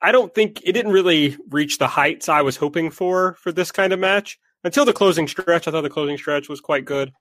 I 0.01 0.13
don't 0.13 0.35
think 0.35 0.61
it 0.65 0.73
didn't 0.73 0.93
really 0.93 1.37
reach 1.51 1.79
the 1.79 1.87
heights 1.89 2.29
I 2.29 2.43
was 2.43 2.57
hoping 2.57 2.91
for 2.91 3.35
for 3.35 3.53
this 3.53 3.73
kind 3.73 3.93
of 3.93 3.99
match 3.99 4.39
until 4.65 4.85
the 4.85 4.93
closing 4.93 5.27
stretch. 5.27 5.67
I 5.67 5.71
thought 5.71 5.83
the 5.83 5.91
closing 5.91 6.19
stretch 6.19 6.49
was 6.49 6.61
quite 6.61 6.85
good. 6.85 7.13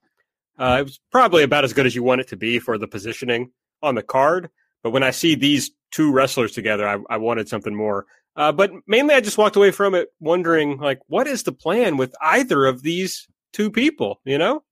Uh, 0.58 0.78
it 0.80 0.84
was 0.84 1.00
probably 1.10 1.44
about 1.44 1.64
as 1.64 1.72
good 1.72 1.86
as 1.86 1.94
you 1.94 2.02
want 2.02 2.20
it 2.20 2.28
to 2.28 2.36
be 2.36 2.58
for 2.58 2.78
the 2.78 2.88
positioning 2.88 3.50
on 3.82 3.94
the 3.94 4.02
card. 4.02 4.50
But 4.82 4.90
when 4.90 5.02
I 5.02 5.10
see 5.10 5.34
these 5.34 5.70
two 5.90 6.12
wrestlers 6.12 6.52
together, 6.52 6.88
I, 6.88 6.98
I 7.08 7.16
wanted 7.16 7.48
something 7.48 7.74
more. 7.74 8.06
Uh, 8.38 8.52
but 8.52 8.70
mainly, 8.86 9.16
I 9.16 9.20
just 9.20 9.36
walked 9.36 9.56
away 9.56 9.72
from 9.72 9.96
it 9.96 10.10
wondering, 10.20 10.78
like, 10.78 11.00
what 11.08 11.26
is 11.26 11.42
the 11.42 11.50
plan 11.50 11.96
with 11.96 12.14
either 12.22 12.66
of 12.66 12.82
these 12.82 13.26
two 13.52 13.68
people? 13.68 14.20
You 14.24 14.38
know? 14.38 14.62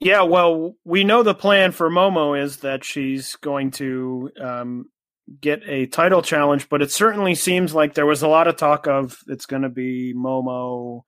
Yeah, 0.00 0.22
well, 0.22 0.76
we 0.84 1.04
know 1.04 1.22
the 1.22 1.34
plan 1.34 1.72
for 1.72 1.88
Momo 1.88 2.38
is 2.38 2.58
that 2.58 2.84
she's 2.84 3.36
going 3.36 3.70
to 3.72 4.30
um, 4.38 4.90
get 5.40 5.62
a 5.66 5.86
title 5.86 6.20
challenge, 6.20 6.68
but 6.68 6.82
it 6.82 6.92
certainly 6.92 7.34
seems 7.34 7.74
like 7.74 7.94
there 7.94 8.04
was 8.04 8.22
a 8.22 8.28
lot 8.28 8.46
of 8.46 8.56
talk 8.56 8.86
of 8.86 9.18
it's 9.28 9.46
going 9.46 9.62
to 9.62 9.70
be 9.70 10.12
Momo, 10.14 11.04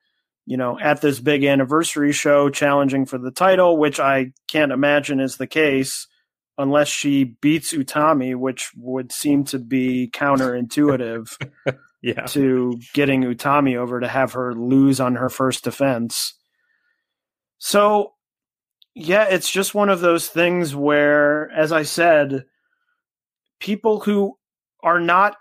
you 0.47 0.57
know, 0.57 0.81
at 0.81 1.03
this 1.03 1.21
big 1.21 1.45
anniversary 1.45 2.13
show 2.13 2.49
challenging 2.49 3.05
for 3.05 3.19
the 3.19 3.31
title, 3.31 3.77
which 3.77 4.01
I 4.01 4.33
can't 4.49 4.73
imagine 4.73 5.21
is 5.21 5.37
the 5.37 5.47
case 5.47 6.07
unless 6.61 6.89
she 6.89 7.25
beats 7.25 7.73
Utami, 7.73 8.37
which 8.37 8.71
would 8.77 9.13
seem 9.13 9.45
to 9.45 9.59
be 9.59 10.11
counterintuitive 10.13 11.37
Yeah. 12.03 12.23
to 12.27 12.79
getting 12.95 13.23
Utami 13.25 13.77
over 13.77 14.01
to 14.01 14.09
have 14.09 14.33
her 14.33 14.55
lose 14.55 15.01
on 15.01 15.17
her 15.17 15.29
first 15.29 15.65
defense. 15.65 16.35
So, 17.59 18.15
yeah, 18.95 19.25
it's 19.25 19.51
just 19.51 19.75
one 19.75 19.89
of 19.91 20.01
those 20.01 20.27
things 20.29 20.75
where, 20.75 21.51
as 21.51 21.73
I 21.73 21.83
said, 21.83 22.45
people 23.61 24.01
who 24.01 24.39
are 24.83 24.99
not 25.01 25.37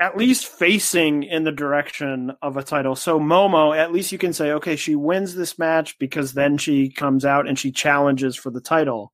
at 0.00 0.16
least 0.16 0.46
facing 0.46 1.22
in 1.22 1.44
the 1.44 1.52
direction 1.52 2.32
of 2.42 2.56
a 2.56 2.62
title. 2.62 2.96
So 2.96 3.20
Momo, 3.20 3.76
at 3.76 3.92
least 3.92 4.12
you 4.12 4.18
can 4.18 4.32
say, 4.32 4.50
okay, 4.52 4.74
she 4.74 4.96
wins 4.96 5.34
this 5.34 5.58
match 5.58 5.98
because 5.98 6.32
then 6.32 6.56
she 6.56 6.88
comes 6.88 7.24
out 7.24 7.46
and 7.46 7.58
she 7.58 7.70
challenges 7.70 8.34
for 8.34 8.50
the 8.50 8.62
title. 8.62 9.12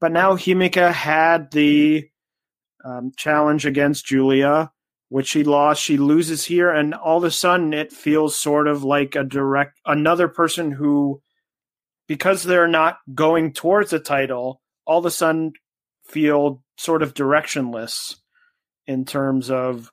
But 0.00 0.12
now 0.12 0.34
Himeka 0.34 0.92
had 0.92 1.50
the 1.50 2.08
um, 2.84 3.12
challenge 3.16 3.66
against 3.66 4.06
Giulia, 4.06 4.72
which 5.10 5.28
she 5.28 5.44
lost. 5.44 5.82
She 5.82 5.98
loses 5.98 6.44
here, 6.44 6.70
and 6.70 6.94
all 6.94 7.18
of 7.18 7.24
a 7.24 7.30
sudden 7.30 7.74
it 7.74 7.92
feels 7.92 8.36
sort 8.36 8.66
of 8.66 8.82
like 8.82 9.14
a 9.14 9.24
direct 9.24 9.78
another 9.84 10.28
person 10.28 10.72
who, 10.72 11.20
because 12.08 12.42
they're 12.42 12.68
not 12.68 12.98
going 13.14 13.52
towards 13.52 13.92
a 13.92 13.98
title, 13.98 14.62
all 14.86 15.00
of 15.00 15.06
a 15.06 15.10
sudden 15.10 15.52
feel 16.06 16.62
sort 16.76 17.02
of 17.02 17.14
directionless 17.14 18.16
in 18.86 19.04
terms 19.04 19.50
of 19.50 19.92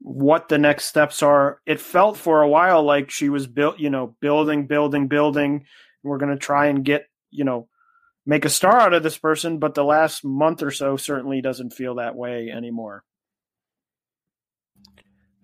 what 0.00 0.48
the 0.48 0.58
next 0.58 0.86
steps 0.86 1.22
are. 1.22 1.60
It 1.64 1.80
felt 1.80 2.16
for 2.16 2.42
a 2.42 2.48
while 2.48 2.82
like 2.82 3.10
she 3.10 3.28
was 3.28 3.46
built, 3.46 3.78
you 3.78 3.90
know, 3.90 4.16
building, 4.20 4.66
building, 4.66 5.06
building. 5.08 5.66
We're 6.02 6.18
going 6.18 6.32
to 6.32 6.38
try 6.38 6.66
and 6.66 6.84
get, 6.84 7.06
you 7.30 7.44
know, 7.44 7.68
make 8.26 8.44
a 8.44 8.50
star 8.50 8.80
out 8.80 8.94
of 8.94 9.02
this 9.02 9.18
person, 9.18 9.58
but 9.58 9.74
the 9.74 9.84
last 9.84 10.24
month 10.24 10.62
or 10.62 10.70
so 10.70 10.96
certainly 10.96 11.40
doesn't 11.40 11.72
feel 11.72 11.96
that 11.96 12.16
way 12.16 12.50
anymore. 12.50 13.04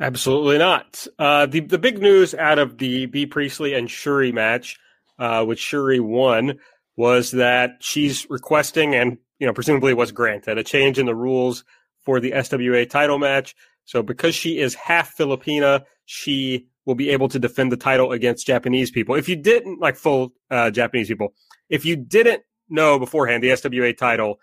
Absolutely 0.01 0.57
not. 0.57 1.07
Uh, 1.19 1.45
the 1.45 1.61
the 1.61 1.79
big 1.79 2.01
news 2.01 2.35
out 2.35 2.59
of 2.59 2.79
the 2.79 3.07
Bea 3.07 3.27
Priestley 3.27 3.75
and 3.75 3.87
Syuri 3.87 4.33
match, 4.33 4.79
uh, 5.19 5.45
which 5.45 5.63
Syuri 5.63 6.01
won, 6.01 6.59
was 6.97 7.33
that 7.33 7.77
she's 7.81 8.27
requesting 8.31 8.95
and 8.95 9.19
you 9.39 9.47
know 9.47 9.53
presumably 9.53 9.93
was 9.93 10.11
granted 10.11 10.57
a 10.57 10.65
change 10.65 10.99
in 10.99 11.05
the 11.05 11.15
rules 11.15 11.65
for 12.03 12.19
the 12.19 12.33
SWA 12.33 12.89
title 12.89 13.19
match. 13.19 13.55
So 13.85 14.03
because 14.03 14.35
she 14.35 14.59
is 14.59 14.75
half 14.75 15.15
Filipina, 15.17 15.85
she 16.07 16.69
will 16.87 16.95
be 16.95 17.11
able 17.11 17.29
to 17.29 17.39
defend 17.39 17.71
the 17.71 17.77
title 17.77 18.13
against 18.13 18.47
Japanese 18.47 18.91
people. 18.91 19.17
If 19.17 19.29
you 19.29 19.37
didn't 19.37 19.81
like 19.81 19.97
full 19.97 20.33
uh, 20.51 20.71
Japanese 20.71 21.09
people, 21.09 21.35
if 21.69 21.85
you 21.85 21.97
didn't 21.97 22.43
know 22.71 22.99
beforehand 22.99 23.43
the 23.43 23.51
SWA 23.51 23.97
title, 23.97 24.41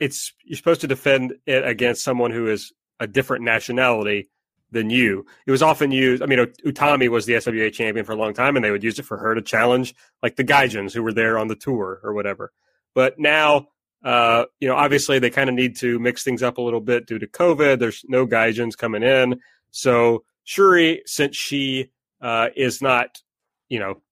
it's 0.00 0.32
you're 0.44 0.56
supposed 0.56 0.80
to 0.82 0.86
defend 0.86 1.34
it 1.46 1.66
against 1.66 2.02
someone 2.02 2.30
who 2.30 2.48
is 2.48 2.72
a 2.98 3.06
different 3.06 3.44
nationality 3.44 4.28
than 4.70 4.90
you. 4.90 5.26
It 5.46 5.50
was 5.50 5.62
often 5.62 5.92
used. 5.92 6.22
I 6.22 6.26
mean, 6.26 6.38
Utami 6.38 7.08
was 7.08 7.26
the 7.26 7.34
SWA 7.34 7.72
champion 7.72 8.04
for 8.04 8.12
a 8.12 8.16
long 8.16 8.34
time, 8.34 8.56
and 8.56 8.64
they 8.64 8.70
would 8.70 8.82
use 8.82 8.98
it 8.98 9.04
for 9.04 9.18
her 9.18 9.34
to 9.34 9.42
challenge 9.42 9.94
like 10.22 10.36
the 10.36 10.44
Gaijins 10.44 10.92
who 10.92 11.02
were 11.02 11.12
there 11.12 11.38
on 11.38 11.48
the 11.48 11.54
tour 11.54 12.00
or 12.02 12.14
whatever. 12.14 12.52
But 12.94 13.18
now, 13.18 13.68
uh, 14.02 14.46
you 14.60 14.68
know, 14.68 14.74
obviously 14.74 15.18
they 15.18 15.30
kind 15.30 15.48
of 15.48 15.54
need 15.54 15.76
to 15.76 15.98
mix 15.98 16.24
things 16.24 16.42
up 16.42 16.58
a 16.58 16.62
little 16.62 16.80
bit 16.80 17.06
due 17.06 17.18
to 17.18 17.26
COVID. 17.26 17.78
There's 17.78 18.04
no 18.08 18.26
Gaijins 18.26 18.76
coming 18.76 19.02
in, 19.02 19.40
so 19.70 20.24
Syuri, 20.46 21.00
since 21.06 21.36
she 21.36 21.90
uh, 22.20 22.48
is 22.56 22.82
not, 22.82 23.22
you 23.68 23.78
know, 23.78 24.02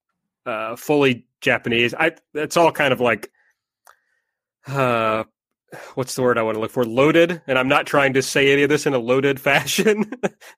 uh, 0.46 0.76
fully 0.76 1.26
Japanese, 1.40 1.94
I 1.94 2.12
it's 2.34 2.56
all 2.56 2.72
kind 2.72 2.92
of 2.92 3.00
like. 3.00 3.30
Uh, 4.66 5.24
what's 5.94 6.14
the 6.14 6.22
word 6.22 6.38
I 6.38 6.42
want 6.42 6.56
to 6.56 6.60
look 6.60 6.70
for? 6.70 6.84
Loaded. 6.84 7.42
And 7.46 7.58
I'm 7.58 7.68
not 7.68 7.86
trying 7.86 8.14
to 8.14 8.22
say 8.22 8.52
any 8.52 8.62
of 8.62 8.68
this 8.68 8.86
in 8.86 8.94
a 8.94 8.98
loaded 8.98 9.40
fashion, 9.48 10.10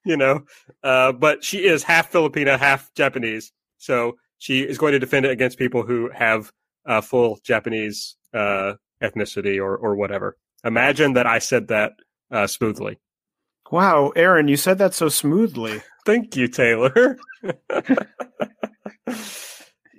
you 0.05 0.17
know, 0.17 0.41
uh, 0.83 1.11
but 1.11 1.43
she 1.43 1.65
is 1.65 1.83
half 1.83 2.11
Filipina, 2.11 2.57
half 2.57 2.93
Japanese. 2.95 3.51
So 3.77 4.17
she 4.39 4.61
is 4.61 4.77
going 4.77 4.93
to 4.93 4.99
defend 4.99 5.25
it 5.25 5.31
against 5.31 5.57
people 5.57 5.83
who 5.83 6.09
have 6.13 6.51
uh, 6.85 7.01
full 7.01 7.39
Japanese 7.43 8.15
uh, 8.33 8.73
ethnicity 9.01 9.57
or, 9.57 9.75
or 9.77 9.95
whatever. 9.95 10.37
Imagine 10.63 11.13
that 11.13 11.27
I 11.27 11.39
said 11.39 11.67
that 11.67 11.93
uh, 12.31 12.47
smoothly. 12.47 12.99
Wow, 13.71 14.11
Aaron, 14.15 14.47
you 14.47 14.57
said 14.57 14.77
that 14.79 14.93
so 14.93 15.09
smoothly. 15.09 15.81
Thank 16.05 16.35
you, 16.35 16.47
Taylor. 16.47 17.17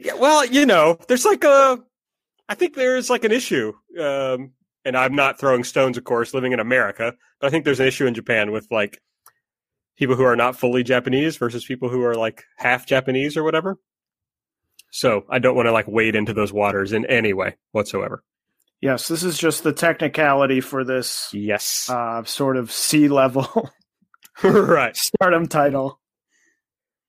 yeah, 0.04 0.14
well, 0.14 0.44
you 0.44 0.66
know, 0.66 0.98
there's 1.08 1.24
like 1.24 1.42
a, 1.44 1.82
I 2.48 2.54
think 2.54 2.74
there's 2.74 3.10
like 3.10 3.24
an 3.24 3.32
issue 3.32 3.72
um, 3.98 4.52
and 4.84 4.96
I'm 4.96 5.14
not 5.14 5.38
throwing 5.38 5.64
stones, 5.64 5.96
of 5.96 6.04
course, 6.04 6.34
living 6.34 6.52
in 6.52 6.60
America, 6.60 7.14
but 7.40 7.46
I 7.46 7.50
think 7.50 7.64
there's 7.64 7.80
an 7.80 7.86
issue 7.86 8.06
in 8.06 8.14
Japan 8.14 8.52
with 8.52 8.68
like 8.70 9.00
people 9.96 10.14
who 10.16 10.24
are 10.24 10.36
not 10.36 10.56
fully 10.56 10.82
Japanese 10.82 11.36
versus 11.36 11.64
people 11.64 11.88
who 11.88 12.02
are 12.04 12.14
like 12.14 12.44
half 12.58 12.86
Japanese 12.86 13.36
or 13.36 13.44
whatever. 13.44 13.78
So 14.90 15.24
I 15.28 15.38
don't 15.38 15.56
want 15.56 15.66
to 15.66 15.72
like 15.72 15.88
wade 15.88 16.14
into 16.14 16.34
those 16.34 16.52
waters 16.52 16.92
in 16.92 17.06
any 17.06 17.32
way 17.32 17.56
whatsoever. 17.72 18.22
Yes, 18.80 19.08
this 19.08 19.22
is 19.22 19.38
just 19.38 19.62
the 19.62 19.72
technicality 19.72 20.60
for 20.60 20.84
this. 20.84 21.30
Yes, 21.32 21.88
uh, 21.88 22.22
sort 22.24 22.56
of 22.56 22.70
sea 22.70 23.08
level, 23.08 23.70
right? 24.42 24.94
Stardom 24.96 25.48
title. 25.48 25.98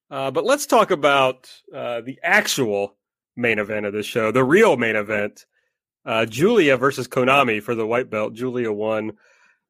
Uh, 0.09 0.31
but 0.31 0.45
let's 0.45 0.65
talk 0.65 0.91
about 0.91 1.49
uh, 1.73 2.01
the 2.01 2.19
actual 2.23 2.95
main 3.35 3.59
event 3.59 3.85
of 3.85 3.93
this 3.93 4.05
show, 4.05 4.31
the 4.31 4.43
real 4.43 4.77
main 4.77 4.95
event. 4.95 5.45
Uh, 6.05 6.25
Giulia 6.25 6.77
versus 6.77 7.07
Konami 7.07 7.61
for 7.61 7.73
the 7.73 7.87
white 7.87 8.11
belt. 8.11 8.33
Giulia 8.35 8.71
won 8.71 9.13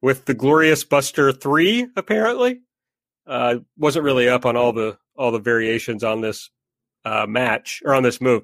with 0.02 0.26
the 0.26 0.34
Glorious 0.34 0.84
Buster 0.84 1.32
three. 1.32 1.86
Apparently, 1.96 2.60
uh, 3.26 3.56
wasn't 3.78 4.04
really 4.04 4.28
up 4.28 4.44
on 4.44 4.56
all 4.56 4.72
the 4.72 4.98
all 5.16 5.30
the 5.32 5.38
variations 5.38 6.04
on 6.04 6.20
this 6.20 6.50
uh, 7.06 7.26
match 7.26 7.80
or 7.86 7.94
on 7.94 8.02
this 8.02 8.20
move. 8.20 8.42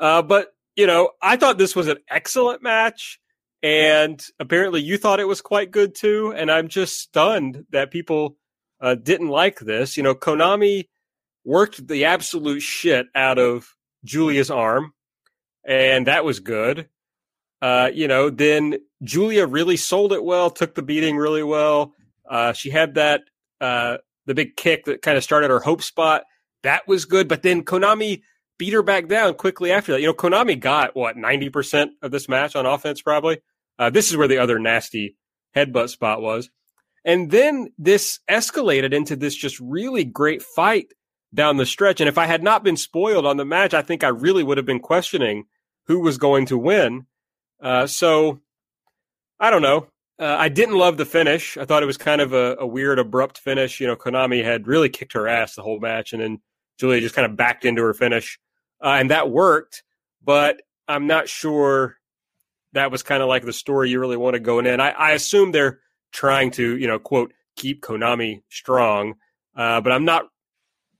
Uh, 0.00 0.22
but 0.22 0.48
you 0.74 0.86
know, 0.86 1.10
I 1.22 1.36
thought 1.36 1.58
this 1.58 1.76
was 1.76 1.86
an 1.86 1.98
excellent 2.10 2.62
match, 2.62 3.20
and 3.62 4.20
apparently 4.40 4.80
you 4.80 4.98
thought 4.98 5.20
it 5.20 5.28
was 5.28 5.40
quite 5.40 5.70
good 5.70 5.94
too. 5.94 6.34
And 6.36 6.50
I'm 6.50 6.66
just 6.66 6.98
stunned 6.98 7.66
that 7.70 7.92
people 7.92 8.36
uh, 8.80 8.96
didn't 8.96 9.28
like 9.28 9.60
this. 9.60 9.96
You 9.96 10.02
know, 10.02 10.14
Konami 10.16 10.88
worked 11.48 11.88
the 11.88 12.04
absolute 12.04 12.60
shit 12.60 13.06
out 13.14 13.38
of 13.38 13.74
Giulia's 14.04 14.50
arm, 14.50 14.92
and 15.64 16.06
that 16.06 16.22
was 16.22 16.40
good. 16.40 16.90
Uh, 17.62 17.90
you 17.92 18.06
know, 18.06 18.28
then 18.28 18.76
Giulia 19.02 19.46
really 19.46 19.78
sold 19.78 20.12
it 20.12 20.22
well, 20.22 20.50
took 20.50 20.74
the 20.74 20.82
beating 20.82 21.16
really 21.16 21.42
well. 21.42 21.94
Uh, 22.28 22.52
she 22.52 22.68
had 22.68 22.94
that 22.96 23.22
uh, 23.62 23.96
the 24.26 24.34
big 24.34 24.56
kick 24.56 24.84
that 24.84 25.00
kind 25.00 25.16
of 25.16 25.24
started 25.24 25.48
her 25.48 25.58
hope 25.58 25.82
spot. 25.82 26.24
That 26.64 26.86
was 26.86 27.06
good, 27.06 27.28
but 27.28 27.42
then 27.42 27.64
Konami 27.64 28.20
beat 28.58 28.74
her 28.74 28.82
back 28.82 29.08
down 29.08 29.32
quickly 29.32 29.72
after 29.72 29.92
that. 29.92 30.02
You 30.02 30.08
know, 30.08 30.14
Konami 30.14 30.60
got 30.60 30.94
what 30.94 31.16
ninety 31.16 31.48
percent 31.48 31.92
of 32.02 32.10
this 32.10 32.28
match 32.28 32.56
on 32.56 32.66
offense, 32.66 33.00
probably. 33.00 33.38
Uh, 33.78 33.88
this 33.88 34.10
is 34.10 34.18
where 34.18 34.28
the 34.28 34.38
other 34.38 34.58
nasty 34.58 35.16
headbutt 35.56 35.88
spot 35.88 36.20
was, 36.20 36.50
And 37.04 37.30
then 37.30 37.72
this 37.78 38.20
escalated 38.28 38.92
into 38.92 39.16
this 39.16 39.34
just 39.34 39.58
really 39.60 40.04
great 40.04 40.42
fight 40.42 40.92
down 41.34 41.56
the 41.56 41.66
stretch. 41.66 42.00
And 42.00 42.08
if 42.08 42.18
I 42.18 42.26
had 42.26 42.42
not 42.42 42.64
been 42.64 42.76
spoiled 42.76 43.26
on 43.26 43.36
the 43.36 43.44
match, 43.44 43.74
I 43.74 43.82
think 43.82 44.02
I 44.02 44.08
really 44.08 44.42
would 44.42 44.56
have 44.56 44.66
been 44.66 44.80
questioning 44.80 45.44
who 45.86 46.00
was 46.00 46.18
going 46.18 46.46
to 46.46 46.58
win. 46.58 47.06
Uh, 47.60 47.86
so 47.86 48.40
I 49.40 49.50
don't 49.50 49.62
know. 49.62 49.88
Uh, 50.20 50.36
I 50.38 50.48
didn't 50.48 50.76
love 50.76 50.96
the 50.96 51.04
finish. 51.04 51.56
I 51.56 51.64
thought 51.64 51.82
it 51.82 51.86
was 51.86 51.96
kind 51.96 52.20
of 52.20 52.32
a, 52.32 52.56
a, 52.58 52.66
weird, 52.66 52.98
abrupt 52.98 53.38
finish. 53.38 53.80
You 53.80 53.86
know, 53.86 53.96
Konami 53.96 54.42
had 54.42 54.66
really 54.66 54.88
kicked 54.88 55.12
her 55.12 55.28
ass 55.28 55.54
the 55.54 55.62
whole 55.62 55.78
match, 55.78 56.12
and 56.12 56.20
then 56.20 56.40
Giulia 56.78 57.00
just 57.00 57.14
kind 57.14 57.30
of 57.30 57.36
backed 57.36 57.64
into 57.64 57.82
her 57.82 57.94
finish, 57.94 58.38
uh, 58.82 58.96
and 58.98 59.10
that 59.10 59.30
worked. 59.30 59.84
But 60.24 60.62
I'm 60.88 61.06
not 61.06 61.28
sure 61.28 61.98
that 62.72 62.90
was 62.90 63.04
kind 63.04 63.22
of 63.22 63.28
like 63.28 63.44
the 63.44 63.52
story 63.52 63.90
you 63.90 64.00
really 64.00 64.16
want 64.16 64.34
to 64.34 64.40
go 64.40 64.58
in. 64.58 64.80
I, 64.80 64.90
I 64.90 65.12
assume 65.12 65.52
they're 65.52 65.80
trying 66.12 66.50
to, 66.52 66.76
you 66.76 66.88
know, 66.88 66.98
quote, 66.98 67.32
keep 67.56 67.80
Konami 67.82 68.42
strong, 68.48 69.14
uh, 69.56 69.80
but 69.80 69.92
I'm 69.92 70.04
not 70.04 70.24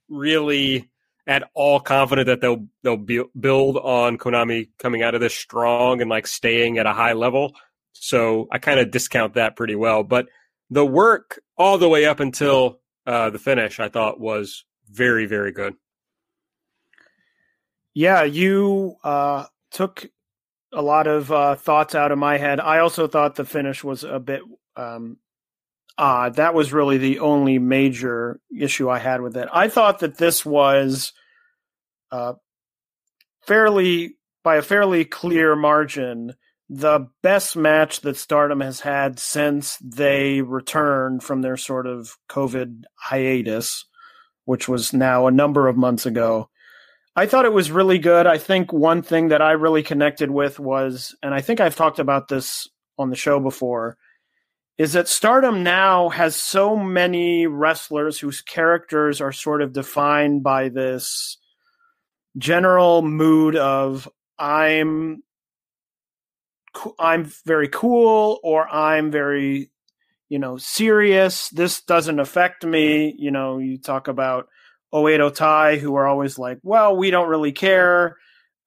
really 0.08 0.90
at 1.26 1.44
all 1.54 1.78
confident 1.78 2.26
that 2.26 2.40
they'll 2.40 2.66
they'll 2.82 2.96
be, 2.96 3.22
build 3.38 3.76
on 3.76 4.16
Konami 4.18 4.70
coming 4.78 5.02
out 5.02 5.14
of 5.14 5.20
this 5.20 5.34
strong 5.34 6.00
and 6.00 6.08
like 6.08 6.26
staying 6.26 6.78
at 6.78 6.86
a 6.86 6.92
high 6.92 7.12
level. 7.12 7.54
So 7.92 8.48
I 8.50 8.58
kind 8.58 8.80
of 8.80 8.90
discount 8.90 9.34
that 9.34 9.56
pretty 9.56 9.74
well. 9.74 10.02
But 10.02 10.26
the 10.70 10.86
work 10.86 11.40
all 11.56 11.78
the 11.78 11.88
way 11.88 12.06
up 12.06 12.20
until 12.20 12.80
uh, 13.06 13.30
the 13.30 13.38
finish, 13.38 13.78
I 13.78 13.88
thought 13.88 14.18
was 14.18 14.64
very 14.90 15.26
very 15.26 15.52
good. 15.52 15.74
Yeah, 17.94 18.22
you 18.22 18.96
uh, 19.04 19.46
took 19.70 20.08
a 20.72 20.82
lot 20.82 21.06
of 21.06 21.32
uh, 21.32 21.56
thoughts 21.56 21.94
out 21.94 22.12
of 22.12 22.18
my 22.18 22.38
head. 22.38 22.60
I 22.60 22.78
also 22.78 23.06
thought 23.06 23.34
the 23.34 23.44
finish 23.44 23.82
was 23.82 24.04
a 24.04 24.20
bit 24.20 24.42
um, 24.76 25.18
odd. 25.98 26.36
That 26.36 26.54
was 26.54 26.72
really 26.72 26.98
the 26.98 27.18
only 27.18 27.58
major 27.58 28.40
issue 28.56 28.88
I 28.88 28.98
had 28.98 29.20
with 29.20 29.36
it. 29.36 29.48
I 29.52 29.68
thought 29.68 29.98
that 29.98 30.16
this 30.16 30.46
was 30.46 31.12
uh, 32.10 32.34
fairly 33.46 34.16
by 34.44 34.56
a 34.56 34.62
fairly 34.62 35.04
clear 35.04 35.56
margin 35.56 36.34
the 36.70 37.08
best 37.22 37.56
match 37.56 38.02
that 38.02 38.16
Stardom 38.16 38.60
has 38.60 38.80
had 38.80 39.18
since 39.18 39.78
they 39.78 40.42
returned 40.42 41.22
from 41.22 41.40
their 41.40 41.56
sort 41.56 41.86
of 41.86 42.16
COVID 42.28 42.82
hiatus, 42.94 43.86
which 44.44 44.68
was 44.68 44.92
now 44.92 45.26
a 45.26 45.32
number 45.32 45.66
of 45.66 45.76
months 45.76 46.04
ago. 46.04 46.50
I 47.16 47.26
thought 47.26 47.46
it 47.46 47.52
was 47.52 47.70
really 47.70 47.98
good. 47.98 48.26
I 48.26 48.38
think 48.38 48.72
one 48.72 49.02
thing 49.02 49.28
that 49.28 49.42
I 49.42 49.52
really 49.52 49.82
connected 49.82 50.30
with 50.30 50.60
was, 50.60 51.16
and 51.22 51.34
I 51.34 51.40
think 51.40 51.58
I've 51.58 51.74
talked 51.74 51.98
about 51.98 52.28
this 52.28 52.68
on 52.98 53.10
the 53.10 53.16
show 53.16 53.40
before, 53.40 53.96
is 54.78 54.92
that 54.92 55.08
Stardom 55.08 55.64
now 55.64 56.08
has 56.08 56.36
so 56.36 56.76
many 56.76 57.48
wrestlers 57.48 58.20
whose 58.20 58.40
characters 58.40 59.20
are 59.20 59.32
sort 59.32 59.60
of 59.60 59.72
defined 59.72 60.44
by 60.44 60.68
this 60.68 61.36
general 62.36 63.02
mood 63.02 63.56
of 63.56 64.08
I'm 64.38 65.24
I'm 66.96 67.24
very 67.44 67.68
cool 67.68 68.38
or 68.44 68.68
I'm 68.68 69.10
very 69.10 69.70
you 70.28 70.38
know 70.38 70.58
serious. 70.58 71.48
This 71.48 71.80
doesn't 71.82 72.20
affect 72.20 72.64
me. 72.64 73.14
You 73.18 73.32
know 73.32 73.58
you 73.58 73.78
talk 73.78 74.06
about 74.06 74.46
Oedo 74.94 75.34
Tai 75.34 75.78
who 75.78 75.96
are 75.96 76.06
always 76.06 76.38
like 76.38 76.60
well 76.62 76.96
we 76.96 77.10
don't 77.10 77.28
really 77.28 77.52
care 77.52 78.16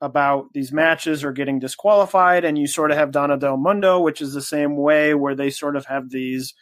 about 0.02 0.52
these 0.54 0.72
matches 0.72 1.24
or 1.24 1.32
getting 1.32 1.60
disqualified 1.60 2.44
and 2.44 2.58
you 2.58 2.66
sort 2.66 2.92
of 2.92 2.98
have 2.98 3.12
Donna 3.12 3.38
Del 3.38 3.58
Mundo 3.58 4.00
which 4.00 4.22
is 4.22 4.34
the 4.34 4.42
same 4.42 4.76
way 4.76 5.14
where 5.14 5.36
they 5.36 5.50
sort 5.50 5.76
of 5.76 5.86
have 5.86 6.10
these 6.10 6.54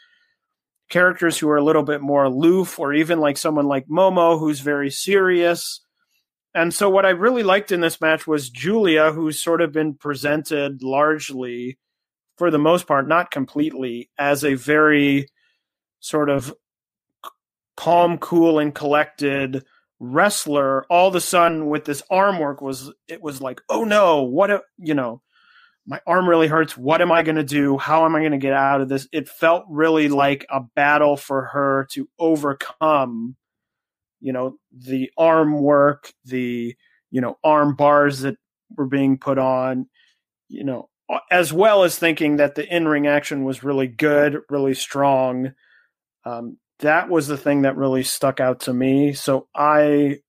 characters 0.90 1.38
who 1.38 1.50
are 1.50 1.58
a 1.58 1.64
little 1.64 1.84
bit 1.84 2.02
more 2.02 2.26
aloof 2.26 2.80
or 2.80 2.94
even 2.94 3.20
like 3.20 3.38
someone 3.38 3.68
like 3.68 3.88
Momo 3.88 4.38
who's 4.38 4.60
very 4.60 4.90
serious. 4.90 5.82
And 6.54 6.74
so, 6.74 6.90
what 6.90 7.06
I 7.06 7.10
really 7.10 7.44
liked 7.44 7.72
in 7.72 7.82
this 7.82 8.02
match 8.02 8.26
was 8.26 8.50
Giulia, 8.50 9.12
who's 9.12 9.42
sort 9.42 9.62
of 9.62 9.72
been 9.72 9.94
presented 9.94 10.82
largely, 10.82 11.78
for 12.38 12.50
the 12.50 12.58
most 12.58 12.88
part, 12.88 13.08
not 13.08 13.30
completely, 13.30 14.10
as 14.18 14.44
a 14.44 14.56
very 14.56 15.28
sort 16.00 16.30
of 16.30 16.54
calm, 17.78 18.18
cool, 18.18 18.58
and 18.58 18.74
collected 18.74 19.64
wrestler. 20.00 20.86
All 20.86 21.08
of 21.08 21.16
a 21.16 21.22
sudden, 21.22 21.68
with 21.68 21.86
this 21.86 22.04
arm 22.10 22.40
work, 22.40 22.62
was 22.62 22.92
it 23.08 23.22
was 23.22 23.42
like, 23.42 23.62
oh 23.70 23.84
no, 23.84 24.24
what 24.24 24.52
a 24.52 24.62
you 24.78 24.94
know, 24.94 25.22
my 25.86 26.02
arm 26.08 26.28
really 26.28 26.48
hurts. 26.48 26.78
What 26.78 27.02
am 27.02 27.12
I 27.12 27.24
going 27.24 27.36
to 27.36 27.44
do? 27.44 27.78
How 27.78 28.06
am 28.06 28.16
I 28.16 28.20
going 28.20 28.32
to 28.32 28.38
get 28.38 28.54
out 28.54 28.82
of 28.82 28.90
this? 28.90 29.08
It 29.12 29.30
felt 29.30 29.66
really 29.70 30.10
like 30.10 30.46
a 30.50 30.62
battle 30.62 31.18
for 31.18 31.46
her 31.46 31.88
to 31.92 32.08
overcome 32.18 33.36
you 34.22 34.34
know 34.34 34.58
the 34.72 35.10
arm 35.18 35.60
work 35.60 36.14
the 36.26 36.76
you 37.12 37.22
know 37.22 37.38
arm 37.44 37.76
bars 37.76 38.20
that 38.22 38.36
were 38.76 38.88
being 38.88 39.18
put 39.18 39.38
on 39.38 39.88
you 40.48 40.64
know 40.64 40.90
as 41.32 41.52
well 41.52 41.84
as 41.84 41.98
thinking 41.98 42.38
that 42.38 42.56
the 42.56 42.76
in-ring 42.76 43.08
action 43.08 43.44
was 43.44 43.64
really 43.64 43.88
good 43.88 44.40
really 44.50 44.74
strong 44.74 45.54
um, 46.26 46.58
that 46.80 47.10
was 47.10 47.28
the 47.28 47.38
thing 47.38 47.64
that 47.64 47.78
really 47.78 48.04
stuck 48.04 48.40
out 48.40 48.62
to 48.62 48.74
me. 48.74 49.14
So 49.14 49.48
i 49.56 50.20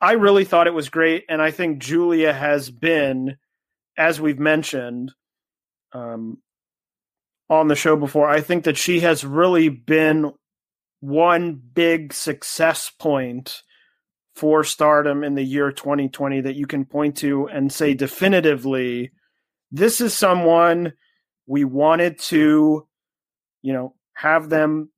i 0.00 0.12
really 0.12 0.44
thought 0.44 0.66
it 0.66 0.74
was 0.74 0.88
great 0.88 1.24
and 1.28 1.42
i 1.42 1.50
think 1.50 1.78
Giulia 1.78 2.32
has 2.32 2.70
been 2.70 3.36
as 3.96 4.20
we've 4.20 4.38
mentioned 4.38 5.12
um, 5.92 6.38
on 7.48 7.68
the 7.68 7.74
show 7.74 7.96
before 7.96 8.28
i 8.28 8.40
think 8.40 8.64
that 8.64 8.76
she 8.76 9.00
has 9.00 9.24
really 9.24 9.68
been 9.68 10.32
one 11.00 11.54
big 11.54 12.12
success 12.12 12.90
point 12.98 13.62
for 14.34 14.64
stardom 14.64 15.24
in 15.24 15.34
the 15.34 15.42
year 15.42 15.72
2020 15.72 16.42
that 16.42 16.54
you 16.54 16.66
can 16.66 16.84
point 16.84 17.16
to 17.18 17.48
and 17.48 17.72
say 17.72 17.94
definitively 17.94 19.10
this 19.72 20.00
is 20.00 20.14
someone 20.14 20.92
we 21.46 21.64
wanted 21.64 22.18
to 22.18 22.86
you 23.62 23.72
know 23.72 23.94
have 24.14 24.48
them 24.48 24.90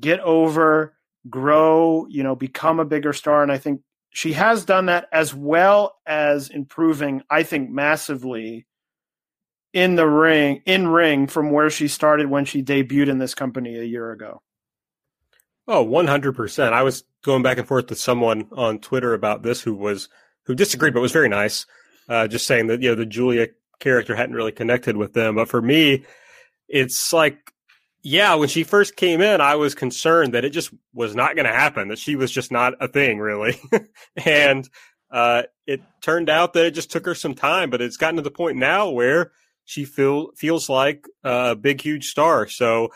get 0.00 0.20
over 0.20 0.94
grow 1.28 2.06
you 2.08 2.22
know 2.22 2.36
become 2.36 2.78
a 2.80 2.84
bigger 2.84 3.12
star 3.12 3.42
and 3.42 3.50
i 3.50 3.58
think 3.58 3.80
she 4.10 4.32
has 4.32 4.64
done 4.64 4.86
that 4.86 5.08
as 5.12 5.34
well 5.34 5.96
as 6.06 6.48
improving 6.50 7.22
i 7.30 7.42
think 7.42 7.70
massively 7.70 8.66
in 9.72 9.96
the 9.96 10.06
ring 10.06 10.62
in 10.66 10.88
ring 10.88 11.26
from 11.26 11.50
where 11.50 11.70
she 11.70 11.88
started 11.88 12.28
when 12.28 12.44
she 12.44 12.62
debuted 12.62 13.08
in 13.08 13.18
this 13.18 13.34
company 13.34 13.76
a 13.76 13.84
year 13.84 14.12
ago 14.12 14.40
Oh, 15.68 15.84
100%. 15.84 16.72
I 16.72 16.82
was 16.82 17.04
going 17.24 17.42
back 17.42 17.58
and 17.58 17.66
forth 17.66 17.90
with 17.90 17.98
someone 17.98 18.46
on 18.52 18.78
Twitter 18.78 19.14
about 19.14 19.42
this 19.42 19.60
who 19.60 19.74
was 19.74 20.08
who 20.44 20.54
disagreed 20.54 20.94
but 20.94 21.00
was 21.00 21.12
very 21.12 21.28
nice. 21.28 21.66
Uh, 22.08 22.28
just 22.28 22.46
saying 22.46 22.68
that 22.68 22.80
you 22.82 22.88
know 22.88 22.94
the 22.94 23.06
Giulia 23.06 23.48
character 23.80 24.14
hadn't 24.14 24.36
really 24.36 24.52
connected 24.52 24.96
with 24.96 25.12
them, 25.12 25.34
but 25.34 25.48
for 25.48 25.60
me 25.60 26.04
it's 26.68 27.12
like 27.12 27.52
yeah, 28.08 28.34
when 28.34 28.48
she 28.48 28.62
first 28.62 28.94
came 28.94 29.20
in, 29.20 29.40
I 29.40 29.56
was 29.56 29.74
concerned 29.74 30.34
that 30.34 30.44
it 30.44 30.50
just 30.50 30.72
was 30.94 31.16
not 31.16 31.34
going 31.34 31.46
to 31.46 31.52
happen, 31.52 31.88
that 31.88 31.98
she 31.98 32.14
was 32.14 32.30
just 32.30 32.52
not 32.52 32.74
a 32.78 32.86
thing 32.86 33.18
really. 33.18 33.60
and 34.24 34.68
uh, 35.10 35.42
it 35.66 35.82
turned 36.02 36.30
out 36.30 36.52
that 36.52 36.66
it 36.66 36.70
just 36.70 36.92
took 36.92 37.04
her 37.04 37.16
some 37.16 37.34
time, 37.34 37.68
but 37.68 37.80
it's 37.80 37.96
gotten 37.96 38.14
to 38.14 38.22
the 38.22 38.30
point 38.30 38.58
now 38.58 38.90
where 38.90 39.32
she 39.64 39.84
feel 39.84 40.30
feels 40.36 40.68
like 40.68 41.04
a 41.24 41.56
big 41.56 41.80
huge 41.80 42.06
star. 42.06 42.46
So 42.46 42.90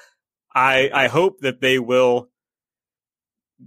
I 0.54 0.90
I 0.94 1.08
hope 1.08 1.40
that 1.40 1.61
they 1.61 1.80
will 1.80 2.28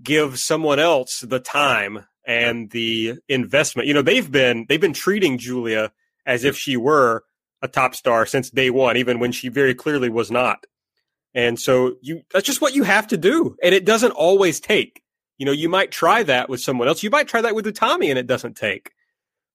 give 0.01 0.39
someone 0.39 0.79
else 0.79 1.19
the 1.19 1.41
time 1.41 2.05
and 2.25 2.71
the 2.71 3.15
investment. 3.27 3.89
You 3.89 3.95
know, 3.95 4.01
they've 4.01 4.31
been 4.31 4.65
they've 4.69 4.79
been 4.79 4.93
treating 4.93 5.37
Giulia 5.37 5.91
as 6.25 6.45
if 6.45 6.55
she 6.55 6.77
were 6.77 7.25
a 7.61 7.67
top 7.67 7.95
star 7.95 8.25
since 8.25 8.49
day 8.49 8.69
one, 8.69 8.95
even 8.95 9.19
when 9.19 9.33
she 9.33 9.49
very 9.49 9.75
clearly 9.75 10.07
was 10.07 10.31
not. 10.31 10.65
And 11.35 11.59
so 11.59 11.95
you 12.01 12.21
that's 12.31 12.45
just 12.45 12.61
what 12.61 12.75
you 12.75 12.83
have 12.83 13.07
to 13.07 13.17
do. 13.17 13.55
And 13.63 13.73
it 13.73 13.85
doesn't 13.85 14.11
always 14.11 14.59
take. 14.59 15.01
You 15.37 15.45
know, 15.45 15.51
you 15.51 15.67
might 15.67 15.91
try 15.91 16.23
that 16.23 16.47
with 16.47 16.61
someone 16.61 16.87
else. 16.87 17.03
You 17.03 17.09
might 17.09 17.27
try 17.27 17.41
that 17.41 17.55
with 17.55 17.65
Utami 17.65 18.09
and 18.09 18.19
it 18.19 18.27
doesn't 18.27 18.55
take. 18.55 18.91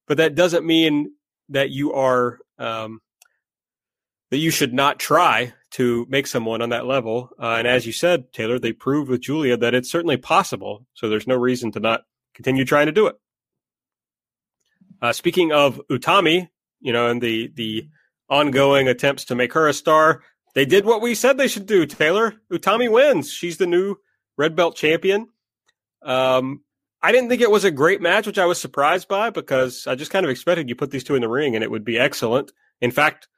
But 0.07 0.16
that 0.16 0.35
doesn't 0.35 0.66
mean 0.66 1.12
that 1.51 1.70
you 1.70 1.93
are 1.93 2.41
um, 2.59 3.01
that 4.31 4.39
you 4.39 4.51
should 4.51 4.74
not 4.74 4.99
try 4.99 5.53
to 5.70 6.07
make 6.09 6.26
someone 6.26 6.62
on 6.62 6.70
that 6.70 6.87
level. 6.87 7.31
Uh, 7.39 7.57
and 7.59 7.68
as 7.68 7.87
you 7.87 7.93
said, 7.93 8.33
Taylor, 8.33 8.59
they 8.59 8.72
proved 8.72 9.11
with 9.11 9.20
Giulia 9.20 9.57
that 9.57 9.74
it's 9.74 9.91
certainly 9.91 10.16
possible. 10.16 10.87
So 10.95 11.09
there's 11.09 11.26
no 11.26 11.37
reason 11.37 11.72
to 11.72 11.81
not 11.81 12.03
continue 12.35 12.64
trying 12.64 12.87
to 12.87 12.93
do 12.93 13.07
it. 13.07 13.16
Uh, 15.01 15.12
speaking 15.12 15.53
of 15.53 15.81
Utami, 15.91 16.49
you 16.81 16.93
know, 16.93 17.09
and 17.09 17.20
the 17.20 17.53
the 17.55 17.89
ongoing 18.29 18.89
attempts 18.89 19.26
to 19.26 19.35
make 19.35 19.53
her 19.53 19.68
a 19.68 19.72
star, 19.72 20.22
they 20.59 20.64
did 20.64 20.84
what 20.84 21.00
we 21.00 21.14
said 21.14 21.38
they 21.38 21.46
should 21.46 21.66
do. 21.66 21.86
Taylor, 21.86 22.34
Utami 22.52 22.90
wins. 22.90 23.30
She's 23.30 23.59
the 23.59 23.66
new 23.68 23.94
red 24.36 24.56
belt 24.56 24.74
champion. 24.74 25.28
Um, 26.02 26.64
I 27.00 27.12
didn't 27.12 27.28
think 27.28 27.42
it 27.42 27.50
was 27.52 27.62
a 27.62 27.70
great 27.70 28.00
match, 28.02 28.26
which 28.26 28.40
I 28.40 28.46
was 28.46 28.61
surprised 28.61 29.06
by 29.06 29.30
because 29.30 29.86
I 29.86 29.94
just 29.94 30.11
kind 30.11 30.26
of 30.26 30.30
expected 30.30 30.68
you 30.68 30.74
put 30.74 30.90
these 30.90 31.04
two 31.04 31.14
in 31.14 31.20
the 31.20 31.28
ring 31.28 31.54
and 31.54 31.62
it 31.62 31.70
would 31.70 31.84
be 31.84 31.96
excellent. 31.96 32.50
In 32.80 32.90
fact, 32.90 33.28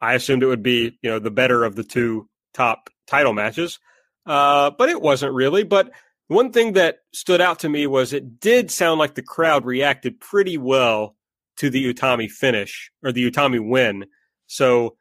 I 0.00 0.14
assumed 0.14 0.42
it 0.42 0.46
would 0.46 0.64
be, 0.64 0.98
you 1.00 1.10
know, 1.10 1.20
the 1.20 1.30
better 1.30 1.62
of 1.62 1.76
the 1.76 1.84
two 1.84 2.28
top 2.54 2.90
title 3.06 3.34
matches. 3.34 3.78
uh, 4.26 4.72
but 4.76 4.88
it 4.88 5.00
wasn't 5.00 5.32
really. 5.32 5.62
But 5.62 5.92
one 6.26 6.50
thing 6.50 6.72
that 6.72 7.02
stood 7.12 7.40
out 7.40 7.60
to 7.60 7.68
me 7.68 7.86
was 7.86 8.12
it 8.12 8.40
did 8.40 8.72
sound 8.72 8.98
like 8.98 9.14
the 9.14 9.22
crowd 9.22 9.64
reacted 9.64 10.18
pretty 10.18 10.58
well 10.58 11.14
to 11.58 11.70
the 11.70 11.94
Utami 11.94 12.28
finish 12.28 12.90
or 13.04 13.12
the 13.12 13.30
Utami 13.30 13.64
win. 13.64 14.06
So, 14.48 14.96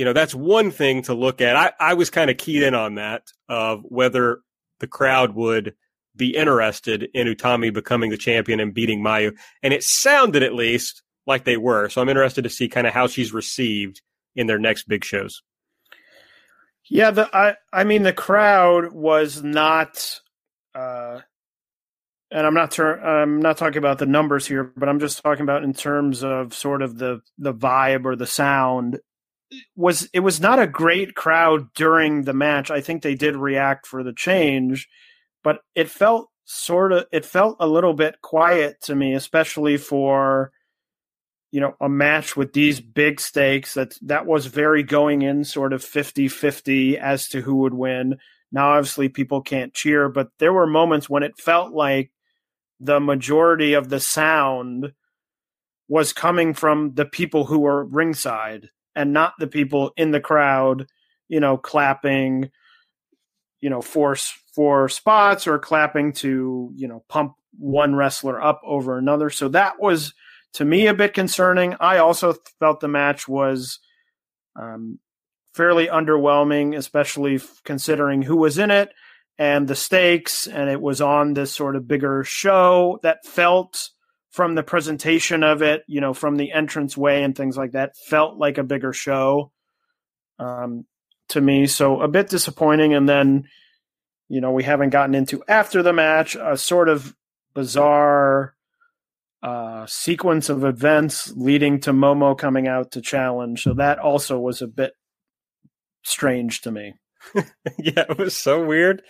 you 0.00 0.06
know, 0.06 0.14
that's 0.14 0.34
one 0.34 0.70
thing 0.70 1.02
to 1.02 1.12
look 1.12 1.42
at. 1.42 1.56
I, 1.56 1.72
I 1.78 1.92
was 1.92 2.08
kind 2.08 2.30
of 2.30 2.38
keyed 2.38 2.62
in 2.62 2.74
on 2.74 2.94
that 2.94 3.24
of 3.50 3.82
whether 3.82 4.40
the 4.78 4.86
crowd 4.86 5.34
would 5.34 5.74
be 6.16 6.34
interested 6.34 7.10
in 7.12 7.26
Utami 7.26 7.70
becoming 7.70 8.08
the 8.08 8.16
champion 8.16 8.60
and 8.60 8.72
beating 8.72 9.02
Mayu. 9.02 9.36
And 9.62 9.74
it 9.74 9.82
sounded 9.82 10.42
at 10.42 10.54
least 10.54 11.02
like 11.26 11.44
they 11.44 11.58
were. 11.58 11.90
So 11.90 12.00
I'm 12.00 12.08
interested 12.08 12.44
to 12.44 12.48
see 12.48 12.66
kind 12.66 12.86
of 12.86 12.94
how 12.94 13.08
she's 13.08 13.34
received 13.34 14.00
in 14.34 14.46
their 14.46 14.58
next 14.58 14.88
big 14.88 15.04
shows. 15.04 15.42
Yeah, 16.88 17.10
the 17.10 17.28
I 17.36 17.56
I 17.70 17.84
mean 17.84 18.02
the 18.02 18.14
crowd 18.14 18.94
was 18.94 19.42
not 19.42 20.18
uh 20.74 21.20
and 22.30 22.46
I'm 22.46 22.54
not 22.54 22.70
ter- 22.70 23.00
I'm 23.00 23.42
not 23.42 23.58
talking 23.58 23.76
about 23.76 23.98
the 23.98 24.06
numbers 24.06 24.46
here, 24.46 24.72
but 24.78 24.88
I'm 24.88 24.98
just 24.98 25.22
talking 25.22 25.42
about 25.42 25.62
in 25.62 25.74
terms 25.74 26.24
of 26.24 26.54
sort 26.54 26.80
of 26.80 26.96
the 26.96 27.20
the 27.36 27.52
vibe 27.52 28.06
or 28.06 28.16
the 28.16 28.26
sound 28.26 28.98
was 29.76 30.08
it 30.12 30.20
was 30.20 30.40
not 30.40 30.58
a 30.58 30.66
great 30.66 31.14
crowd 31.14 31.72
during 31.74 32.22
the 32.22 32.32
match. 32.32 32.70
I 32.70 32.80
think 32.80 33.02
they 33.02 33.14
did 33.14 33.36
react 33.36 33.86
for 33.86 34.02
the 34.02 34.12
change, 34.12 34.88
but 35.42 35.60
it 35.74 35.88
felt 35.88 36.30
sort 36.44 36.92
of 36.92 37.06
it 37.12 37.24
felt 37.24 37.56
a 37.60 37.66
little 37.66 37.94
bit 37.94 38.20
quiet 38.22 38.80
to 38.82 38.94
me, 38.94 39.14
especially 39.14 39.76
for 39.76 40.52
you 41.50 41.60
know 41.60 41.74
a 41.80 41.88
match 41.88 42.36
with 42.36 42.52
these 42.52 42.80
big 42.80 43.20
stakes 43.20 43.74
that 43.74 43.94
that 44.02 44.26
was 44.26 44.46
very 44.46 44.82
going 44.82 45.22
in 45.22 45.44
sort 45.44 45.72
of 45.72 45.84
50-50 45.84 46.96
as 46.96 47.28
to 47.28 47.40
who 47.40 47.56
would 47.56 47.74
win. 47.74 48.18
Now 48.52 48.70
obviously 48.70 49.08
people 49.08 49.42
can't 49.42 49.74
cheer, 49.74 50.08
but 50.08 50.28
there 50.38 50.52
were 50.52 50.66
moments 50.66 51.08
when 51.08 51.22
it 51.22 51.38
felt 51.38 51.72
like 51.72 52.10
the 52.78 53.00
majority 53.00 53.74
of 53.74 53.88
the 53.88 54.00
sound 54.00 54.92
was 55.88 56.12
coming 56.12 56.54
from 56.54 56.94
the 56.94 57.04
people 57.04 57.46
who 57.46 57.58
were 57.60 57.84
ringside 57.84 58.70
and 58.94 59.12
not 59.12 59.34
the 59.38 59.46
people 59.46 59.92
in 59.96 60.10
the 60.10 60.20
crowd, 60.20 60.86
you 61.28 61.40
know, 61.40 61.56
clapping, 61.56 62.50
you 63.60 63.70
know, 63.70 63.80
for 63.80 64.16
for 64.54 64.88
spots 64.88 65.46
or 65.46 65.58
clapping 65.58 66.12
to, 66.12 66.70
you 66.74 66.88
know, 66.88 67.04
pump 67.08 67.34
one 67.58 67.94
wrestler 67.94 68.40
up 68.40 68.60
over 68.64 68.98
another. 68.98 69.30
So 69.30 69.48
that 69.48 69.80
was 69.80 70.14
to 70.54 70.64
me 70.64 70.86
a 70.86 70.94
bit 70.94 71.14
concerning. 71.14 71.76
I 71.80 71.98
also 71.98 72.34
felt 72.58 72.80
the 72.80 72.88
match 72.88 73.28
was 73.28 73.78
um, 74.56 74.98
fairly 75.54 75.86
underwhelming, 75.86 76.76
especially 76.76 77.40
considering 77.64 78.22
who 78.22 78.36
was 78.36 78.58
in 78.58 78.70
it 78.70 78.92
and 79.38 79.66
the 79.66 79.74
stakes, 79.74 80.46
and 80.46 80.68
it 80.68 80.80
was 80.80 81.00
on 81.00 81.32
this 81.32 81.50
sort 81.50 81.74
of 81.74 81.88
bigger 81.88 82.22
show 82.24 83.00
that 83.02 83.24
felt 83.24 83.88
from 84.30 84.54
the 84.54 84.62
presentation 84.62 85.42
of 85.42 85.62
it, 85.62 85.82
you 85.86 86.00
know, 86.00 86.14
from 86.14 86.36
the 86.36 86.52
entrance 86.52 86.96
way 86.96 87.22
and 87.22 87.36
things 87.36 87.56
like 87.56 87.72
that, 87.72 87.96
felt 87.96 88.38
like 88.38 88.58
a 88.58 88.62
bigger 88.62 88.92
show 88.92 89.50
um, 90.38 90.86
to 91.28 91.40
me. 91.40 91.66
So 91.66 92.00
a 92.00 92.08
bit 92.08 92.28
disappointing. 92.28 92.94
And 92.94 93.08
then, 93.08 93.44
you 94.28 94.40
know, 94.40 94.52
we 94.52 94.62
haven't 94.62 94.90
gotten 94.90 95.14
into 95.14 95.42
after 95.48 95.82
the 95.82 95.92
match 95.92 96.36
a 96.36 96.56
sort 96.56 96.88
of 96.88 97.14
bizarre 97.54 98.54
uh, 99.42 99.86
sequence 99.86 100.48
of 100.48 100.64
events 100.64 101.32
leading 101.34 101.80
to 101.80 101.92
Momo 101.92 102.36
coming 102.38 102.68
out 102.68 102.92
to 102.92 103.00
challenge. 103.00 103.62
So 103.62 103.74
that 103.74 103.98
also 103.98 104.38
was 104.38 104.62
a 104.62 104.68
bit 104.68 104.92
strange 106.02 106.60
to 106.62 106.70
me. 106.70 106.94
yeah, 107.78 108.04
it 108.08 108.18
was 108.18 108.36
so 108.36 108.64
weird. 108.64 109.02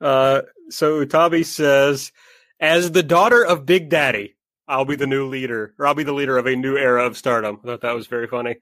Uh, 0.00 0.42
so 0.70 1.04
Utami 1.04 1.44
says, 1.44 2.12
as 2.58 2.90
the 2.90 3.02
daughter 3.02 3.44
of 3.44 3.66
Big 3.66 3.88
Daddy, 3.88 4.33
I'll 4.66 4.84
be 4.84 4.96
the 4.96 5.06
new 5.06 5.26
leader, 5.26 5.74
or 5.78 5.86
I'll 5.86 5.94
be 5.94 6.04
the 6.04 6.12
leader 6.12 6.38
of 6.38 6.46
a 6.46 6.56
new 6.56 6.76
era 6.76 7.04
of 7.04 7.16
stardom. 7.16 7.60
I 7.62 7.66
thought 7.66 7.80
that 7.82 7.94
was 7.94 8.06
very 8.06 8.26
funny. 8.26 8.56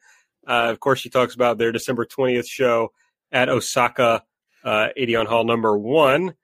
Uh, 0.47 0.71
of 0.71 0.81
course, 0.81 0.99
she 1.01 1.11
talks 1.11 1.35
about 1.35 1.59
their 1.59 1.73
December 1.73 2.05
20th 2.05 2.49
show 2.49 2.93
at 3.31 3.49
Osaka 3.49 4.25
uh, 4.65 4.89
Edion 4.99 5.27
Hall 5.27 5.45
number 5.45 5.77
one, 5.77 6.35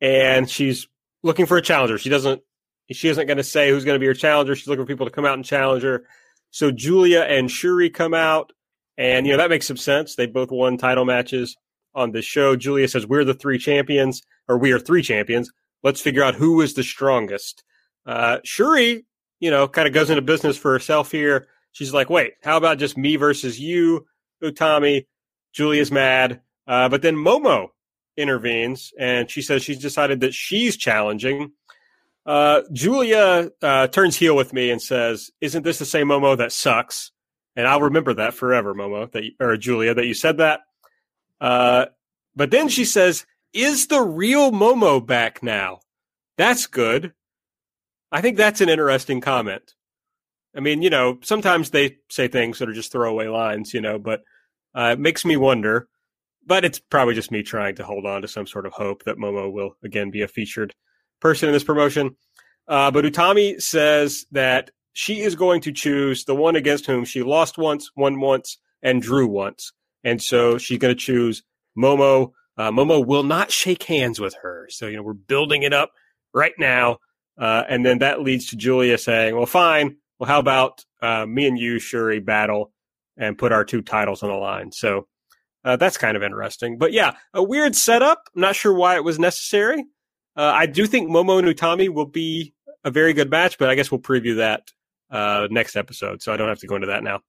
and 0.00 0.48
she's 0.48 0.88
looking 1.22 1.46
for 1.46 1.56
a 1.56 1.62
challenger. 1.62 1.98
She 1.98 2.08
doesn't. 2.08 2.42
She 2.90 3.08
isn't 3.08 3.26
going 3.26 3.38
to 3.38 3.44
say 3.44 3.70
who's 3.70 3.84
going 3.84 3.94
to 3.94 4.00
be 4.00 4.06
her 4.06 4.14
challenger. 4.14 4.54
She's 4.54 4.68
looking 4.68 4.84
for 4.84 4.88
people 4.88 5.06
to 5.06 5.12
come 5.12 5.24
out 5.24 5.34
and 5.34 5.44
challenge 5.44 5.82
her. 5.82 6.04
So 6.50 6.70
Giulia 6.70 7.22
and 7.22 7.48
Syuri 7.48 7.92
come 7.92 8.12
out, 8.12 8.52
and 8.98 9.26
you 9.26 9.32
know 9.32 9.38
that 9.38 9.50
makes 9.50 9.66
some 9.66 9.76
sense. 9.76 10.14
They 10.14 10.26
both 10.26 10.50
won 10.50 10.76
title 10.76 11.04
matches 11.04 11.56
on 11.94 12.12
this 12.12 12.24
show. 12.24 12.56
Giulia 12.56 12.88
says, 12.88 13.06
We're 13.06 13.24
the 13.24 13.34
three 13.34 13.58
champions, 13.58 14.22
or 14.48 14.58
we 14.58 14.72
are 14.72 14.78
three 14.78 15.02
champions. 15.02 15.50
Let's 15.82 16.00
figure 16.00 16.22
out 16.22 16.34
who 16.34 16.60
is 16.60 16.74
the 16.74 16.82
strongest. 16.82 17.64
Uh, 18.06 18.38
Syuri, 18.44 19.04
you 19.40 19.50
know, 19.50 19.68
kind 19.68 19.88
of 19.88 19.94
goes 19.94 20.10
into 20.10 20.22
business 20.22 20.56
for 20.56 20.72
herself 20.72 21.10
here. 21.10 21.48
She's 21.72 21.92
like, 21.92 22.10
Wait, 22.10 22.34
how 22.42 22.56
about 22.56 22.78
just 22.78 22.96
me 22.96 23.16
versus 23.16 23.58
you, 23.58 24.06
Utami? 24.42 25.06
Giulia's 25.52 25.92
mad. 25.92 26.40
Uh, 26.66 26.88
but 26.88 27.02
then 27.02 27.16
Momo 27.16 27.68
intervenes 28.16 28.92
and 28.98 29.30
she 29.30 29.42
says 29.42 29.62
she's 29.62 29.78
decided 29.78 30.20
that 30.20 30.34
she's 30.34 30.76
challenging. 30.76 31.52
Uh, 32.24 32.62
Giulia 32.72 33.50
uh, 33.60 33.88
turns 33.88 34.16
heel 34.16 34.36
with 34.36 34.52
me 34.52 34.70
and 34.70 34.80
says, 34.80 35.30
"Isn't 35.40 35.64
this 35.64 35.78
the 35.78 35.84
same 35.84 36.08
Momo 36.08 36.36
that 36.36 36.52
sucks?" 36.52 37.10
And 37.56 37.66
I'll 37.66 37.82
remember 37.82 38.14
that 38.14 38.34
forever, 38.34 38.74
Momo, 38.74 39.10
that 39.12 39.24
you, 39.24 39.32
or 39.40 39.56
Giulia, 39.56 39.94
that 39.94 40.06
you 40.06 40.14
said 40.14 40.38
that. 40.38 40.60
Uh, 41.40 41.86
but 42.34 42.50
then 42.50 42.68
she 42.68 42.84
says, 42.84 43.26
Is 43.52 43.88
the 43.88 44.00
real 44.00 44.52
Momo 44.52 45.04
back 45.04 45.42
now? 45.42 45.80
That's 46.38 46.66
good. 46.66 47.12
I 48.12 48.20
think 48.20 48.36
that's 48.36 48.60
an 48.60 48.68
interesting 48.68 49.20
comment. 49.20 49.74
I 50.54 50.60
mean, 50.60 50.82
you 50.82 50.90
know, 50.90 51.18
sometimes 51.22 51.70
they 51.70 51.96
say 52.10 52.28
things 52.28 52.58
that 52.58 52.68
are 52.68 52.74
just 52.74 52.92
throwaway 52.92 53.26
lines, 53.26 53.72
you 53.72 53.80
know, 53.80 53.98
but 53.98 54.22
uh, 54.74 54.90
it 54.92 55.00
makes 55.00 55.24
me 55.24 55.36
wonder. 55.36 55.88
But 56.44 56.64
it's 56.64 56.78
probably 56.78 57.14
just 57.14 57.30
me 57.30 57.42
trying 57.42 57.76
to 57.76 57.84
hold 57.84 58.04
on 58.04 58.22
to 58.22 58.28
some 58.28 58.46
sort 58.46 58.66
of 58.66 58.72
hope 58.72 59.04
that 59.04 59.16
Momo 59.16 59.50
will 59.50 59.76
again 59.82 60.10
be 60.10 60.22
a 60.22 60.28
featured 60.28 60.74
person 61.20 61.48
in 61.48 61.52
this 61.54 61.64
promotion. 61.64 62.16
Uh, 62.68 62.90
but 62.90 63.04
Utami 63.04 63.60
says 63.62 64.26
that 64.32 64.70
she 64.92 65.20
is 65.20 65.36
going 65.36 65.60
to 65.62 65.72
choose 65.72 66.24
the 66.24 66.34
one 66.34 66.56
against 66.56 66.86
whom 66.86 67.04
she 67.04 67.22
lost 67.22 67.58
once, 67.58 67.90
won 67.96 68.20
once, 68.20 68.58
and 68.82 69.00
drew 69.00 69.26
once. 69.26 69.72
And 70.04 70.20
so 70.20 70.58
she's 70.58 70.78
going 70.78 70.94
to 70.94 71.00
choose 71.00 71.44
Momo. 71.78 72.32
Uh, 72.58 72.70
Momo 72.70 73.04
will 73.06 73.22
not 73.22 73.50
shake 73.50 73.84
hands 73.84 74.20
with 74.20 74.34
her. 74.42 74.66
So, 74.68 74.86
you 74.88 74.96
know, 74.96 75.02
we're 75.02 75.14
building 75.14 75.62
it 75.62 75.72
up 75.72 75.92
right 76.34 76.54
now. 76.58 76.98
Uh, 77.38 77.64
and 77.68 77.84
then 77.84 77.98
that 77.98 78.20
leads 78.20 78.48
to 78.50 78.56
Giulia 78.56 78.98
saying, 78.98 79.34
well, 79.34 79.46
fine. 79.46 79.96
Well, 80.18 80.28
how 80.28 80.38
about 80.38 80.84
uh, 81.00 81.26
me 81.26 81.46
and 81.46 81.58
you, 81.58 81.76
Syuri, 81.76 82.24
battle 82.24 82.72
and 83.16 83.36
put 83.36 83.52
our 83.52 83.64
two 83.64 83.82
titles 83.82 84.22
on 84.22 84.30
the 84.30 84.36
line? 84.36 84.72
So 84.72 85.06
uh, 85.64 85.76
that's 85.76 85.96
kind 85.96 86.16
of 86.16 86.22
interesting. 86.22 86.78
But 86.78 86.92
yeah, 86.92 87.16
a 87.34 87.42
weird 87.42 87.74
setup. 87.74 88.28
I'm 88.34 88.42
not 88.42 88.56
sure 88.56 88.74
why 88.74 88.96
it 88.96 89.04
was 89.04 89.18
necessary. 89.18 89.84
Uh, 90.36 90.52
I 90.54 90.66
do 90.66 90.86
think 90.86 91.10
Momo 91.10 91.38
and 91.38 91.48
Utami 91.48 91.88
will 91.88 92.06
be 92.06 92.54
a 92.84 92.90
very 92.90 93.12
good 93.12 93.30
match, 93.30 93.58
but 93.58 93.68
I 93.68 93.74
guess 93.74 93.90
we'll 93.90 94.00
preview 94.00 94.36
that 94.36 94.70
uh, 95.10 95.48
next 95.50 95.76
episode. 95.76 96.22
So 96.22 96.32
I 96.32 96.36
don't 96.36 96.48
have 96.48 96.60
to 96.60 96.66
go 96.66 96.74
into 96.74 96.88
that 96.88 97.02
now. 97.02 97.20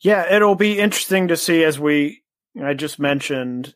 Yeah, 0.00 0.32
it'll 0.32 0.54
be 0.54 0.78
interesting 0.78 1.28
to 1.28 1.36
see 1.36 1.64
as 1.64 1.78
we 1.78 2.22
I 2.62 2.74
just 2.74 2.98
mentioned. 2.98 3.74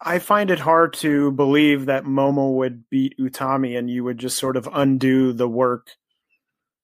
I, 0.00 0.18
find 0.18 0.50
it 0.50 0.60
hard 0.60 0.94
to 0.94 1.30
believe 1.32 1.86
that 1.86 2.04
Momo 2.04 2.54
would 2.54 2.88
beat 2.88 3.18
Utami 3.18 3.78
and 3.78 3.90
you 3.90 4.02
would 4.04 4.18
just 4.18 4.38
sort 4.38 4.56
of 4.56 4.68
undo 4.72 5.32
the 5.32 5.48
work 5.48 5.90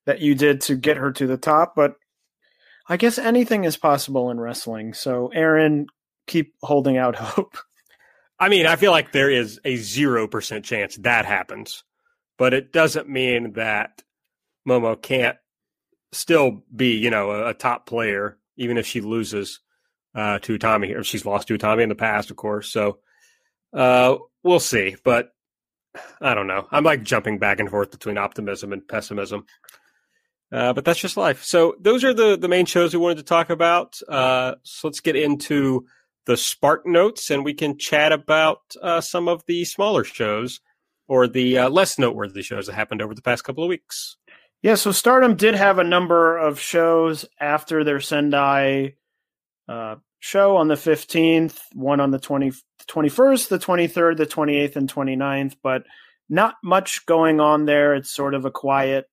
that 0.05 0.21
you 0.21 0.35
did 0.35 0.61
to 0.63 0.77
get 0.77 0.99
her 0.99 1.11
to 1.13 1.27
the 1.27 1.39
top. 1.39 1.75
But 1.75 1.97
I 2.89 2.97
guess 2.97 3.19
anything 3.19 3.65
is 3.65 3.79
possible 3.79 4.31
in 4.31 4.39
wrestling. 4.39 4.93
So, 4.93 5.29
Aaron, 5.29 5.87
keep 6.27 6.55
holding 6.63 6.99
out 6.99 7.17
hope. 7.17 7.57
I 8.39 8.49
mean, 8.49 8.67
I 8.67 8.77
feel 8.77 8.91
like 8.91 9.13
there 9.13 9.31
is 9.31 9.61
a 9.65 9.77
0% 9.77 10.65
chance 10.65 10.97
that 10.97 11.25
happens, 11.25 11.85
but 12.37 12.53
it 12.53 12.73
doesn't 12.73 13.09
mean 13.09 13.53
that 13.53 14.03
Momo 14.69 15.01
can't 15.01 15.39
still 16.13 16.63
be, 16.75 16.97
you 16.97 17.11
know, 17.11 17.31
a, 17.31 17.51
a 17.51 17.55
top 17.55 17.87
player 17.87 18.39
even 18.57 18.77
if 18.77 18.87
she 18.87 19.01
loses 19.01 19.61
uh, 20.15 20.39
to 20.41 20.59
Utami, 20.59 20.97
or 20.97 21.05
she's 21.05 21.27
lost 21.27 21.49
to 21.49 21.59
Utami 21.59 21.83
in 21.83 21.89
the 21.89 21.95
past, 21.95 22.31
of 22.31 22.37
course. 22.37 22.71
So 22.71 22.99
uh, 23.73 24.17
we'll 24.43 24.61
see. 24.61 24.97
But 25.05 25.31
I 26.21 26.35
don't 26.35 26.47
know. 26.47 26.67
I'm 26.71 26.85
like 26.85 27.03
jumping 27.03 27.39
back 27.39 27.61
and 27.61 27.71
forth 27.71 27.91
between 27.91 28.19
optimism 28.19 28.73
and 28.73 28.87
pessimism. 28.87 29.47
Uh, 30.53 30.73
but 30.73 30.85
that's 30.85 31.01
just 31.01 31.17
life. 31.17 31.43
So 31.43 31.75
those 31.81 32.05
are 32.05 32.15
the 32.15 32.37
the 32.37 32.49
main 32.49 32.67
shows 32.67 32.95
we 32.95 33.01
wanted 33.01 33.19
to 33.19 33.25
talk 33.25 33.51
about. 33.51 33.99
Uh, 34.09 34.55
so 34.63 34.89
let's 34.89 35.01
get 35.01 35.17
into 35.17 35.87
the 36.27 36.37
Spark 36.37 36.87
notes, 36.87 37.31
and 37.31 37.45
we 37.45 37.55
can 37.55 37.77
chat 37.77 38.13
about 38.13 38.61
uh, 38.81 39.01
some 39.01 39.29
of 39.29 39.45
the 39.47 39.65
smaller 39.65 40.05
shows 40.05 40.61
or 41.09 41.27
the 41.27 41.59
uh, 41.59 41.69
less 41.69 41.99
noteworthy 41.99 42.43
shows 42.43 42.67
that 42.67 42.75
happened 42.75 43.03
over 43.03 43.15
the 43.15 43.23
past 43.23 43.45
couple 43.45 43.65
of 43.65 43.69
weeks. 43.69 44.17
Yeah, 44.63 44.77
so 44.77 44.93
Stardom 44.93 45.37
did 45.37 45.55
have 45.55 45.79
a 45.79 45.85
number 45.85 46.39
of 46.39 46.59
shows 46.59 47.27
after 47.39 47.85
their 47.85 48.01
Sendai 48.01 48.95
uh, 49.69 49.97
show 50.21 50.57
on 50.57 50.69
the 50.69 50.75
15th, 50.75 51.59
one 51.75 52.01
on 52.01 52.11
the 52.11 52.19
20, 52.19 52.53
21st, 52.87 53.49
the 53.49 53.59
23rd, 53.59 54.17
the 54.17 54.27
28th, 54.27 54.77
and 54.77 54.93
29th, 54.93 55.57
but 55.63 55.85
not 56.29 56.55
much 56.63 57.05
going 57.07 57.41
on 57.41 57.67
there. 57.67 57.95
It's 57.95 58.11
sort 58.11 58.35
of 58.35 58.45
a 58.45 58.51
quiet 58.51 59.07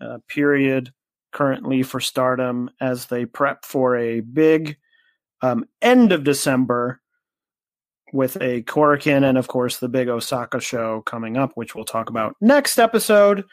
uh, 0.00 0.18
period 0.28 0.92
currently 1.32 1.82
for 1.82 2.00
Stardom 2.00 2.70
as 2.80 3.06
they 3.06 3.26
prep 3.26 3.64
for 3.64 3.96
a 3.96 4.20
big 4.20 4.76
um, 5.42 5.64
end 5.82 6.12
of 6.12 6.24
December 6.24 7.00
with 8.12 8.36
a 8.36 8.62
Korakuen 8.62 9.28
and, 9.28 9.36
of 9.36 9.48
course, 9.48 9.78
the 9.78 9.88
big 9.88 10.08
Osaka 10.08 10.60
show 10.60 11.02
coming 11.02 11.36
up, 11.36 11.52
which 11.54 11.74
we'll 11.74 11.84
talk 11.84 12.08
about 12.08 12.34
next 12.40 12.78
episode. 12.78 13.44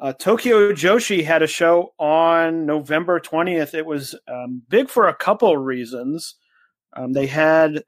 Uh, 0.00 0.14
Tokyo 0.14 0.72
Joshi 0.72 1.22
had 1.22 1.42
a 1.42 1.46
show 1.46 1.92
on 1.98 2.64
November 2.64 3.20
20th. 3.20 3.74
It 3.74 3.84
was 3.84 4.14
um, 4.26 4.62
big 4.66 4.88
for 4.88 5.08
a 5.08 5.14
couple 5.14 5.54
reasons. 5.58 6.36
Um, 6.96 7.12
they 7.12 7.26
had 7.26 7.84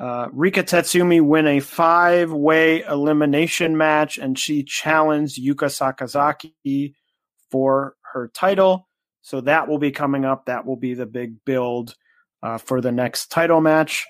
uh, 0.00 0.28
Rika 0.32 0.62
Tatsumi 0.62 1.20
win 1.20 1.46
a 1.46 1.60
five 1.60 2.32
way 2.32 2.80
elimination 2.80 3.76
match, 3.76 4.16
and 4.16 4.38
she 4.38 4.64
challenged 4.64 5.38
Yuka 5.38 5.68
Sakazaki 5.68 6.94
for 7.50 7.96
her 8.14 8.28
title. 8.28 8.88
So 9.20 9.42
that 9.42 9.68
will 9.68 9.78
be 9.78 9.90
coming 9.90 10.24
up. 10.24 10.46
That 10.46 10.64
will 10.64 10.76
be 10.76 10.94
the 10.94 11.06
big 11.06 11.44
build 11.44 11.94
uh, 12.42 12.56
for 12.56 12.80
the 12.80 12.92
next 12.92 13.30
title 13.30 13.60
match. 13.60 14.06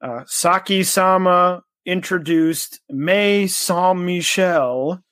Uh, 0.00 0.22
Saki 0.26 0.84
Sama 0.84 1.64
introduced 1.84 2.78
Mei 2.88 3.48
Saint 3.48 3.98
Michel, 3.98 5.02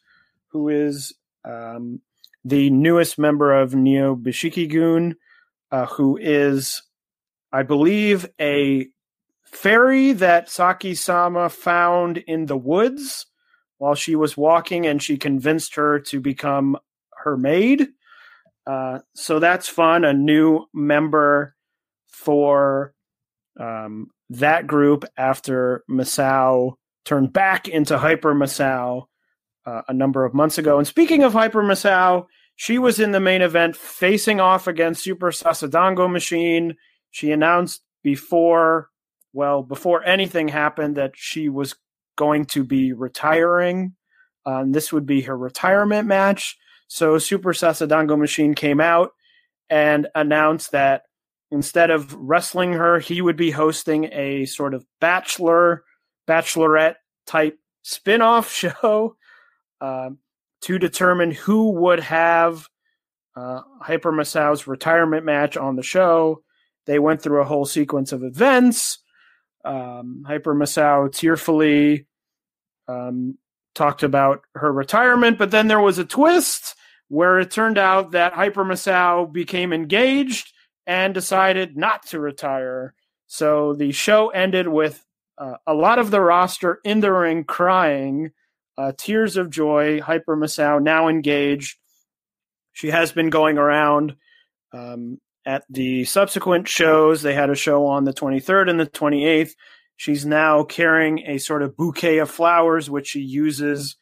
who 0.53 0.69
is 0.69 1.13
um, 1.45 2.01
the 2.45 2.71
newest 2.71 3.19
member 3.19 3.53
of 3.59 3.75
Neo 3.75 4.17
Bishikigun, 4.17 5.15
uh, 5.71 5.87
who 5.87 6.17
is, 6.17 6.83
I 7.53 7.63
believe, 7.63 8.29
a 8.41 8.89
fairy 9.45 10.13
that 10.13 10.51
Saki 10.51 10.95
Sama 10.95 11.49
found 11.49 12.19
in 12.19 12.47
the 12.47 12.57
woods 12.57 13.27
while 13.79 13.95
she 13.95 14.17
was 14.17 14.37
walking, 14.37 14.87
and 14.87 15.03
she 15.03 15.17
convinced 15.17 15.75
her 15.75 15.99
to 16.01 16.21
become 16.21 16.77
her 17.13 17.37
maid. 17.37 17.89
Uh, 18.67 19.01
so 19.15 19.39
that's 19.39 19.69
fun. 19.69 20.05
A 20.05 20.13
new 20.13 20.67
member 20.73 21.55
for 22.07 22.95
um, 23.59 24.09
that 24.31 24.67
group 24.67 25.05
after 25.17 25.85
Misao 25.91 26.75
turned 27.05 27.33
back 27.33 27.69
into 27.69 27.99
Hyper 27.99 28.35
Misao 28.35 29.07
uh, 29.67 29.83
a 29.89 29.93
number 29.93 30.25
of 30.25 30.35
months 30.35 30.59
ago. 30.59 30.79
And 30.79 30.87
speaking 30.87 31.23
of 31.23 31.33
Hyper 31.33 31.63
Misao, 31.63 32.27
she 32.57 32.79
was 32.79 33.01
in 33.01 33.13
the 33.13 33.21
main 33.21 33.43
event 33.43 33.77
facing 33.77 34.41
off 34.41 34.67
against 34.67 35.03
Super 35.03 35.31
Sasadango 35.31 36.11
Machine. 36.11 36.77
She 37.11 37.33
announced 37.33 37.83
before, 38.03 38.91
well, 39.33 39.63
before 39.63 40.05
anything 40.05 40.49
happened, 40.49 40.97
that 40.97 41.13
she 41.15 41.49
was 41.49 41.75
going 42.17 42.45
to 42.47 42.65
be 42.65 42.93
retiring. 42.93 43.95
Um, 44.45 44.73
this 44.73 44.93
would 44.93 45.07
be 45.07 45.23
her 45.23 45.37
retirement 45.37 46.07
match. 46.07 46.57
So 46.89 47.19
Super 47.19 47.53
Sasadango 47.53 48.19
Machine 48.19 48.55
came 48.55 48.81
out 48.81 49.13
and 49.71 50.09
announced 50.15 50.73
that 50.73 51.03
instead 51.51 51.91
of 51.91 52.15
wrestling 52.15 52.75
her, 52.75 52.99
he 52.99 53.23
would 53.23 53.37
be 53.37 53.51
hosting 53.51 54.11
a 54.13 54.45
sort 54.45 54.75
of 54.75 54.85
bachelor, 55.01 55.85
bachelorette 56.29 56.97
type 57.27 57.59
spin 57.83 58.21
off 58.21 58.53
show 58.53 59.17
uh, 59.83 60.11
to 60.63 60.79
determine 60.79 61.33
who 61.33 61.73
would 61.73 61.99
have 62.01 62.69
uh, 63.35 63.63
Hyper 63.81 64.13
Misao's 64.13 64.69
retirement 64.69 65.25
match 65.25 65.57
on 65.57 65.75
the 65.75 65.83
show. 65.83 66.43
They 66.87 67.01
went 67.01 67.21
through 67.21 67.41
a 67.41 67.47
whole 67.47 67.67
sequence 67.67 68.13
of 68.13 68.23
events. 68.23 68.99
Um, 69.65 70.25
Hyper 70.27 70.55
Misao 70.55 71.13
tearfully 71.13 72.07
um, 72.87 73.39
talked 73.75 74.05
about 74.05 74.43
her 74.55 74.73
retirement, 74.73 75.37
but 75.37 75.51
then 75.51 75.67
there 75.67 75.81
was 75.81 75.99
a 75.99 76.05
twist 76.05 76.77
where 77.09 77.41
it 77.41 77.51
turned 77.51 77.79
out 77.79 78.13
that 78.13 78.35
Hyper 78.35 78.65
Misao 78.65 79.31
became 79.33 79.73
engaged 79.73 80.53
and 80.87 81.13
decided 81.13 81.77
not 81.77 82.07
to 82.07 82.21
retire. 82.21 82.95
So 83.27 83.75
the 83.75 83.93
show 83.93 84.29
ended 84.31 84.69
with 84.69 85.05
uh, 85.39 85.57
a 85.67 85.75
lot 85.75 85.99
of 85.99 86.11
the 86.11 86.21
roster 86.21 86.81
in 86.85 87.01
the 87.01 87.13
ring 87.13 87.45
crying, 87.45 88.31
uh, 88.79 88.93
tears 88.97 89.37
of 89.37 89.51
joy. 89.51 90.01
Hyper 90.01 90.37
Misao 90.37 90.83
now 90.83 91.09
engaged. 91.09 91.79
She 92.73 92.89
has 92.89 93.13
been 93.13 93.31
going 93.31 93.59
around 93.59 94.17
um, 94.73 95.19
at 95.45 95.65
the 95.69 96.05
subsequent 96.05 96.69
shows. 96.69 97.23
They 97.23 97.35
had 97.35 97.51
a 97.51 97.55
show 97.55 97.87
on 97.87 98.05
the 98.05 98.13
23rd 98.13 98.71
and 98.71 98.81
the 98.81 98.87
28th. 98.87 99.53
She's 99.97 100.25
now 100.25 100.65
carrying 100.65 101.21
a 101.27 101.39
sort 101.39 101.63
of 101.63 101.77
bouquet 101.77 102.19
of 102.19 102.31
flowers, 102.31 102.91
which 102.91 103.09
she 103.09 103.21
uses 103.21 103.97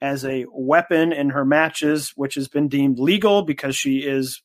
as 0.00 0.24
a 0.24 0.46
weapon 0.52 1.12
in 1.12 1.30
her 1.30 1.44
matches, 1.44 2.12
which 2.16 2.34
has 2.34 2.48
been 2.48 2.68
deemed 2.68 2.98
legal 2.98 3.42
because 3.42 3.76
she 3.76 3.98
is 3.98 4.42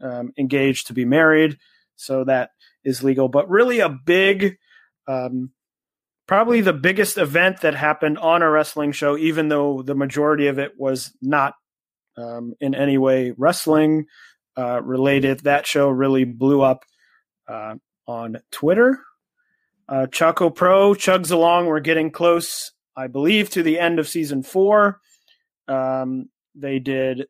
um, 0.00 0.32
engaged 0.38 0.86
to 0.86 0.94
be 0.94 1.04
married, 1.04 1.58
so 1.96 2.24
that 2.24 2.50
is 2.84 3.04
legal. 3.04 3.28
But 3.28 3.48
really, 3.48 3.80
a 3.80 3.88
big, 3.88 4.56
um, 5.06 5.50
probably 6.26 6.60
the 6.60 6.72
biggest 6.72 7.18
event 7.18 7.60
that 7.60 7.74
happened 7.74 8.18
on 8.18 8.42
a 8.42 8.50
wrestling 8.50 8.92
show, 8.92 9.16
even 9.16 9.48
though 9.48 9.82
the 9.82 9.94
majority 9.94 10.48
of 10.48 10.58
it 10.58 10.72
was 10.76 11.12
not 11.22 11.54
um, 12.16 12.54
in 12.60 12.74
any 12.74 12.98
way 12.98 13.32
wrestling 13.36 14.06
uh, 14.58 14.82
related. 14.82 15.40
That 15.40 15.66
show 15.66 15.88
really 15.88 16.24
blew 16.24 16.62
up 16.62 16.84
uh, 17.48 17.76
on 18.06 18.38
Twitter. 18.50 19.00
Uh, 19.88 20.06
Choco 20.08 20.50
Pro 20.50 20.94
chugs 20.94 21.30
along. 21.30 21.66
We're 21.66 21.80
getting 21.80 22.10
close, 22.10 22.72
I 22.96 23.06
believe, 23.06 23.50
to 23.50 23.62
the 23.62 23.78
end 23.78 23.98
of 23.98 24.08
season 24.08 24.42
four. 24.42 25.00
Um, 25.68 26.28
they 26.54 26.78
did 26.78 27.26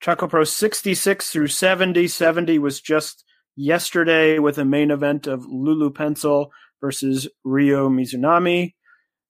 Choco 0.00 0.28
Pro 0.28 0.44
66 0.44 1.30
through 1.30 1.46
70. 1.46 2.08
70 2.08 2.58
was 2.58 2.80
just 2.80 3.24
yesterday 3.56 4.38
with 4.38 4.58
a 4.58 4.64
main 4.64 4.90
event 4.90 5.26
of 5.26 5.46
Lulu 5.46 5.90
Pencil 5.90 6.52
versus 6.80 7.28
Ryo 7.44 7.88
Mizunami. 7.88 8.74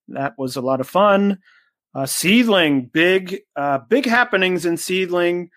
That 0.09 0.35
was 0.39 0.57
a 0.57 0.61
lot 0.61 0.81
of 0.81 0.89
fun. 0.89 1.39
Uh, 1.95 2.03
Seadlinng, 2.03 2.93
big, 2.93 3.41
uh, 3.57 3.79
big 3.89 4.07
happenings 4.07 4.67
in 4.67 4.75
Seadlinng. 4.75 5.49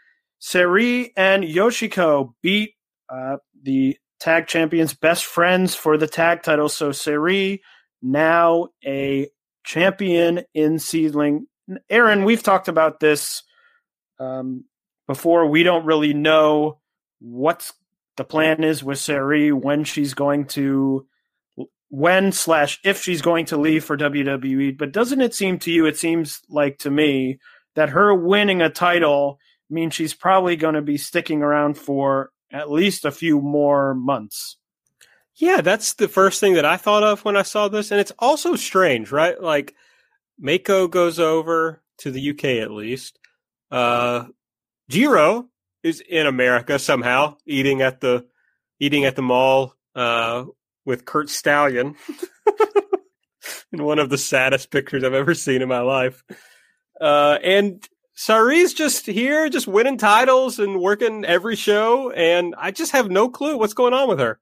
Syuri 0.42 1.10
and 1.18 1.44
Yoshiko 1.44 2.34
beat 2.44 2.76
uh, 3.10 3.38
the 3.64 3.98
tag 4.20 4.48
champions, 4.48 4.94
best 4.94 5.26
friends 5.26 5.76
for 5.76 5.98
the 5.98 6.08
tag 6.08 6.44
title. 6.44 6.70
So 6.70 6.92
Syuri 6.92 7.62
now 8.02 8.68
a 8.86 9.30
champion 9.66 10.44
in 10.54 10.76
Seadlinng. 10.76 11.42
Aaron, 11.90 12.24
we've 12.24 12.44
talked 12.44 12.68
about 12.68 13.00
this 13.00 13.44
um, 14.20 14.66
before. 15.08 15.48
We 15.48 15.64
don't 15.64 15.86
really 15.86 16.14
know 16.14 16.80
what's 17.20 17.74
the 18.16 18.24
plan 18.24 18.64
is 18.64 18.84
with 18.84 18.98
Syuri, 18.98 19.54
when 19.54 19.84
she's 19.84 20.14
going 20.14 20.46
to, 20.48 21.06
when 21.90 22.32
slash 22.32 22.80
if 22.84 23.02
she's 23.02 23.22
going 23.22 23.46
to 23.46 23.58
leave 23.58 23.84
for 23.84 23.98
WWE. 23.98 24.78
But 24.78 24.92
doesn't 24.92 25.22
it 25.22 25.34
seem 25.34 25.60
to 25.60 25.72
you, 25.72 25.86
it 25.86 25.98
seems 25.98 26.42
like 26.50 26.80
to 26.80 26.92
me, 26.92 27.40
that 27.76 27.90
her 27.90 28.14
winning 28.14 28.62
a 28.62 28.70
title 28.70 29.40
means 29.70 29.94
she's 29.94 30.14
probably 30.14 30.56
going 30.56 30.76
to 30.76 30.82
be 30.82 30.98
sticking 30.98 31.42
around 31.42 31.78
for 31.78 32.32
at 32.52 32.72
least 32.72 33.06
a 33.06 33.12
few 33.12 33.42
more 33.42 33.94
months. 33.94 34.58
Yeah, 35.36 35.62
that's 35.62 35.94
the 35.94 36.08
first 36.08 36.40
thing 36.40 36.56
that 36.56 36.66
I 36.66 36.78
thought 36.78 37.04
of 37.04 37.24
when 37.24 37.38
I 37.38 37.44
saw 37.44 37.68
this. 37.68 37.92
And 37.92 38.00
it's 38.00 38.14
also 38.18 38.56
strange, 38.56 39.12
right? 39.12 39.40
Like, 39.40 39.76
Meiko 40.42 40.90
goes 40.90 41.20
over 41.20 41.84
to 42.00 42.12
the 42.12 42.32
UK 42.32 42.46
at 42.64 42.72
least. 42.72 43.20
Uh, 43.70 44.26
Jiro 44.90 45.50
is 45.84 46.02
in 46.02 46.26
America 46.26 46.80
somehow, 46.80 47.38
eating 47.46 47.82
at 47.82 48.02
the 48.02 48.26
eating 48.80 49.06
at 49.06 49.16
the 49.16 49.22
mall 49.22 49.74
uh, 49.96 50.46
with 50.88 51.06
Curt 51.06 51.30
Stallion 51.30 51.96
in 53.74 53.84
one 53.84 54.00
of 54.00 54.10
the 54.10 54.18
saddest 54.18 54.72
pictures 54.72 55.04
I've 55.04 55.14
ever 55.14 55.36
seen 55.36 55.62
in 55.62 55.68
my 55.68 55.82
life. 55.82 56.24
Uh, 57.00 57.38
and 57.44 57.88
Syuri's 58.16 58.74
just 58.74 59.06
here, 59.06 59.50
just 59.50 59.68
winning 59.68 59.98
titles 59.98 60.58
and 60.58 60.80
working 60.80 61.26
every 61.26 61.58
show, 61.58 62.10
and 62.12 62.56
I 62.58 62.72
just 62.72 62.94
have 62.94 63.12
no 63.12 63.30
clue 63.30 63.58
what's 63.58 63.76
going 63.76 63.94
on 63.94 64.08
with 64.08 64.20
her. 64.20 64.40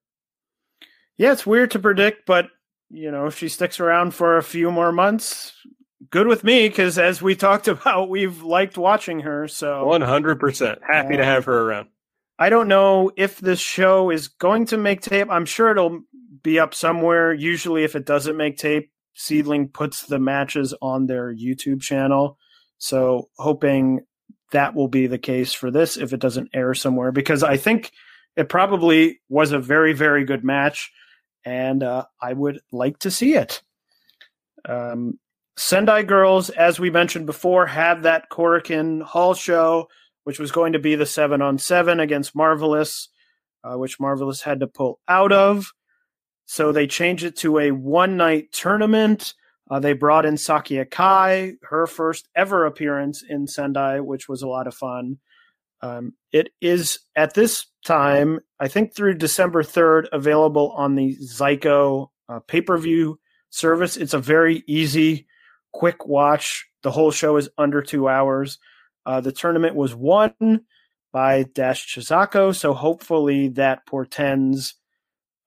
Yeah, 1.18 1.34
it's 1.34 1.48
weird 1.48 1.72
to 1.72 1.80
predict, 1.80 2.26
but 2.26 2.48
you 2.90 3.12
know, 3.12 3.26
if 3.26 3.38
she 3.38 3.50
sticks 3.50 3.80
around 3.80 4.14
for 4.14 4.38
a 4.38 4.44
few 4.44 4.72
more 4.72 4.92
months, 4.92 5.52
good 6.12 6.28
with 6.28 6.44
me 6.44 6.70
because 6.70 7.00
as 7.00 7.22
we 7.22 7.36
talked 7.36 7.68
about, 7.68 8.10
we've 8.10 8.44
liked 8.44 8.78
watching 8.78 9.22
her. 9.22 9.48
So 9.48 9.86
one 9.86 10.02
hundred 10.02 10.40
percent 10.40 10.80
happy 10.88 11.16
uh, 11.16 11.18
to 11.18 11.26
have 11.26 11.46
her 11.46 11.62
around. 11.62 11.90
I 12.38 12.50
don't 12.50 12.68
know 12.68 13.12
if 13.16 13.40
this 13.40 13.60
show 13.60 14.12
is 14.12 14.28
going 14.28 14.68
to 14.68 14.78
make 14.78 15.02
tape. 15.02 15.30
I'm 15.30 15.46
sure 15.46 15.72
it'll 15.72 16.02
be 16.46 16.60
up 16.60 16.74
somewhere. 16.74 17.34
Usually, 17.34 17.84
if 17.84 17.96
it 17.96 18.06
doesn't 18.06 18.38
make 18.38 18.58
tape, 18.58 18.92
Seadlinng 19.18 19.74
puts 19.74 20.04
the 20.06 20.20
matches 20.20 20.74
on 20.82 21.08
their 21.08 21.34
YouTube 21.34 21.82
channel. 21.82 22.38
So 22.78 23.30
hoping 23.38 24.02
that 24.52 24.76
will 24.76 24.88
be 24.88 25.08
the 25.08 25.18
case 25.18 25.54
for 25.54 25.72
this 25.72 25.98
if 25.98 26.14
it 26.14 26.20
doesn't 26.20 26.52
air 26.54 26.74
somewhere 26.74 27.12
because 27.12 27.44
I 27.44 27.58
think 27.58 27.92
it 28.36 28.48
probably 28.48 29.20
was 29.28 29.52
a 29.52 29.60
very 29.60 29.94
very 29.94 30.26
good 30.26 30.44
match, 30.44 30.92
and 31.44 31.82
uh, 31.82 32.06
I 32.22 32.34
would 32.34 32.60
like 32.72 33.00
to 33.00 33.12
see 33.12 33.36
it. 33.36 33.62
Um, 34.68 35.20
Sendai 35.58 36.04
Girls, 36.04 36.50
as 36.50 36.80
we 36.80 36.90
mentioned 36.90 37.26
before, 37.26 37.66
had 37.66 38.04
that 38.04 38.30
Korakuen 38.30 39.02
Hall 39.02 39.34
show, 39.34 39.88
which 40.26 40.40
was 40.40 40.52
going 40.52 40.74
to 40.74 40.80
be 40.80 40.96
the 40.96 41.06
seven 41.06 41.42
on 41.42 41.58
seven 41.58 42.00
against 42.02 42.36
Marvelous, 42.36 43.08
uh, 43.64 43.78
which 43.78 44.00
Marvelous 44.00 44.42
had 44.42 44.60
to 44.60 44.68
pull 44.68 45.00
out 45.08 45.32
of. 45.32 45.72
So 46.46 46.72
they 46.72 46.88
changed 46.88 47.24
it 47.24 47.36
to 47.38 47.60
a 47.60 47.72
one 47.72 48.18
night 48.18 48.52
tournament. 48.52 49.34
Uh, 49.70 49.80
they 49.80 49.94
brought 49.94 50.26
in 50.26 50.38
Saki 50.38 50.76
Akai, 50.76 51.56
her 51.64 51.88
first 51.88 52.30
ever 52.36 52.66
appearance 52.66 53.24
in 53.28 53.48
Sendai, 53.48 54.00
which 54.00 54.30
was 54.30 54.42
a 54.44 54.48
lot 54.48 54.68
of 54.68 54.76
fun. 54.76 55.18
Um, 55.82 56.14
it 56.32 56.50
is 56.62 57.00
at 57.16 57.34
this 57.34 57.66
time, 57.86 58.40
I 58.60 58.68
think 58.68 58.96
through 58.96 59.16
December 59.16 59.64
3rd, 59.64 60.08
available 60.12 60.72
on 60.72 60.96
the 60.96 61.18
Zaiko 61.18 62.10
uh, 62.30 62.40
pay 62.40 62.62
per 62.62 62.78
view 62.78 63.20
service. 63.50 63.98
It's 63.98 64.14
a 64.14 64.20
very 64.20 64.64
easy, 64.68 65.28
quick 65.74 66.06
watch. 66.06 66.66
The 66.84 66.92
whole 66.92 67.12
show 67.12 67.38
is 67.38 67.50
under 67.58 67.82
two 67.82 68.08
hours. 68.08 68.60
Uh, 69.06 69.22
the 69.22 69.32
tournament 69.32 69.76
was 69.76 69.96
won 69.96 70.62
by 71.12 71.44
Dash 71.54 71.88
Chisako, 71.88 72.56
so 72.56 72.74
hopefully 72.74 73.50
that 73.50 73.86
portends 73.86 74.76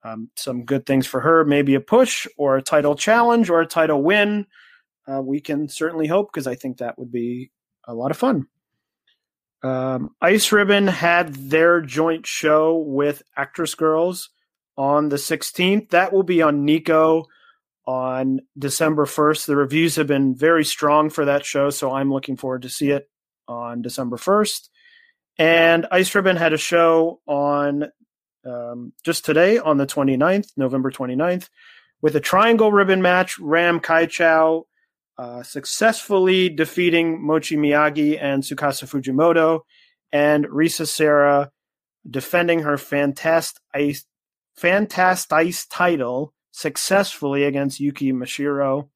um, 0.03 0.29
some 0.35 0.65
good 0.65 0.85
things 0.85 1.07
for 1.07 1.19
her. 1.21 1.43
Maybe 1.43 1.75
a 1.75 1.81
push 1.81 2.27
or 2.37 2.57
a 2.57 2.61
title 2.61 2.95
challenge 2.95 3.49
or 3.49 3.61
a 3.61 3.67
title 3.67 4.01
win. 4.01 4.47
Uh, 5.07 5.21
we 5.21 5.39
can 5.39 5.67
certainly 5.67 6.07
hope 6.07 6.31
because 6.31 6.47
I 6.47 6.55
think 6.55 6.77
that 6.77 6.97
would 6.99 7.11
be 7.11 7.51
a 7.85 7.93
lot 7.93 8.11
of 8.11 8.17
fun. 8.17 8.47
Um, 9.61 10.15
Ice 10.21 10.51
Ribbon 10.51 10.87
had 10.87 11.33
their 11.35 11.81
joint 11.81 12.25
show 12.25 12.77
with 12.77 13.23
Actress 13.35 13.75
Girls 13.75 14.29
on 14.77 15.09
the 15.09 15.17
16th. 15.17 15.89
That 15.89 16.13
will 16.13 16.23
be 16.23 16.41
on 16.41 16.63
Nico 16.63 17.25
on 17.85 18.39
December 18.57 19.05
1st. 19.05 19.47
The 19.47 19.55
reviews 19.55 19.95
have 19.97 20.07
been 20.07 20.35
very 20.35 20.63
strong 20.63 21.09
for 21.09 21.25
that 21.25 21.43
show, 21.43 21.69
so 21.71 21.91
I'm 21.91 22.13
looking 22.13 22.37
forward 22.37 22.61
to 22.61 22.69
see 22.69 22.91
it 22.91 23.09
on 23.47 23.81
December 23.81 24.15
1st. 24.15 24.69
And 25.37 25.87
Ice 25.91 26.13
Ribbon 26.13 26.37
had 26.37 26.53
a 26.53 26.57
show 26.57 27.19
on 27.25 27.85
um, 28.45 28.93
just 29.03 29.25
today 29.25 29.57
on 29.57 29.77
the 29.77 29.85
29th, 29.85 30.51
November 30.57 30.91
29th, 30.91 31.49
with 32.01 32.15
a 32.15 32.19
triangle 32.19 32.71
ribbon 32.71 33.01
match. 33.01 33.37
Ram 33.39 33.79
Kaicho 33.79 34.63
uh, 35.17 35.43
successfully 35.43 36.47
defeating 36.47 37.21
Mochi 37.21 37.57
Miyagi 37.57 38.17
and 38.21 38.41
Tsukasa 38.41 38.87
Fujimoto, 38.87 39.61
and 40.13 40.45
Risa 40.45 40.87
Sera 40.87 41.51
defending 42.09 42.59
her 42.59 42.77
Fantast 42.77 43.55
Ice, 43.73 44.05
Fantast 44.57 45.31
Ice 45.33 45.65
title 45.65 46.33
successfully 46.51 47.43
against 47.43 47.79
Yuki 47.79 48.13
Mashiro. 48.13 48.89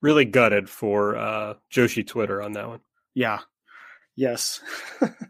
Really 0.00 0.24
gutted 0.24 0.68
for 0.68 1.16
uh, 1.16 1.54
Joshi 1.72 2.06
Twitter 2.06 2.40
on 2.42 2.52
that 2.52 2.68
one. 2.68 2.80
Yeah. 3.14 3.40
Yes. 4.16 4.60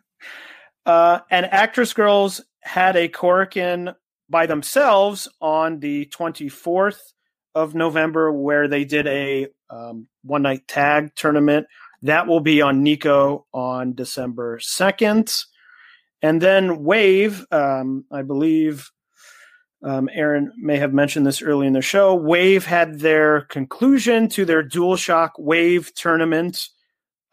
uh, 0.86 1.20
and 1.30 1.46
Actress 1.46 1.94
Girls 1.94 2.42
had 2.64 2.96
a 2.96 3.08
Korakuen 3.08 3.94
by 4.28 4.46
themselves 4.46 5.28
on 5.40 5.80
the 5.80 6.06
24th 6.06 6.98
of 7.54 7.74
November 7.74 8.32
where 8.32 8.66
they 8.68 8.84
did 8.84 9.06
a 9.06 9.48
um, 9.70 10.08
one 10.22 10.42
night 10.42 10.66
tag 10.66 11.14
tournament. 11.14 11.66
That 12.02 12.26
will 12.26 12.40
be 12.40 12.62
on 12.62 12.82
Nico 12.82 13.46
on 13.52 13.94
December 13.94 14.58
2nd. 14.58 15.44
And 16.22 16.40
then 16.40 16.82
Wave, 16.82 17.46
um, 17.50 18.06
I 18.10 18.22
believe 18.22 18.90
um, 19.82 20.08
Aaron 20.12 20.50
may 20.56 20.78
have 20.78 20.94
mentioned 20.94 21.26
this 21.26 21.42
early 21.42 21.66
in 21.66 21.74
the 21.74 21.82
show. 21.82 22.14
Wave 22.14 22.64
had 22.64 23.00
their 23.00 23.42
conclusion 23.42 24.28
to 24.30 24.46
their 24.46 24.66
DualShock 24.66 25.32
Wave 25.38 25.94
tournament, 25.94 26.68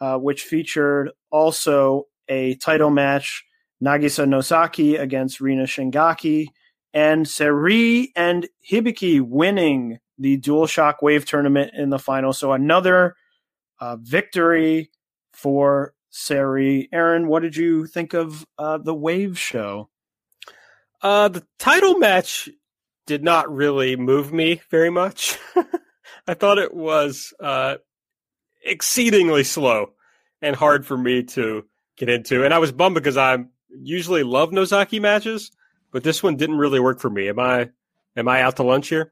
uh, 0.01 0.17
which 0.17 0.43
featured 0.43 1.11
also 1.31 2.07
a 2.27 2.55
title 2.55 2.89
match 2.89 3.45
Nagisa 3.83 4.27
Nozaki 4.27 4.95
against 4.95 5.41
Rina 5.41 5.63
Shingaki, 5.63 6.47
and 6.93 7.27
Seri 7.27 8.11
and 8.15 8.47
Hibiki 8.69 9.21
winning 9.21 9.99
the 10.17 10.37
Dual 10.37 10.67
Shock 10.67 11.01
Wave 11.01 11.25
tournament 11.25 11.71
in 11.75 11.89
the 11.89 11.99
final. 11.99 12.33
So 12.33 12.51
another 12.51 13.15
uh, 13.79 13.97
victory 13.99 14.91
for 15.33 15.93
Seri. 16.09 16.89
Aaron, 16.93 17.27
what 17.27 17.41
did 17.41 17.55
you 17.55 17.87
think 17.87 18.13
of 18.13 18.45
uh, 18.57 18.77
the 18.77 18.93
Wave 18.93 19.39
show? 19.39 19.89
Uh, 21.01 21.29
the 21.29 21.45
title 21.57 21.97
match 21.97 22.49
did 23.07 23.23
not 23.23 23.51
really 23.51 23.95
move 23.95 24.31
me 24.31 24.61
very 24.69 24.91
much. 24.91 25.37
I 26.27 26.35
thought 26.35 26.59
it 26.59 26.73
was 26.73 27.33
uh, 27.39 27.77
exceedingly 28.63 29.43
slow 29.43 29.93
and 30.41 30.55
hard 30.55 30.85
for 30.85 30.97
me 30.97 31.23
to 31.23 31.65
get 31.97 32.09
into, 32.09 32.45
and 32.45 32.53
I 32.53 32.59
was 32.59 32.71
bummed 32.71 32.95
because 32.95 33.17
I'm 33.17 33.49
usually 33.79 34.23
love 34.23 34.51
Nozaki 34.51 34.99
matches, 34.99 35.51
but 35.91 36.03
this 36.03 36.23
one 36.23 36.35
didn't 36.35 36.57
really 36.57 36.79
work 36.79 36.99
for 36.99 37.09
me. 37.09 37.29
Am 37.29 37.39
I 37.39 37.69
am 38.15 38.27
I 38.27 38.41
out 38.41 38.57
to 38.57 38.63
lunch 38.63 38.89
here? 38.89 39.11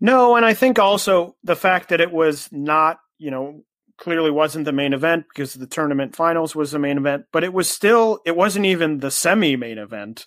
No, 0.00 0.36
and 0.36 0.46
I 0.46 0.54
think 0.54 0.78
also 0.78 1.36
the 1.44 1.56
fact 1.56 1.90
that 1.90 2.00
it 2.00 2.10
was 2.10 2.48
not, 2.50 2.98
you 3.18 3.30
know, 3.30 3.64
clearly 3.98 4.30
wasn't 4.30 4.64
the 4.64 4.72
main 4.72 4.94
event 4.94 5.26
because 5.28 5.54
the 5.54 5.66
tournament 5.66 6.16
finals 6.16 6.56
was 6.56 6.72
the 6.72 6.78
main 6.78 6.96
event, 6.96 7.26
but 7.32 7.44
it 7.44 7.52
was 7.52 7.70
still 7.70 8.20
it 8.24 8.36
wasn't 8.36 8.64
even 8.64 8.98
the 8.98 9.10
semi 9.10 9.56
main 9.56 9.78
event. 9.78 10.26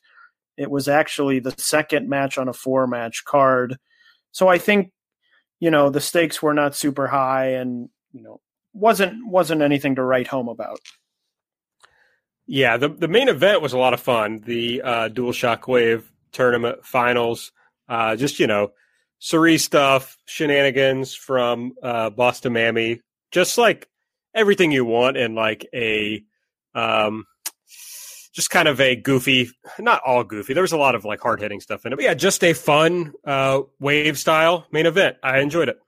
It 0.57 0.69
was 0.69 0.87
actually 0.87 1.39
the 1.39 1.55
second 1.57 2.07
match 2.07 2.37
on 2.37 2.47
a 2.47 2.53
four 2.53 2.85
match 2.85 3.25
card. 3.25 3.77
So 4.31 4.47
I 4.47 4.59
think, 4.59 4.91
you 5.59 5.71
know, 5.71 5.89
the 5.89 5.99
stakes 5.99 6.41
were 6.41 6.53
not 6.53 6.75
super 6.75 7.07
high 7.07 7.53
and, 7.53 7.89
you 8.11 8.21
know, 8.21 8.39
wasn't 8.73 9.27
wasn't 9.27 9.61
anything 9.61 9.95
to 9.95 10.03
write 10.03 10.27
home 10.27 10.49
about. 10.49 10.79
Yeah, 12.45 12.77
the 12.77 12.89
the 12.89 13.07
main 13.07 13.29
event 13.29 13.61
was 13.61 13.73
a 13.73 13.77
lot 13.77 13.93
of 13.93 14.01
fun. 14.01 14.41
The 14.45 14.81
uh, 14.81 15.09
DualShock 15.09 15.67
Wave 15.67 16.11
tournament 16.33 16.85
finals, 16.85 17.51
uh, 17.87 18.15
just 18.15 18.39
you 18.39 18.47
know, 18.47 18.71
Suri 19.21 19.59
stuff, 19.59 20.17
shenanigans 20.25 21.15
from 21.15 21.73
uh, 21.81 22.09
Boston 22.09 22.53
Mammy, 22.53 22.99
just 23.31 23.57
like 23.57 23.87
everything 24.35 24.71
you 24.71 24.83
want 24.83 25.15
in 25.15 25.35
like 25.35 25.65
a, 25.73 26.23
um, 26.75 27.25
just 28.33 28.49
kind 28.49 28.67
of 28.67 28.81
a 28.81 28.97
goofy, 28.97 29.49
not 29.79 30.01
all 30.05 30.25
goofy. 30.25 30.53
There 30.53 30.63
was 30.63 30.73
a 30.73 30.77
lot 30.77 30.95
of 30.95 31.05
like 31.05 31.21
hard 31.21 31.39
hitting 31.39 31.61
stuff 31.61 31.85
in 31.85 31.93
it, 31.93 31.95
but 31.95 32.03
yeah, 32.03 32.15
just 32.15 32.43
a 32.43 32.51
fun 32.51 33.13
uh, 33.23 33.61
wave 33.79 34.17
style 34.17 34.67
main 34.71 34.87
event. 34.87 35.17
I 35.23 35.39
enjoyed 35.39 35.69
it. 35.69 35.79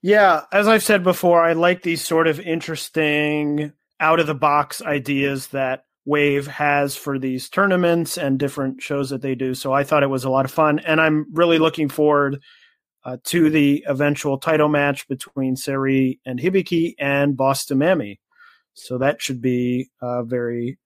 Yeah, 0.00 0.44
as 0.50 0.66
I've 0.66 0.82
said 0.82 1.04
before, 1.04 1.44
I 1.44 1.52
like 1.52 1.82
these 1.82 2.02
sort 2.02 2.26
of 2.26 2.40
interesting 2.40 3.72
out 4.02 4.20
of 4.20 4.26
the 4.26 4.34
box 4.34 4.82
ideas 4.82 5.46
that 5.48 5.84
Wave 6.04 6.48
has 6.48 6.96
for 6.96 7.18
these 7.18 7.48
tournaments 7.48 8.18
and 8.18 8.38
different 8.38 8.82
shows 8.82 9.08
that 9.10 9.22
they 9.22 9.36
do. 9.36 9.54
So 9.54 9.72
I 9.72 9.84
thought 9.84 10.02
it 10.02 10.10
was 10.10 10.24
a 10.24 10.30
lot 10.30 10.44
of 10.44 10.50
fun, 10.50 10.80
and 10.80 11.00
I'm 11.00 11.26
really 11.32 11.58
looking 11.58 11.88
forward 11.88 12.42
uh, 13.04 13.18
to 13.24 13.48
the 13.48 13.84
eventual 13.88 14.38
title 14.38 14.68
match 14.68 15.06
between 15.08 15.56
Seri 15.56 16.20
and 16.26 16.40
Hibiki 16.40 16.94
and 16.98 17.36
Boston 17.36 17.78
Mammy. 17.78 18.20
So 18.74 18.98
that 18.98 19.22
should 19.22 19.40
be 19.40 19.90
uh, 20.00 20.24
very 20.24 20.78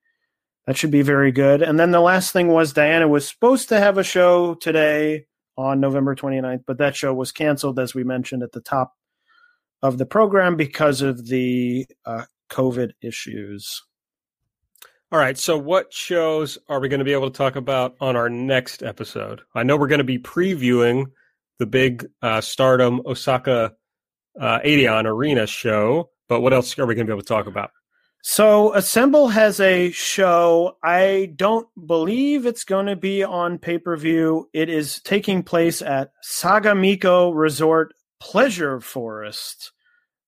that 0.67 0.77
should 0.77 0.91
be 0.91 1.03
very 1.03 1.31
good. 1.31 1.63
And 1.63 1.79
then 1.79 1.93
the 1.93 2.01
last 2.01 2.33
thing 2.33 2.49
was 2.49 2.73
Diana 2.73 3.07
was 3.07 3.29
supposed 3.29 3.69
to 3.69 3.79
have 3.79 3.99
a 3.99 4.05
show 4.05 4.55
today 4.55 5.27
on 5.57 5.79
November 5.81 6.17
29th, 6.17 6.65
but 6.67 6.79
that 6.79 6.97
show 6.97 7.15
was 7.15 7.31
canceled 7.33 7.79
as 7.79 7.95
we 7.95 8.03
mentioned 8.03 8.43
at 8.43 8.53
the 8.53 8.61
top 8.61 8.95
of 9.81 9.97
the 9.97 10.07
program 10.07 10.57
because 10.57 11.03
of 11.03 11.29
the 11.29 11.87
uh, 12.05 12.25
COVID 12.51 12.93
issues. 13.03 13.83
All 15.13 15.21
right. 15.21 15.39
So, 15.39 15.57
what 15.57 15.93
shows 15.93 16.59
are 16.69 16.81
we 16.81 16.89
going 16.89 16.99
to 16.99 17.05
be 17.05 17.13
able 17.13 17.31
to 17.31 17.37
talk 17.37 17.55
about 17.55 17.95
on 18.01 18.17
our 18.17 18.29
next 18.29 18.83
episode? 18.83 19.41
I 19.55 19.63
know 19.63 19.77
we're 19.77 19.87
going 19.87 19.99
to 19.99 20.05
be 20.05 20.19
previewing 20.19 21.07
the 21.59 21.67
big 21.67 22.07
uh, 22.23 22.41
Stardom 22.41 23.01
Osaka 23.07 23.75
uh, 24.41 24.59
Edion 24.61 25.07
Arena 25.07 25.47
show, 25.47 26.11
but 26.29 26.41
what 26.41 26.53
else 26.53 26.77
are 26.79 26.87
we 26.87 26.97
going 26.97 27.07
to 27.07 27.11
be 27.11 27.15
able 27.15 27.23
to 27.23 27.29
talk 27.29 27.47
about? 27.47 27.71
So, 28.23 28.75
Assemble 28.75 29.29
has 29.29 29.61
a 29.61 29.93
show. 29.93 30.77
I 30.83 31.33
don't 31.37 31.69
believe 31.87 32.45
it's 32.45 32.65
going 32.65 32.87
to 32.87 32.97
be 32.97 33.23
on 33.23 33.59
pay 33.59 33.79
per 33.79 33.97
view. 33.97 34.51
It 34.53 34.69
is 34.69 35.01
taking 35.03 35.45
place 35.45 35.83
at 35.83 36.11
Sagamiko 36.25 37.33
Resort 37.33 37.95
Pleasure 38.19 38.81
Forest 38.81 39.71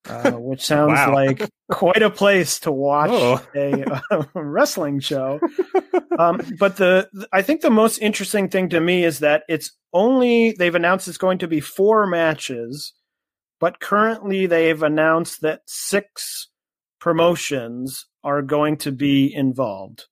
uh, 0.09 0.33
which 0.33 0.63
sounds 0.65 0.93
wow. 0.93 1.15
like 1.15 1.49
quite 1.71 2.03
a 2.03 2.11
place 2.11 2.61
to 2.61 2.73
watch 2.73 3.11
oh. 3.13 3.43
a, 3.55 4.01
a, 4.11 4.29
wrestling 4.35 5.01
show. 5.01 5.41
Um, 6.19 6.41
but 6.59 6.77
the 6.77 7.09
I 7.33 7.43
think 7.43 7.61
the 7.61 7.71
most 7.71 7.99
interesting 7.99 8.49
thing 8.49 8.69
to 8.71 8.81
me 8.81 9.05
is 9.05 9.21
that 9.21 9.45
it's 9.49 9.73
only 9.93 10.53
they've 10.53 10.75
announced 10.75 11.09
it's 11.09 11.19
going 11.19 11.39
to 11.39 11.49
be 11.49 11.61
four 11.61 12.07
matches, 12.07 12.93
but 13.61 13.81
currently 13.81 14.47
they've 14.47 14.83
announced 14.83 15.43
that 15.43 15.63
six 15.67 16.49
promotions 17.01 18.07
are 18.25 18.43
going 18.43 18.77
to 18.79 18.93
be 18.93 19.33
involved. 19.33 20.07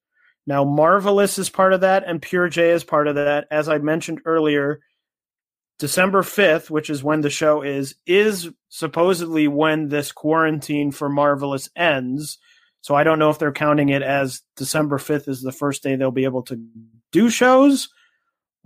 Now, 0.47 0.64
Marvelous 0.64 1.39
is 1.39 1.51
part 1.51 1.72
of 1.72 1.80
that, 1.80 2.05
and 2.07 2.22
Pure 2.22 2.51
J 2.51 2.70
is 2.70 2.84
part 2.84 3.09
of 3.09 3.16
that. 3.16 3.47
As 3.51 3.68
I 3.68 3.78
mentioned 3.78 4.20
earlier, 4.24 4.80
December 5.78 6.22
5th, 6.22 6.70
which 6.70 6.88
is 6.88 7.04
when 7.04 7.20
the 7.20 7.30
show 7.30 7.62
is, 7.62 7.94
is 8.06 8.50
supposedly 8.68 9.46
when 9.46 9.88
this 9.88 10.12
quarantine 10.12 10.90
for 10.90 11.08
Marvelous 11.08 11.68
ends. 11.76 12.38
So 12.80 12.94
I 12.94 13.04
don't 13.04 13.18
know 13.18 13.30
if 13.30 13.38
they're 13.38 13.52
counting 13.52 13.90
it 13.90 14.02
as 14.02 14.42
December 14.56 14.98
5th 14.98 15.28
is 15.28 15.42
the 15.42 15.52
first 15.52 15.82
day 15.82 15.96
they'll 15.96 16.10
be 16.10 16.24
able 16.24 16.44
to 16.44 16.60
do 17.12 17.28
shows 17.28 17.88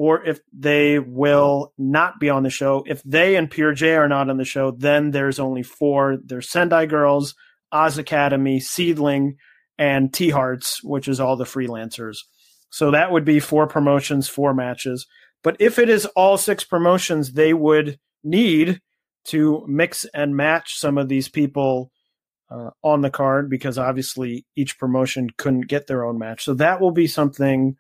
or 0.00 0.24
if 0.24 0.40
they 0.50 0.98
will 0.98 1.74
not 1.76 2.18
be 2.18 2.30
on 2.30 2.42
the 2.42 2.48
show. 2.48 2.82
If 2.86 3.02
they 3.02 3.36
and 3.36 3.50
Pure 3.50 3.74
J 3.74 3.96
are 3.96 4.08
not 4.08 4.30
on 4.30 4.38
the 4.38 4.46
show, 4.46 4.70
then 4.70 5.11
there's 5.11 5.38
only 5.38 5.62
four. 5.62 6.16
There's 6.24 6.48
Sendai 6.48 6.86
Girls, 6.86 7.34
Oz 7.70 7.98
Academy, 7.98 8.61
Seadlinng, 8.61 9.36
and 9.76 10.11
T 10.11 10.30
Hearts, 10.30 10.82
which 10.82 11.06
is 11.06 11.20
all 11.20 11.36
the 11.36 11.44
freelancers. 11.44 12.16
So 12.70 12.92
that 12.92 13.12
would 13.12 13.26
be 13.26 13.40
four 13.40 13.66
promotions, 13.66 14.26
four 14.26 14.54
matches. 14.54 15.06
But 15.43 15.57
if 15.59 15.78
it 15.78 15.88
is 15.88 16.07
all 16.07 16.36
six 16.36 16.64
promotions, 16.64 17.32
they 17.32 17.55
would 17.55 17.99
need 18.22 18.80
to 19.26 19.64
mix 19.66 20.05
and 20.14 20.36
match 20.36 20.78
some 20.78 20.99
of 20.99 21.09
these 21.09 21.28
people 21.28 21.91
uh, 22.51 22.70
on 22.82 23.01
the 23.01 23.11
card 23.11 23.49
because 23.49 23.78
obviously 23.78 24.45
each 24.57 24.78
promotion 24.78 25.30
couldn't 25.38 25.68
get 25.68 25.86
their 25.86 26.05
own 26.05 26.18
match. 26.18 26.45
So 26.45 26.55
that 26.55 26.80
will 26.80 26.91
be 26.91 27.07
something 27.07 27.76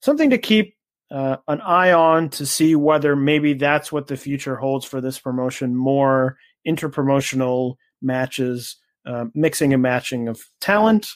something 0.00 0.30
to 0.30 0.38
keep 0.38 0.74
uh, 1.10 1.36
an 1.48 1.60
eye 1.60 1.92
on 1.92 2.28
to 2.30 2.46
see 2.46 2.74
whether 2.74 3.16
maybe 3.16 3.54
that's 3.54 3.90
what 3.90 4.06
the 4.06 4.16
future 4.16 4.56
holds 4.56 4.84
for 4.84 5.00
this 5.00 5.18
promotion 5.18 5.74
more 5.74 6.36
interpromotional 6.66 7.74
matches, 8.02 8.76
uh, 9.06 9.26
mixing 9.34 9.72
and 9.72 9.82
matching 9.82 10.28
of 10.28 10.40
talent. 10.60 11.08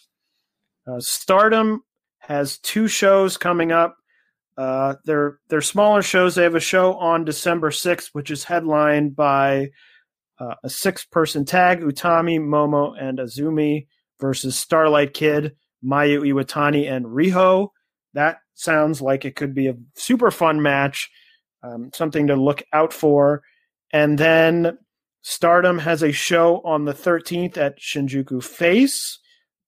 Uh, 0.86 0.98
Stardom 0.98 1.82
has 2.18 2.58
two 2.58 2.88
shows 2.88 3.36
coming 3.36 3.70
up. 3.70 3.96
Uh, 4.56 4.94
they're 5.04 5.38
they're 5.48 5.60
smaller 5.60 6.02
shows. 6.02 6.34
They 6.34 6.42
have 6.42 6.54
a 6.54 6.60
show 6.60 6.94
on 6.94 7.24
December 7.24 7.70
sixth, 7.70 8.10
which 8.12 8.30
is 8.30 8.44
headlined 8.44 9.16
by 9.16 9.70
uh, 10.38 10.54
a 10.62 10.68
six 10.68 11.04
person 11.04 11.44
tag: 11.44 11.80
Utami, 11.80 12.38
Momo, 12.38 12.94
and 13.00 13.18
Azumi 13.18 13.86
versus 14.20 14.56
Starlight 14.56 15.14
Kid, 15.14 15.56
Mayu 15.84 16.20
Iwatani, 16.20 16.90
and 16.90 17.06
Riho. 17.06 17.68
That 18.14 18.38
sounds 18.54 19.00
like 19.00 19.24
it 19.24 19.36
could 19.36 19.54
be 19.54 19.68
a 19.68 19.76
super 19.94 20.30
fun 20.30 20.62
match, 20.62 21.10
um, 21.62 21.90
something 21.94 22.26
to 22.26 22.36
look 22.36 22.62
out 22.72 22.92
for. 22.92 23.42
And 23.92 24.18
then 24.18 24.78
Stardom 25.22 25.78
has 25.78 26.02
a 26.02 26.12
show 26.12 26.60
on 26.64 26.84
the 26.84 26.92
13th 26.92 27.56
at 27.56 27.78
Shinjuku 27.78 28.42
Face. 28.42 29.18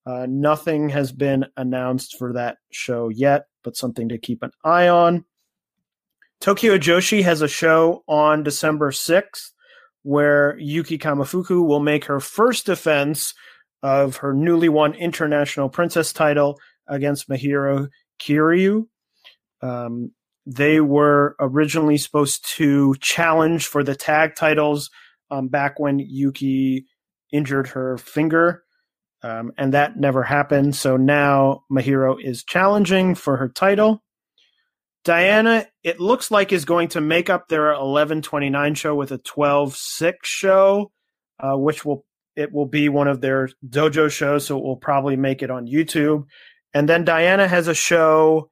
Uh, 0.07 0.27
nothing 0.29 0.91
has 0.91 1.13
been 1.13 1.47
announced 1.57 2.17
for 2.19 2.33
that 2.35 2.59
show 2.71 3.09
yet, 3.09 3.47
but 3.65 3.77
something 3.77 4.09
to 4.11 4.19
keep 4.19 4.43
an 4.43 4.51
eye 4.65 4.89
on. 4.89 5.25
Tokyo 6.41 6.77
Joshi 6.77 7.23
has 7.23 7.41
a 7.43 7.49
show 7.49 8.05
on 8.07 8.43
December 8.43 8.91
6th 8.91 9.51
where 10.03 10.59
Yuki 10.59 10.99
Kamifuku 10.99 11.67
will 11.67 11.81
make 11.81 12.05
her 12.05 12.21
first 12.21 12.67
defense 12.67 13.35
of 13.83 14.17
her 14.19 14.33
newly 14.33 14.69
won 14.69 14.95
international 14.95 15.69
princess 15.69 16.13
title 16.13 16.61
against 16.87 17.29
Mahiro 17.29 17.89
Kiryu. 18.21 18.87
Um, 19.63 20.13
they 20.47 20.81
were 20.81 21.37
originally 21.41 21.97
supposed 21.97 22.47
to 22.57 22.95
challenge 23.01 23.67
for 23.67 23.83
the 23.83 23.95
tag 23.95 24.35
titles 24.35 24.91
um, 25.31 25.49
back 25.49 25.81
when 25.81 25.99
Yuki 25.99 26.87
injured 27.33 27.69
her 27.69 27.97
finger, 27.97 28.63
um, 29.25 29.53
and 29.57 29.73
that 29.73 29.97
never 29.97 30.23
happened. 30.23 30.77
So 30.77 30.99
now 30.99 31.65
Mahiro 31.73 32.23
is 32.23 32.45
challenging 32.45 33.15
for 33.15 33.39
her 33.39 33.49
title. 33.49 34.03
Diana, 35.03 35.67
it 35.83 35.99
looks 35.99 36.31
like 36.31 36.53
is 36.53 36.67
going 36.67 36.89
to 36.89 37.01
make 37.01 37.31
up 37.31 37.49
their 37.49 37.73
11:29 37.73 38.77
show 38.77 38.95
with 38.95 39.13
a 39.13 39.19
12:6 39.19 40.13
show, 40.25 40.93
uh, 41.41 41.57
which 41.57 41.87
will 41.87 42.05
it 42.37 42.53
will 42.53 42.67
be 42.67 42.91
one 42.91 43.09
of 43.09 43.23
their 43.23 43.49
dojo 43.67 44.11
shows, 44.11 44.47
so 44.47 44.59
it 44.59 44.65
will 44.65 44.77
probably 44.77 45.17
make 45.17 45.43
it 45.43 45.51
on 45.51 45.67
YouTube. 45.67 46.27
And 46.75 46.87
then 46.87 47.05
Diana 47.05 47.49
has 47.49 47.67
a 47.67 47.75
show 47.75 48.51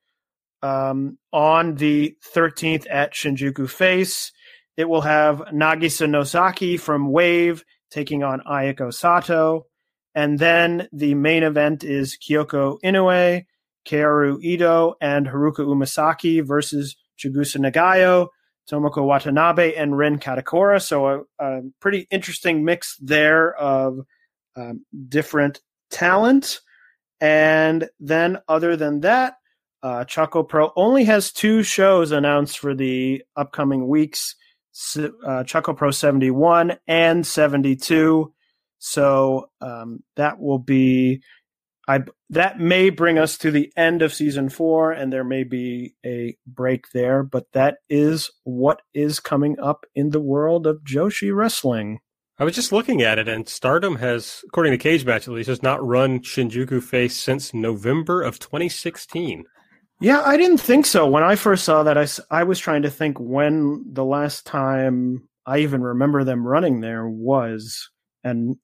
um, 0.62 1.18
on 1.32 1.74
the 1.74 2.16
13th 2.34 2.86
at 2.88 3.12
Shinjuku 3.12 3.68
Face. 3.68 4.32
It 4.78 4.88
will 4.88 5.00
have 5.02 5.38
Nagisa 5.52 6.08
Nozaki 6.08 6.78
from 6.78 7.10
Wave 7.10 7.62
taking 7.90 8.22
on 8.22 8.40
Ayako 8.40 8.94
Sato. 8.94 9.66
And 10.14 10.38
then 10.38 10.88
the 10.92 11.14
main 11.14 11.42
event 11.42 11.84
is 11.84 12.16
Kyoko 12.16 12.78
Inoue, 12.84 13.44
Kaoru 13.86 14.42
Ito, 14.42 14.94
and 15.00 15.26
Haruka 15.26 15.60
Umesaki 15.60 16.44
versus 16.44 16.96
Chigusa 17.18 17.58
Nagayo, 17.58 18.28
Tomoko 18.70 19.04
Watanabe, 19.04 19.74
and 19.74 19.96
Rin 19.96 20.18
Kadokura. 20.18 20.82
So 20.82 21.06
a, 21.06 21.20
a 21.38 21.60
pretty 21.80 22.06
interesting 22.10 22.64
mix 22.64 22.96
there 22.98 23.54
of 23.54 24.00
um, 24.56 24.84
different 25.08 25.60
talent. 25.90 26.60
And 27.20 27.88
then, 28.00 28.38
other 28.48 28.76
than 28.76 29.00
that, 29.00 29.34
uh, 29.82 30.04
Choco 30.04 30.42
Pro 30.42 30.72
only 30.76 31.04
has 31.04 31.32
two 31.32 31.62
shows 31.62 32.12
announced 32.12 32.58
for 32.58 32.74
the 32.74 33.22
upcoming 33.36 33.88
weeks 33.88 34.36
uh, 35.26 35.44
Choco 35.44 35.74
Pro 35.74 35.90
71 35.90 36.78
and 36.86 37.26
72. 37.26 38.32
So 38.84 39.48
um, 39.60 40.02
that 40.16 40.40
will 40.40 40.58
be, 40.58 41.22
I 41.86 42.00
that 42.30 42.58
may 42.58 42.90
bring 42.90 43.16
us 43.16 43.38
to 43.38 43.52
the 43.52 43.72
end 43.76 44.02
of 44.02 44.12
season 44.12 44.48
four, 44.48 44.90
and 44.90 45.12
there 45.12 45.22
may 45.22 45.44
be 45.44 45.94
a 46.04 46.36
break 46.48 46.86
there. 46.92 47.22
But 47.22 47.46
that 47.52 47.76
is 47.88 48.28
what 48.42 48.82
is 48.92 49.20
coming 49.20 49.56
up 49.60 49.86
in 49.94 50.10
the 50.10 50.20
world 50.20 50.66
of 50.66 50.82
Joshi 50.82 51.32
wrestling. 51.32 52.00
I 52.40 52.44
was 52.44 52.56
just 52.56 52.72
looking 52.72 53.02
at 53.02 53.20
it, 53.20 53.28
and 53.28 53.48
Stardom 53.48 53.96
has, 53.96 54.42
according 54.48 54.72
to 54.72 54.78
Cage 54.78 55.04
Match 55.04 55.28
at 55.28 55.34
least, 55.34 55.48
has 55.48 55.62
not 55.62 55.86
run 55.86 56.18
Shinjuku 56.18 56.82
Face 56.82 57.16
since 57.16 57.54
November 57.54 58.20
of 58.20 58.40
2016. 58.40 59.44
Yeah, 60.00 60.22
I 60.22 60.36
didn't 60.36 60.58
think 60.58 60.86
so. 60.86 61.06
When 61.06 61.22
I 61.22 61.36
first 61.36 61.62
saw 61.62 61.84
that, 61.84 61.96
I, 61.96 62.08
I 62.36 62.42
was 62.42 62.58
trying 62.58 62.82
to 62.82 62.90
think 62.90 63.16
when 63.20 63.84
the 63.86 64.04
last 64.04 64.44
time 64.44 65.28
I 65.46 65.58
even 65.58 65.82
remember 65.82 66.24
them 66.24 66.44
running 66.44 66.80
there 66.80 67.08
was. 67.08 67.88
And 68.24 68.56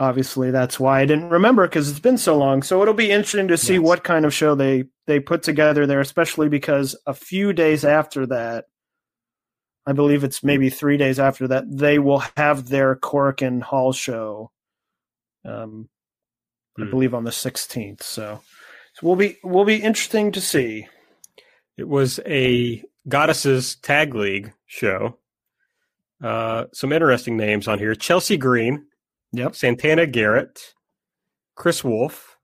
obviously 0.00 0.50
that's 0.50 0.80
why 0.80 1.00
I 1.00 1.04
didn't 1.04 1.28
remember 1.28 1.68
because 1.68 1.90
it's 1.90 2.00
been 2.00 2.18
so 2.18 2.36
long. 2.36 2.62
So 2.62 2.80
it'll 2.80 2.94
be 2.94 3.10
interesting 3.10 3.48
to 3.48 3.58
see 3.58 3.74
yes. 3.74 3.82
what 3.82 4.02
kind 4.02 4.24
of 4.24 4.32
show 4.32 4.54
they, 4.54 4.84
they 5.06 5.20
put 5.20 5.42
together 5.42 5.86
there, 5.86 6.00
especially 6.00 6.48
because 6.48 6.96
a 7.06 7.12
few 7.12 7.52
days 7.52 7.84
after 7.84 8.26
that, 8.26 8.64
I 9.86 9.92
believe 9.92 10.24
it's 10.24 10.42
maybe 10.42 10.70
three 10.70 10.96
days 10.96 11.20
after 11.20 11.48
that, 11.48 11.64
they 11.70 11.98
will 11.98 12.22
have 12.36 12.68
their 12.68 12.96
Korakuen 12.96 13.62
Hall 13.62 13.92
show. 13.92 14.50
Um, 15.44 15.88
I 16.78 16.84
hmm. 16.84 16.90
believe 16.90 17.14
on 17.14 17.24
the 17.24 17.30
16th. 17.30 18.02
So, 18.02 18.40
so 18.94 19.06
will 19.06 19.16
be 19.16 19.36
will 19.42 19.64
be 19.64 19.76
interesting 19.76 20.32
to 20.32 20.40
see. 20.40 20.86
It 21.76 21.88
was 21.88 22.20
a 22.26 22.82
goddesses 23.08 23.76
tag 23.76 24.14
league 24.14 24.52
show. 24.66 25.18
Uh, 26.22 26.66
some 26.72 26.92
interesting 26.92 27.36
names 27.36 27.66
on 27.66 27.78
here: 27.78 27.94
Chelsea 27.94 28.36
Green, 28.36 28.86
yep, 29.32 29.54
Santana 29.54 30.06
Garrett, 30.06 30.74
Kris 31.54 31.84
Wolf, 31.84 32.38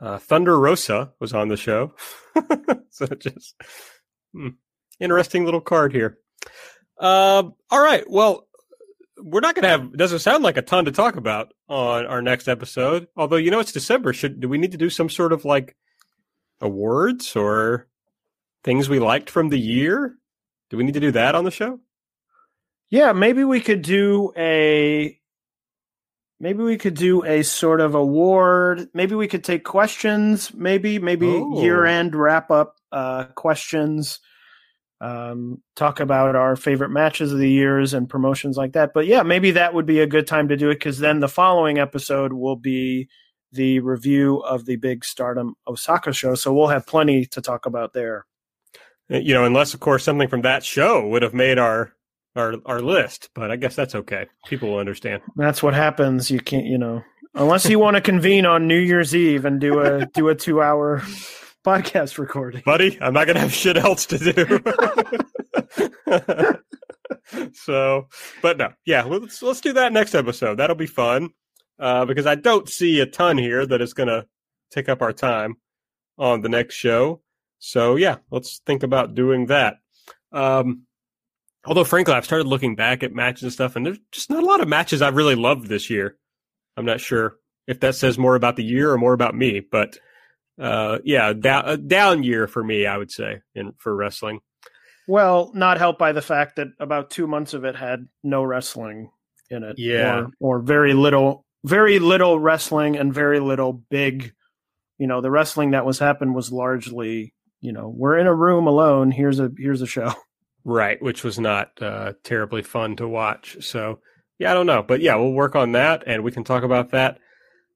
uh, 0.00 0.18
Thunder 0.18 0.58
Rosa 0.58 1.12
was 1.20 1.32
on 1.32 1.48
the 1.48 1.56
show. 1.56 1.94
so 2.90 3.06
just 3.06 3.54
hmm, 4.32 4.48
interesting 5.00 5.44
little 5.44 5.60
card 5.60 5.92
here. 5.92 6.18
Uh, 6.98 7.44
all 7.70 7.82
right. 7.82 8.04
Well, 8.08 8.46
we're 9.22 9.40
not 9.40 9.54
going 9.54 9.62
to 9.62 9.68
have. 9.68 9.96
Doesn't 9.96 10.18
sound 10.18 10.44
like 10.44 10.56
a 10.56 10.62
ton 10.62 10.84
to 10.84 10.92
talk 10.92 11.16
about 11.16 11.52
on 11.68 12.06
our 12.06 12.20
next 12.20 12.48
episode. 12.48 13.08
Although 13.16 13.36
you 13.36 13.50
know 13.50 13.60
it's 13.60 13.72
December. 13.72 14.12
Should 14.12 14.40
do 14.40 14.48
we 14.48 14.58
need 14.58 14.72
to 14.72 14.78
do 14.78 14.90
some 14.90 15.08
sort 15.08 15.32
of 15.32 15.44
like 15.44 15.76
awards 16.60 17.36
or 17.36 17.88
things 18.64 18.88
we 18.88 18.98
liked 18.98 19.30
from 19.30 19.48
the 19.48 19.58
year? 19.58 20.16
Do 20.68 20.76
we 20.76 20.84
need 20.84 20.94
to 20.94 21.00
do 21.00 21.12
that 21.12 21.34
on 21.34 21.44
the 21.44 21.50
show? 21.50 21.80
Yeah, 22.90 23.12
maybe 23.12 23.44
we 23.44 23.60
could 23.60 23.82
do 23.82 24.32
a 24.36 25.18
maybe 26.40 26.62
we 26.62 26.76
could 26.76 26.94
do 26.94 27.24
a 27.24 27.42
sort 27.42 27.80
of 27.80 27.94
award. 27.94 28.88
Maybe 28.94 29.14
we 29.14 29.28
could 29.28 29.44
take 29.44 29.64
questions. 29.64 30.52
Maybe 30.54 30.98
maybe 30.98 31.26
oh. 31.26 31.62
year 31.62 31.84
end 31.84 32.14
wrap 32.14 32.50
up 32.50 32.76
uh, 32.92 33.24
questions 33.34 34.20
um, 35.00 35.62
talk 35.74 36.00
about 36.00 36.36
our 36.36 36.56
favorite 36.56 36.90
matches 36.90 37.32
of 37.32 37.38
the 37.38 37.50
years 37.50 37.92
and 37.94 38.08
promotions 38.08 38.56
like 38.56 38.72
that. 38.72 38.92
But 38.94 39.06
yeah, 39.06 39.22
maybe 39.22 39.50
that 39.52 39.74
would 39.74 39.86
be 39.86 40.00
a 40.00 40.06
good 40.06 40.26
time 40.26 40.48
to 40.48 40.56
do 40.56 40.70
it 40.70 40.76
because 40.76 40.98
then 40.98 41.20
the 41.20 41.28
following 41.28 41.78
episode 41.78 42.32
will 42.32 42.56
be 42.56 43.08
the 43.52 43.80
review 43.80 44.38
of 44.38 44.64
the 44.64 44.76
big 44.76 45.04
Stardom 45.04 45.54
Osaka 45.66 46.12
show. 46.12 46.34
So 46.34 46.52
we'll 46.52 46.68
have 46.68 46.86
plenty 46.86 47.26
to 47.26 47.42
talk 47.42 47.66
about 47.66 47.92
there. 47.92 48.26
You 49.08 49.34
know, 49.34 49.44
unless 49.44 49.72
of 49.72 49.80
course 49.80 50.02
something 50.02 50.28
from 50.28 50.42
that 50.42 50.64
show 50.64 51.06
would 51.06 51.22
have 51.22 51.34
made 51.34 51.58
our 51.58 51.92
our 52.36 52.54
our 52.66 52.80
list, 52.80 53.30
but 53.34 53.50
I 53.50 53.56
guess 53.56 53.74
that's 53.74 53.94
okay. 53.94 54.26
People 54.46 54.70
will 54.70 54.78
understand. 54.78 55.22
That's 55.36 55.62
what 55.62 55.74
happens. 55.74 56.30
You 56.30 56.40
can't, 56.40 56.66
you 56.66 56.78
know, 56.78 57.02
Unless 57.38 57.68
you 57.68 57.78
want 57.78 57.96
to 57.96 58.00
convene 58.00 58.46
on 58.46 58.66
New 58.66 58.78
Year's 58.78 59.14
Eve 59.14 59.44
and 59.44 59.60
do 59.60 59.80
a 59.80 60.06
do 60.06 60.28
a 60.28 60.34
two 60.34 60.62
hour 60.62 61.02
podcast 61.66 62.16
recording. 62.16 62.62
buddy. 62.64 62.96
I'm 62.98 63.12
not 63.12 63.26
gonna 63.26 63.40
have 63.40 63.52
shit 63.52 63.76
else 63.76 64.06
to 64.06 64.18
do. 64.18 64.60
so, 67.52 68.08
but 68.40 68.56
no, 68.56 68.72
yeah, 68.86 69.02
let's 69.02 69.42
let's 69.42 69.60
do 69.60 69.74
that 69.74 69.92
next 69.92 70.14
episode. 70.14 70.56
That'll 70.56 70.76
be 70.76 70.86
fun 70.86 71.28
uh, 71.78 72.06
because 72.06 72.24
I 72.24 72.36
don't 72.36 72.70
see 72.70 73.00
a 73.00 73.06
ton 73.06 73.36
here 73.36 73.66
that 73.66 73.82
is 73.82 73.92
gonna 73.92 74.24
take 74.70 74.88
up 74.88 75.02
our 75.02 75.12
time 75.12 75.56
on 76.16 76.40
the 76.40 76.48
next 76.48 76.76
show. 76.76 77.20
So 77.58 77.96
yeah, 77.96 78.16
let's 78.30 78.62
think 78.64 78.82
about 78.82 79.14
doing 79.14 79.46
that. 79.46 79.76
Um, 80.32 80.85
although 81.66 81.84
frankly, 81.84 82.14
I've 82.14 82.24
started 82.24 82.46
looking 82.46 82.76
back 82.76 83.02
at 83.02 83.12
matches 83.12 83.42
and 83.42 83.52
stuff, 83.52 83.76
and 83.76 83.84
there's 83.84 83.98
just 84.12 84.30
not 84.30 84.42
a 84.42 84.46
lot 84.46 84.60
of 84.60 84.68
matches 84.68 85.02
I've 85.02 85.16
really 85.16 85.34
loved 85.34 85.68
this 85.68 85.90
year. 85.90 86.16
I'm 86.76 86.84
not 86.84 87.00
sure 87.00 87.36
if 87.66 87.80
that 87.80 87.94
says 87.94 88.18
more 88.18 88.34
about 88.34 88.56
the 88.56 88.64
year 88.64 88.92
or 88.92 88.98
more 88.98 89.12
about 89.12 89.34
me, 89.34 89.60
but 89.60 89.98
uh, 90.60 90.98
yeah, 91.04 91.32
down, 91.32 91.64
a 91.66 91.76
down 91.76 92.22
year 92.22 92.46
for 92.46 92.62
me, 92.62 92.86
I 92.86 92.96
would 92.96 93.10
say, 93.10 93.40
in 93.54 93.72
for 93.78 93.94
wrestling. 93.94 94.40
Well, 95.08 95.52
not 95.54 95.78
helped 95.78 95.98
by 95.98 96.12
the 96.12 96.22
fact 96.22 96.56
that 96.56 96.68
about 96.80 97.10
two 97.10 97.26
months 97.26 97.54
of 97.54 97.64
it 97.64 97.76
had 97.76 98.08
no 98.24 98.42
wrestling 98.42 99.10
in 99.50 99.62
it. 99.62 99.78
Yeah. 99.78 100.26
Or, 100.40 100.58
or 100.58 100.60
very 100.60 100.94
little, 100.94 101.44
very 101.64 101.98
little 101.98 102.40
wrestling 102.40 102.96
and 102.96 103.14
very 103.14 103.38
little 103.38 103.72
big. 103.72 104.32
You 104.98 105.06
know, 105.06 105.20
the 105.20 105.30
wrestling 105.30 105.72
that 105.72 105.86
was 105.86 105.98
happened 105.98 106.34
was 106.34 106.50
largely, 106.50 107.34
you 107.60 107.72
know, 107.72 107.92
we're 107.94 108.18
in 108.18 108.26
a 108.26 108.34
room 108.34 108.66
alone. 108.66 109.10
Here's 109.10 109.38
a 109.38 109.50
here's 109.56 109.82
a 109.82 109.86
show. 109.86 110.12
Right, 110.68 111.00
which 111.00 111.22
was 111.22 111.38
not 111.38 111.80
uh, 111.80 112.14
terribly 112.24 112.62
fun 112.62 112.96
to 112.96 113.06
watch. 113.06 113.58
So 113.60 114.00
yeah, 114.36 114.50
I 114.50 114.54
don't 114.54 114.66
know, 114.66 114.82
but 114.82 115.00
yeah, 115.00 115.14
we'll 115.14 115.30
work 115.30 115.54
on 115.54 115.72
that, 115.72 116.02
and 116.08 116.24
we 116.24 116.32
can 116.32 116.42
talk 116.42 116.64
about 116.64 116.90
that 116.90 117.20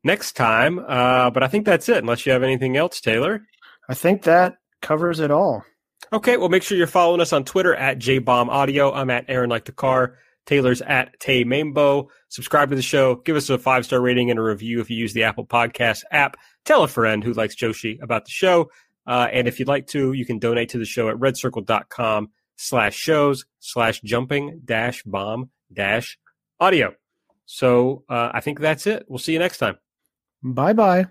next 0.03 0.33
time. 0.33 0.81
Uh, 0.81 1.31
but 1.31 1.45
I 1.45 1.47
think 1.47 1.67
that's 1.67 1.89
it, 1.89 1.99
unless 1.99 2.27
you 2.27 2.33
have 2.33 2.43
anything 2.43 2.77
else, 2.77 3.01
Taylor. 3.01 3.43
I 3.89 3.95
think 3.95 4.25
that 4.25 4.57
covers 4.83 5.21
it 5.21 5.31
all. 5.31 5.65
Okay, 6.13 6.37
well, 6.37 6.49
make 6.49 6.65
sure 6.65 6.77
you're 6.77 6.89
following 6.89 7.21
us 7.21 7.33
on 7.33 7.45
Twitter 7.45 7.77
at 7.77 8.01
JBombAudio. 8.01 8.93
I'm 8.93 9.11
at 9.11 9.27
Aaron 9.29 9.51
Like 9.51 9.67
the 9.67 9.73
Car. 9.73 10.17
Taylor's 10.45 10.83
at 10.83 11.21
Tay 11.21 11.45
Mambo. 11.45 12.09
Subscribe 12.29 12.71
to 12.71 12.77
the 12.77 12.83
show. 12.83 13.15
Give 13.15 13.37
us 13.37 13.51
a 13.51 13.59
five 13.59 13.85
star 13.85 14.01
rating 14.01 14.31
and 14.31 14.39
a 14.41 14.43
review 14.43 14.81
if 14.81 14.91
you 14.91 14.97
use 14.97 15.13
the 15.13 15.23
Apple 15.23 15.47
Podcast 15.47 16.03
app. 16.11 16.37
Tell 16.65 16.83
a 16.83 16.89
friend 16.89 17.23
who 17.23 17.35
likes 17.35 17.55
Joshi 17.55 18.03
about 18.03 18.25
the 18.25 18.33
show. 18.33 18.73
Uh, 19.07 19.29
and 19.31 19.47
if 19.47 19.61
you'd 19.61 19.69
like 19.69 19.87
to, 19.89 20.13
you 20.13 20.27
can 20.27 20.41
donate 20.41 20.71
to 20.71 20.79
the 20.79 20.85
show 20.85 21.09
at 21.09 21.17
redcircle.com 21.19 22.31
slash 22.61 22.95
shows 22.95 23.47
slash 23.59 24.03
jumping 24.03 24.61
dash 24.65 25.03
bomb 25.05 25.49
dash 25.73 26.19
audio. 26.61 26.95
So 27.47 28.05
uh, 28.09 28.31
I 28.35 28.41
think 28.41 28.61
that's 28.61 28.87
it. 28.87 29.07
We'll 29.09 29.19
see 29.19 29.33
you 29.33 29.39
next 29.39 29.59
time. 29.59 29.79
Bye 30.43 30.75
bye. 30.75 31.07